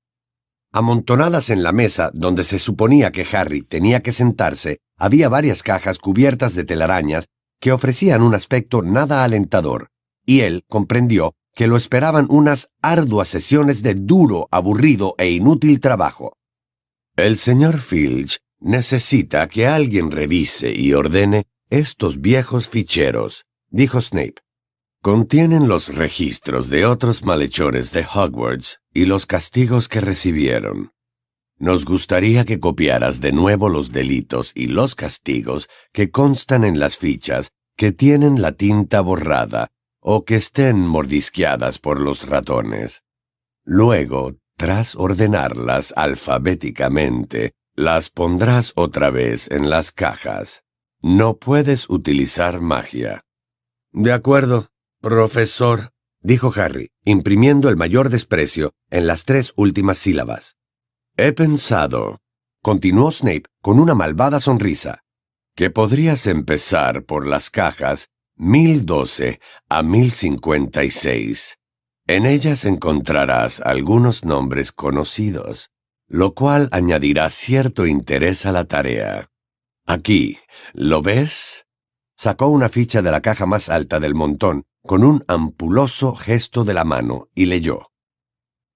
Amontonadas 0.72 1.52
en 1.52 1.62
la 1.62 1.72
mesa 1.72 2.10
donde 2.16 2.46
se 2.46 2.58
suponía 2.58 3.12
que 3.12 3.28
Harry 3.32 3.62
tenía 3.62 4.00
que 4.00 4.12
sentarse, 4.12 4.80
había 4.98 5.30
varias 5.30 5.62
cajas 5.62 6.00
cubiertas 6.00 6.56
de 6.56 6.64
telarañas 6.64 7.26
que 7.62 7.72
ofrecían 7.72 8.24
un 8.24 8.34
aspecto 8.34 8.82
nada 8.82 9.24
alentador, 9.24 9.90
y 10.26 10.40
él 10.42 10.64
comprendió 10.68 11.36
que 11.54 11.68
lo 11.68 11.78
esperaban 11.78 12.28
unas 12.30 12.70
arduas 12.82 13.28
sesiones 13.28 13.84
de 13.84 13.96
duro, 13.96 14.48
aburrido 14.52 15.16
e 15.18 15.30
inútil 15.30 15.80
trabajo. 15.80 16.38
El 17.16 17.38
señor 17.38 17.78
Filch 17.78 18.40
necesita 18.60 19.48
que 19.48 19.68
alguien 19.68 20.10
revise 20.10 20.74
y 20.74 20.94
ordene 20.94 21.46
estos 21.70 22.22
viejos 22.22 22.70
ficheros, 22.70 23.46
dijo 23.70 24.02
Snape. 24.02 24.36
Contienen 25.02 25.68
los 25.68 25.94
registros 25.94 26.70
de 26.70 26.86
otros 26.86 27.24
malhechores 27.24 27.92
de 27.92 28.06
Hogwarts 28.06 28.80
y 28.94 29.06
los 29.06 29.26
castigos 29.26 29.90
que 29.90 30.02
recibieron. 30.02 30.92
Nos 31.58 31.86
gustaría 31.86 32.46
que 32.46 32.60
copiaras 32.60 33.22
de 33.22 33.32
nuevo 33.32 33.70
los 33.70 33.92
delitos 33.92 34.54
y 34.56 34.68
los 34.68 34.96
castigos 34.96 35.68
que 35.92 36.10
constan 36.10 36.64
en 36.64 36.80
las 36.80 36.98
fichas 36.98 37.52
que 37.76 37.92
tienen 37.92 38.42
la 38.42 38.54
tinta 38.54 39.02
borrada 39.02 39.73
o 40.04 40.26
que 40.26 40.36
estén 40.36 40.80
mordisqueadas 40.80 41.80
por 41.80 42.00
los 42.00 42.28
ratones. 42.28 43.06
Luego, 43.64 44.36
tras 44.58 44.96
ordenarlas 44.96 45.94
alfabéticamente, 45.96 47.54
las 47.76 48.10
pondrás 48.10 48.74
otra 48.76 49.10
vez 49.10 49.50
en 49.50 49.70
las 49.70 49.92
cajas. 49.92 50.64
No 51.02 51.38
puedes 51.38 51.90
utilizar 51.90 52.60
magia. 52.62 53.24
De 53.92 54.12
acuerdo, 54.12 54.68
Profesor, 55.02 55.92
dijo 56.22 56.54
Harry, 56.56 56.92
imprimiendo 57.04 57.70
el 57.70 57.78
mayor 57.78 58.10
desprecio 58.10 58.74
en 58.90 59.08
las 59.08 59.26
tres 59.26 59.54
últimas 59.56 59.98
sílabas. 59.98 60.58
He 61.16 61.32
pensado, 61.32 62.20
continuó 62.62 63.12
Snape 63.12 63.44
con 63.62 63.80
una 63.80 63.96
malvada 63.96 64.40
sonrisa, 64.40 65.04
que 65.56 65.70
podrías 65.70 66.28
empezar 66.28 67.04
por 67.04 67.28
las 67.28 67.50
cajas 67.50 68.10
1012 68.36 69.40
a 69.70 69.84
1056. 69.84 71.58
En 72.08 72.26
ellas 72.26 72.66
encontrarás 72.66 73.62
algunos 73.62 74.26
nombres 74.26 74.72
conocidos, 74.72 75.70
lo 76.08 76.34
cual 76.34 76.68
añadirá 76.72 77.30
cierto 77.30 77.86
interés 77.86 78.46
a 78.46 78.52
la 78.52 78.66
tarea. 78.66 79.30
Aquí, 79.86 80.38
¿lo 80.74 81.02
ves? 81.02 81.66
Sacó 82.16 82.48
una 82.48 82.70
ficha 82.70 83.02
de 83.02 83.12
la 83.12 83.22
caja 83.22 83.46
más 83.46 83.70
alta 83.70 84.00
del 84.00 84.16
montón 84.16 84.64
con 84.86 85.04
un 85.04 85.24
ampuloso 85.28 86.14
gesto 86.16 86.64
de 86.64 86.74
la 86.74 86.84
mano 86.84 87.30
y 87.34 87.46
leyó. 87.46 87.90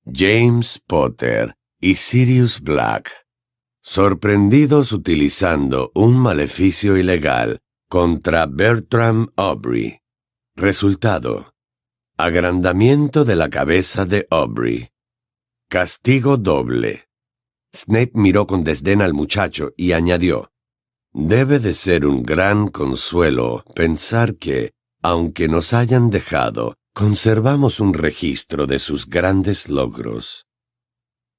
James 0.06 0.82
Potter 0.88 1.56
y 1.82 1.96
Sirius 1.96 2.62
Black, 2.62 3.12
sorprendidos 3.82 4.94
utilizando 4.94 5.92
un 5.94 6.18
maleficio 6.18 6.98
ilegal 6.98 7.60
contra 7.90 8.46
Bertram 8.48 9.28
Aubrey. 9.38 10.00
Resultado. 10.58 11.54
Agrandamiento 12.18 13.24
de 13.24 13.38
la 13.38 13.50
cabeza 13.50 14.04
de 14.04 14.28
Aubrey. 14.30 14.90
Castigo 15.70 16.36
doble. 16.36 17.06
Snape 17.74 18.12
miró 18.16 18.46
con 18.46 18.66
desdén 18.66 19.02
al 19.02 19.14
muchacho 19.14 19.72
y 19.78 19.94
añadió, 19.94 20.52
Debe 21.14 21.60
de 21.60 21.74
ser 21.74 22.06
un 22.06 22.24
gran 22.24 22.68
consuelo 22.68 23.64
pensar 23.74 24.36
que, 24.36 24.74
aunque 25.02 25.48
nos 25.48 25.72
hayan 25.72 26.10
dejado, 26.10 26.76
conservamos 26.94 27.80
un 27.80 27.94
registro 27.94 28.68
de 28.68 28.80
sus 28.80 29.08
grandes 29.08 29.70
logros. 29.70 30.46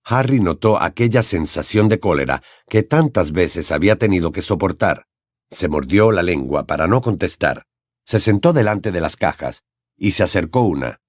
Harry 0.02 0.40
notó 0.40 0.80
aquella 0.80 1.22
sensación 1.22 1.90
de 1.90 1.98
cólera 1.98 2.42
que 2.70 2.82
tantas 2.82 3.32
veces 3.32 3.70
había 3.70 3.96
tenido 3.96 4.30
que 4.30 4.40
soportar. 4.40 5.07
Se 5.50 5.68
mordió 5.68 6.12
la 6.12 6.22
lengua 6.22 6.66
para 6.66 6.86
no 6.86 7.00
contestar. 7.00 7.64
Se 8.04 8.18
sentó 8.18 8.52
delante 8.52 8.92
de 8.92 9.00
las 9.00 9.16
cajas 9.16 9.64
y 9.96 10.12
se 10.12 10.22
acercó 10.22 10.62
una. 10.62 11.00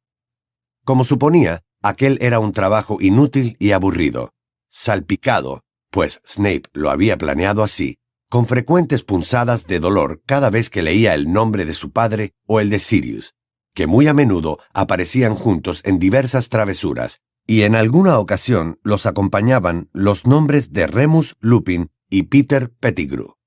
Como 0.84 1.06
suponía, 1.06 1.62
aquel 1.82 2.18
era 2.22 2.40
un 2.40 2.52
trabajo 2.52 2.98
inútil 3.00 3.56
y 3.60 3.72
aburrido, 3.72 4.34
salpicado, 4.68 5.62
pues 5.92 6.22
Snape 6.26 6.64
lo 6.74 6.90
había 6.90 7.18
planeado 7.18 7.64
así, 7.64 7.98
con 8.30 8.46
frecuentes 8.46 9.04
punzadas 9.04 9.66
de 9.66 9.80
dolor 9.80 10.22
cada 10.26 10.50
vez 10.50 10.70
que 10.70 10.82
leía 10.82 11.14
el 11.16 11.32
nombre 11.32 11.66
de 11.66 11.74
su 11.74 11.92
padre 11.92 12.34
o 12.48 12.60
el 12.60 12.70
de 12.70 12.80
Sirius, 12.80 13.34
que 13.74 13.88
muy 13.88 14.08
a 14.08 14.14
menudo 14.14 14.60
aparecían 14.74 15.36
juntos 15.36 15.82
en 15.84 16.00
diversas 16.00 16.50
travesuras, 16.50 17.22
y 17.48 17.64
en 17.64 17.76
alguna 17.76 18.20
ocasión 18.20 18.80
los 18.84 19.06
acompañaban 19.06 19.90
los 19.94 20.28
nombres 20.28 20.72
de 20.72 20.86
Remus 20.86 21.36
Lupin 21.40 21.90
y 22.10 22.24
Peter 22.24 22.72
Pettigrew. 22.80 23.39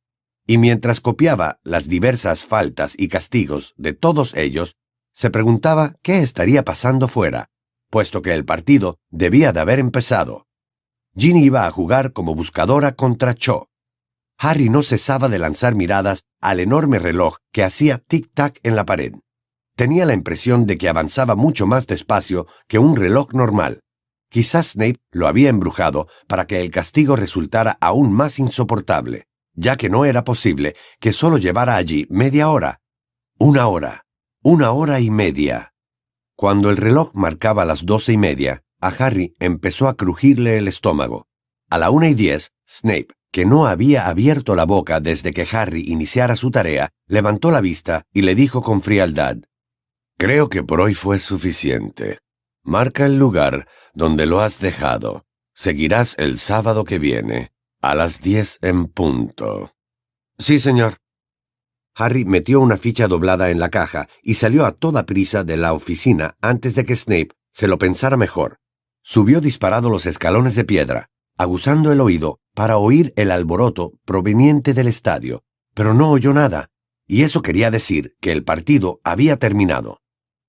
Y 0.46 0.58
mientras 0.58 1.00
copiaba 1.00 1.60
las 1.62 1.88
diversas 1.88 2.44
faltas 2.44 2.94
y 2.98 3.08
castigos 3.08 3.74
de 3.76 3.92
todos 3.92 4.34
ellos, 4.34 4.76
se 5.12 5.30
preguntaba 5.30 5.94
qué 6.02 6.18
estaría 6.18 6.64
pasando 6.64 7.08
fuera, 7.08 7.50
puesto 7.90 8.22
que 8.22 8.34
el 8.34 8.44
partido 8.44 8.98
debía 9.10 9.52
de 9.52 9.60
haber 9.60 9.78
empezado. 9.78 10.46
Ginny 11.16 11.44
iba 11.44 11.66
a 11.66 11.70
jugar 11.70 12.12
como 12.12 12.34
buscadora 12.34 12.92
contra 12.92 13.34
Cho, 13.34 13.68
Harry 14.44 14.68
no 14.68 14.82
cesaba 14.82 15.28
de 15.28 15.38
lanzar 15.38 15.76
miradas 15.76 16.24
al 16.40 16.58
enorme 16.58 16.98
reloj 16.98 17.36
que 17.52 17.62
hacía 17.62 18.02
tic-tac 18.02 18.58
en 18.64 18.74
la 18.74 18.84
pared. 18.84 19.12
Tenía 19.76 20.04
la 20.04 20.14
impresión 20.14 20.66
de 20.66 20.78
que 20.78 20.88
avanzaba 20.88 21.36
mucho 21.36 21.64
más 21.64 21.86
despacio 21.86 22.48
que 22.66 22.80
un 22.80 22.96
reloj 22.96 23.32
normal. 23.34 23.80
Quizás 24.28 24.72
Snape 24.72 24.98
lo 25.12 25.28
había 25.28 25.48
embrujado 25.48 26.08
para 26.26 26.48
que 26.48 26.60
el 26.60 26.72
castigo 26.72 27.14
resultara 27.14 27.78
aún 27.80 28.12
más 28.12 28.40
insoportable, 28.40 29.28
ya 29.54 29.76
que 29.76 29.88
no 29.88 30.04
era 30.04 30.24
posible 30.24 30.76
que 31.00 31.12
solo 31.12 31.38
llevara 31.38 31.76
allí 31.76 32.06
media 32.10 32.48
hora. 32.48 32.80
Una 33.38 33.66
hora. 33.68 34.04
Una 34.42 34.72
hora 34.72 35.00
y 35.00 35.10
media. 35.10 35.74
Cuando 36.36 36.70
el 36.70 36.76
reloj 36.76 37.12
marcaba 37.14 37.64
las 37.64 37.86
doce 37.86 38.12
y 38.12 38.18
media, 38.18 38.62
a 38.80 38.88
Harry 38.88 39.34
empezó 39.38 39.88
a 39.88 39.96
crujirle 39.96 40.58
el 40.58 40.68
estómago. 40.68 41.26
A 41.70 41.78
la 41.78 41.90
una 41.90 42.08
y 42.08 42.14
diez, 42.14 42.52
Snape 42.68 43.08
que 43.32 43.46
no 43.46 43.66
había 43.66 44.08
abierto 44.08 44.54
la 44.54 44.66
boca 44.66 45.00
desde 45.00 45.32
que 45.32 45.48
Harry 45.50 45.84
iniciara 45.88 46.36
su 46.36 46.50
tarea, 46.50 46.90
levantó 47.06 47.50
la 47.50 47.62
vista 47.62 48.04
y 48.12 48.22
le 48.22 48.34
dijo 48.34 48.60
con 48.60 48.82
frialdad, 48.82 49.38
Creo 50.18 50.50
que 50.50 50.62
por 50.62 50.82
hoy 50.82 50.94
fue 50.94 51.18
suficiente. 51.18 52.18
Marca 52.62 53.06
el 53.06 53.16
lugar 53.16 53.66
donde 53.94 54.26
lo 54.26 54.40
has 54.40 54.60
dejado. 54.60 55.24
Seguirás 55.54 56.14
el 56.18 56.38
sábado 56.38 56.84
que 56.84 56.98
viene, 56.98 57.51
a 57.82 57.96
las 57.96 58.20
diez 58.20 58.58
en 58.62 58.86
punto. 58.86 59.72
Sí, 60.38 60.60
señor. 60.60 60.98
Harry 61.96 62.24
metió 62.24 62.60
una 62.60 62.76
ficha 62.76 63.08
doblada 63.08 63.50
en 63.50 63.58
la 63.58 63.70
caja 63.70 64.08
y 64.22 64.34
salió 64.34 64.64
a 64.64 64.72
toda 64.72 65.04
prisa 65.04 65.42
de 65.42 65.56
la 65.56 65.72
oficina 65.72 66.36
antes 66.40 66.76
de 66.76 66.84
que 66.84 66.94
Snape 66.94 67.30
se 67.50 67.66
lo 67.66 67.78
pensara 67.78 68.16
mejor. 68.16 68.60
Subió 69.02 69.40
disparado 69.40 69.90
los 69.90 70.06
escalones 70.06 70.54
de 70.54 70.64
piedra, 70.64 71.10
aguzando 71.36 71.90
el 71.90 72.00
oído 72.00 72.38
para 72.54 72.78
oír 72.78 73.12
el 73.16 73.32
alboroto 73.32 73.94
proveniente 74.04 74.74
del 74.74 74.86
estadio, 74.86 75.42
pero 75.74 75.92
no 75.92 76.10
oyó 76.10 76.32
nada, 76.32 76.70
y 77.08 77.24
eso 77.24 77.42
quería 77.42 77.72
decir 77.72 78.14
que 78.20 78.30
el 78.30 78.44
partido 78.44 79.00
había 79.02 79.38
terminado. 79.38 79.98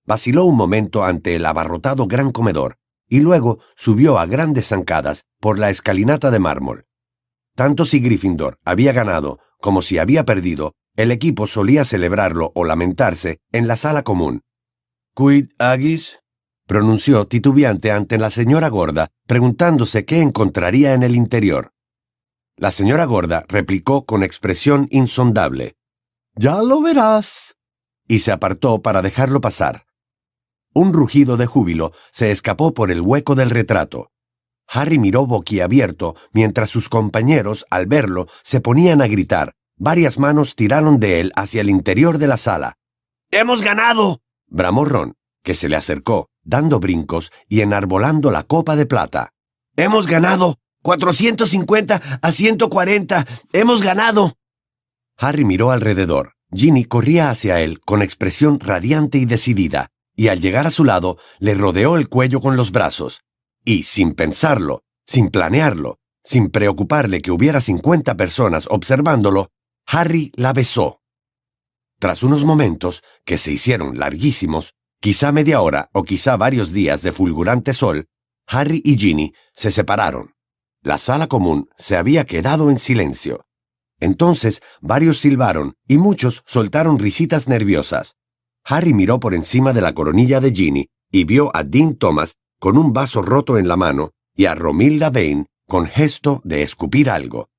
Vaciló 0.06 0.46
un 0.46 0.56
momento 0.56 1.04
ante 1.04 1.36
el 1.36 1.46
abarrotado 1.48 2.06
gran 2.06 2.32
comedor, 2.32 2.78
y 3.10 3.22
luego 3.22 3.58
subió 3.76 4.20
a 4.20 4.28
grandes 4.28 4.68
zancadas 4.68 5.26
por 5.40 5.58
la 5.58 5.72
escalinata 5.72 6.30
de 6.30 6.40
mármol. 6.40 6.86
Tanto 7.56 7.86
si 7.86 8.00
Gryffindor 8.00 8.60
había 8.66 8.92
ganado 8.94 9.40
como 9.62 9.82
si 9.82 9.98
había 9.98 10.26
perdido, 10.26 10.74
el 10.96 11.10
equipo 11.10 11.48
solía 11.48 11.86
celebrarlo 11.86 12.52
o 12.54 12.66
lamentarse 12.66 13.40
en 13.52 13.68
la 13.68 13.78
sala 13.78 14.04
común. 14.04 14.42
Quid 15.16 15.52
agis? 15.58 16.20
pronunció 16.68 17.28
titubeante 17.28 17.92
ante 17.92 18.18
la 18.18 18.30
señora 18.30 18.68
gorda, 18.70 19.10
preguntándose 19.28 20.06
qué 20.06 20.22
encontraría 20.22 20.94
en 20.94 21.04
el 21.04 21.16
interior. 21.16 21.72
La 22.56 22.72
señora 22.72 23.06
gorda 23.06 23.46
replicó 23.48 24.06
con 24.06 24.24
expresión 24.24 24.88
insondable. 24.92 25.76
Ya 26.36 26.62
lo 26.62 26.82
verás. 26.82 27.56
Y 28.08 28.20
se 28.20 28.32
apartó 28.32 28.82
para 28.82 29.02
dejarlo 29.02 29.42
pasar. 29.42 29.86
Un 30.74 30.94
rugido 30.94 31.38
de 31.38 31.46
júbilo 31.46 31.92
se 32.12 32.32
escapó 32.32 32.74
por 32.74 32.92
el 32.92 33.02
hueco 33.02 33.36
del 33.36 33.50
retrato. 33.50 34.12
Harry 34.74 34.98
miró 34.98 35.28
boquiabierto 35.28 36.16
mientras 36.32 36.72
sus 36.72 36.90
compañeros, 36.90 37.66
al 37.70 37.86
verlo, 37.86 38.28
se 38.42 38.60
ponían 38.60 39.04
a 39.04 39.08
gritar. 39.08 39.54
Varias 39.78 40.18
manos 40.18 40.56
tiraron 40.56 41.00
de 41.00 41.20
él 41.20 41.32
hacia 41.36 41.62
el 41.62 41.70
interior 41.70 42.18
de 42.18 42.28
la 42.28 42.38
sala. 42.38 42.78
¡Hemos 43.30 43.62
ganado! 43.62 44.22
bramó 44.48 44.86
Ron, 44.86 45.14
que 45.44 45.54
se 45.54 45.70
le 45.70 45.76
acercó, 45.76 46.30
dando 46.44 46.80
brincos 46.80 47.32
y 47.48 47.62
enarbolando 47.62 48.32
la 48.32 48.44
copa 48.44 48.76
de 48.76 48.88
plata. 48.88 49.34
¡Hemos 49.76 50.08
ganado! 50.08 50.58
450 50.82 52.20
a 52.22 52.32
140. 52.32 53.26
¡Hemos 53.54 53.84
ganado! 53.84 54.34
Harry 55.18 55.46
miró 55.46 55.72
alrededor. 55.72 56.34
Ginny 56.52 56.86
corría 56.86 57.30
hacia 57.30 57.62
él 57.62 57.80
con 57.80 58.02
expresión 58.02 58.60
radiante 58.60 59.20
y 59.20 59.26
decidida, 59.26 59.90
y 60.16 60.30
al 60.30 60.40
llegar 60.40 60.66
a 60.66 60.72
su 60.72 60.84
lado 60.84 61.18
le 61.40 61.54
rodeó 61.54 61.96
el 61.98 62.10
cuello 62.10 62.42
con 62.42 62.58
los 62.58 62.72
brazos. 62.72 63.22
Y, 63.66 63.84
sin 63.84 64.14
pensarlo, 64.14 64.84
sin 65.06 65.30
planearlo, 65.30 66.00
sin 66.24 66.50
preocuparle 66.50 67.22
que 67.22 67.32
hubiera 67.32 67.62
50 67.62 68.16
personas 68.16 68.68
observándolo, 68.70 69.50
Harry 69.86 70.32
la 70.36 70.54
besó. 70.54 71.02
Tras 72.00 72.24
unos 72.24 72.44
momentos, 72.46 73.04
que 73.26 73.38
se 73.38 73.52
hicieron 73.52 73.98
larguísimos, 73.98 74.74
quizá 75.00 75.32
media 75.32 75.62
hora 75.62 75.90
o 75.94 76.04
quizá 76.04 76.38
varios 76.38 76.72
días 76.72 77.02
de 77.02 77.12
fulgurante 77.12 77.74
sol, 77.74 78.08
Harry 78.48 78.82
y 78.84 78.98
Ginny 78.98 79.34
se 79.54 79.72
separaron. 79.72 80.34
La 80.82 80.98
sala 80.98 81.28
común 81.28 81.70
se 81.78 81.96
había 81.96 82.26
quedado 82.26 82.70
en 82.70 82.80
silencio. 82.80 83.46
Entonces 84.00 84.62
varios 84.82 85.20
silbaron 85.20 85.76
y 85.88 85.98
muchos 85.98 86.44
soltaron 86.46 87.00
risitas 87.00 87.48
nerviosas. 87.48 88.16
Harry 88.66 88.94
miró 88.94 89.20
por 89.20 89.34
encima 89.34 89.72
de 89.72 89.82
la 89.82 89.94
coronilla 89.94 90.42
de 90.42 90.52
Ginny 90.52 90.90
y 91.10 91.24
vio 91.24 91.56
a 91.56 91.64
Dean 91.64 91.96
Thomas 91.96 92.38
con 92.64 92.78
un 92.78 92.94
vaso 92.94 93.22
roto 93.22 93.58
en 93.58 93.68
la 93.68 93.76
mano 93.76 94.12
y 94.38 94.46
a 94.46 94.56
Romilda 94.56 95.10
Vane 95.10 95.48
con 95.68 95.86
gesto 95.86 96.40
de 96.46 96.64
escupir 96.64 97.10
algo. 97.10 97.50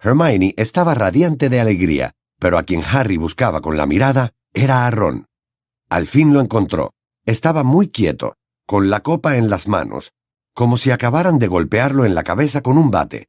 Hermione 0.00 0.54
estaba 0.56 0.92
radiante 0.92 1.48
de 1.48 1.60
alegría, 1.60 2.14
pero 2.40 2.58
a 2.58 2.64
quien 2.64 2.82
Harry 2.84 3.16
buscaba 3.16 3.60
con 3.60 3.76
la 3.76 3.86
mirada 3.86 4.32
era 4.52 4.88
a 4.88 4.90
Ron. 4.90 5.26
Al 5.88 6.08
fin 6.08 6.34
lo 6.34 6.40
encontró. 6.40 6.94
Estaba 7.24 7.62
muy 7.62 7.90
quieto, 7.90 8.34
con 8.66 8.90
la 8.90 9.04
copa 9.04 9.36
en 9.36 9.50
las 9.50 9.68
manos, 9.68 10.14
como 10.52 10.78
si 10.78 10.90
acabaran 10.90 11.38
de 11.38 11.46
golpearlo 11.46 12.04
en 12.04 12.16
la 12.16 12.24
cabeza 12.24 12.60
con 12.60 12.76
un 12.76 12.90
bate. 12.90 13.28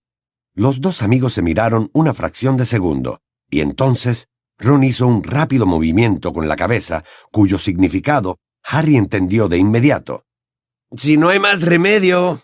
Los 0.56 0.82
dos 0.82 1.04
amigos 1.04 1.34
se 1.34 1.44
miraron 1.44 1.92
una 1.94 2.16
fracción 2.16 2.58
de 2.58 2.66
segundo, 2.66 3.20
y 3.48 3.62
entonces 3.62 4.28
Ron 4.58 4.84
hizo 4.84 5.06
un 5.06 5.22
rápido 5.22 5.68
movimiento 5.68 6.34
con 6.34 6.48
la 6.48 6.56
cabeza, 6.56 7.04
cuyo 7.32 7.60
significado 7.60 8.40
Harry 8.64 8.96
entendió 8.96 9.48
de 9.48 9.60
inmediato. 9.60 10.24
Si 10.96 11.16
no 11.16 11.30
hay 11.30 11.40
más 11.40 11.62
remedio. 11.62 12.42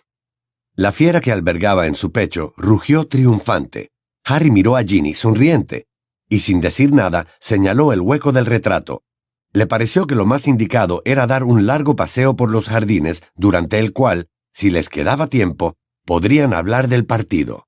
La 0.73 0.93
fiera 0.93 1.19
que 1.19 1.33
albergaba 1.33 1.85
en 1.85 1.95
su 1.95 2.13
pecho 2.13 2.53
rugió 2.55 3.05
triunfante. 3.05 3.89
Harry 4.23 4.51
miró 4.51 4.77
a 4.77 4.83
Ginny 4.83 5.13
sonriente, 5.15 5.87
y 6.29 6.39
sin 6.39 6.61
decir 6.61 6.93
nada 6.93 7.27
señaló 7.41 7.91
el 7.91 7.99
hueco 7.99 8.31
del 8.31 8.45
retrato. 8.45 9.03
Le 9.51 9.67
pareció 9.67 10.07
que 10.07 10.15
lo 10.15 10.25
más 10.25 10.47
indicado 10.47 11.01
era 11.03 11.27
dar 11.27 11.43
un 11.43 11.65
largo 11.65 11.97
paseo 11.97 12.37
por 12.37 12.49
los 12.49 12.69
jardines, 12.69 13.21
durante 13.35 13.79
el 13.79 13.91
cual, 13.91 14.29
si 14.53 14.69
les 14.69 14.87
quedaba 14.87 15.27
tiempo, 15.27 15.75
podrían 16.05 16.53
hablar 16.53 16.87
del 16.87 17.05
partido. 17.05 17.66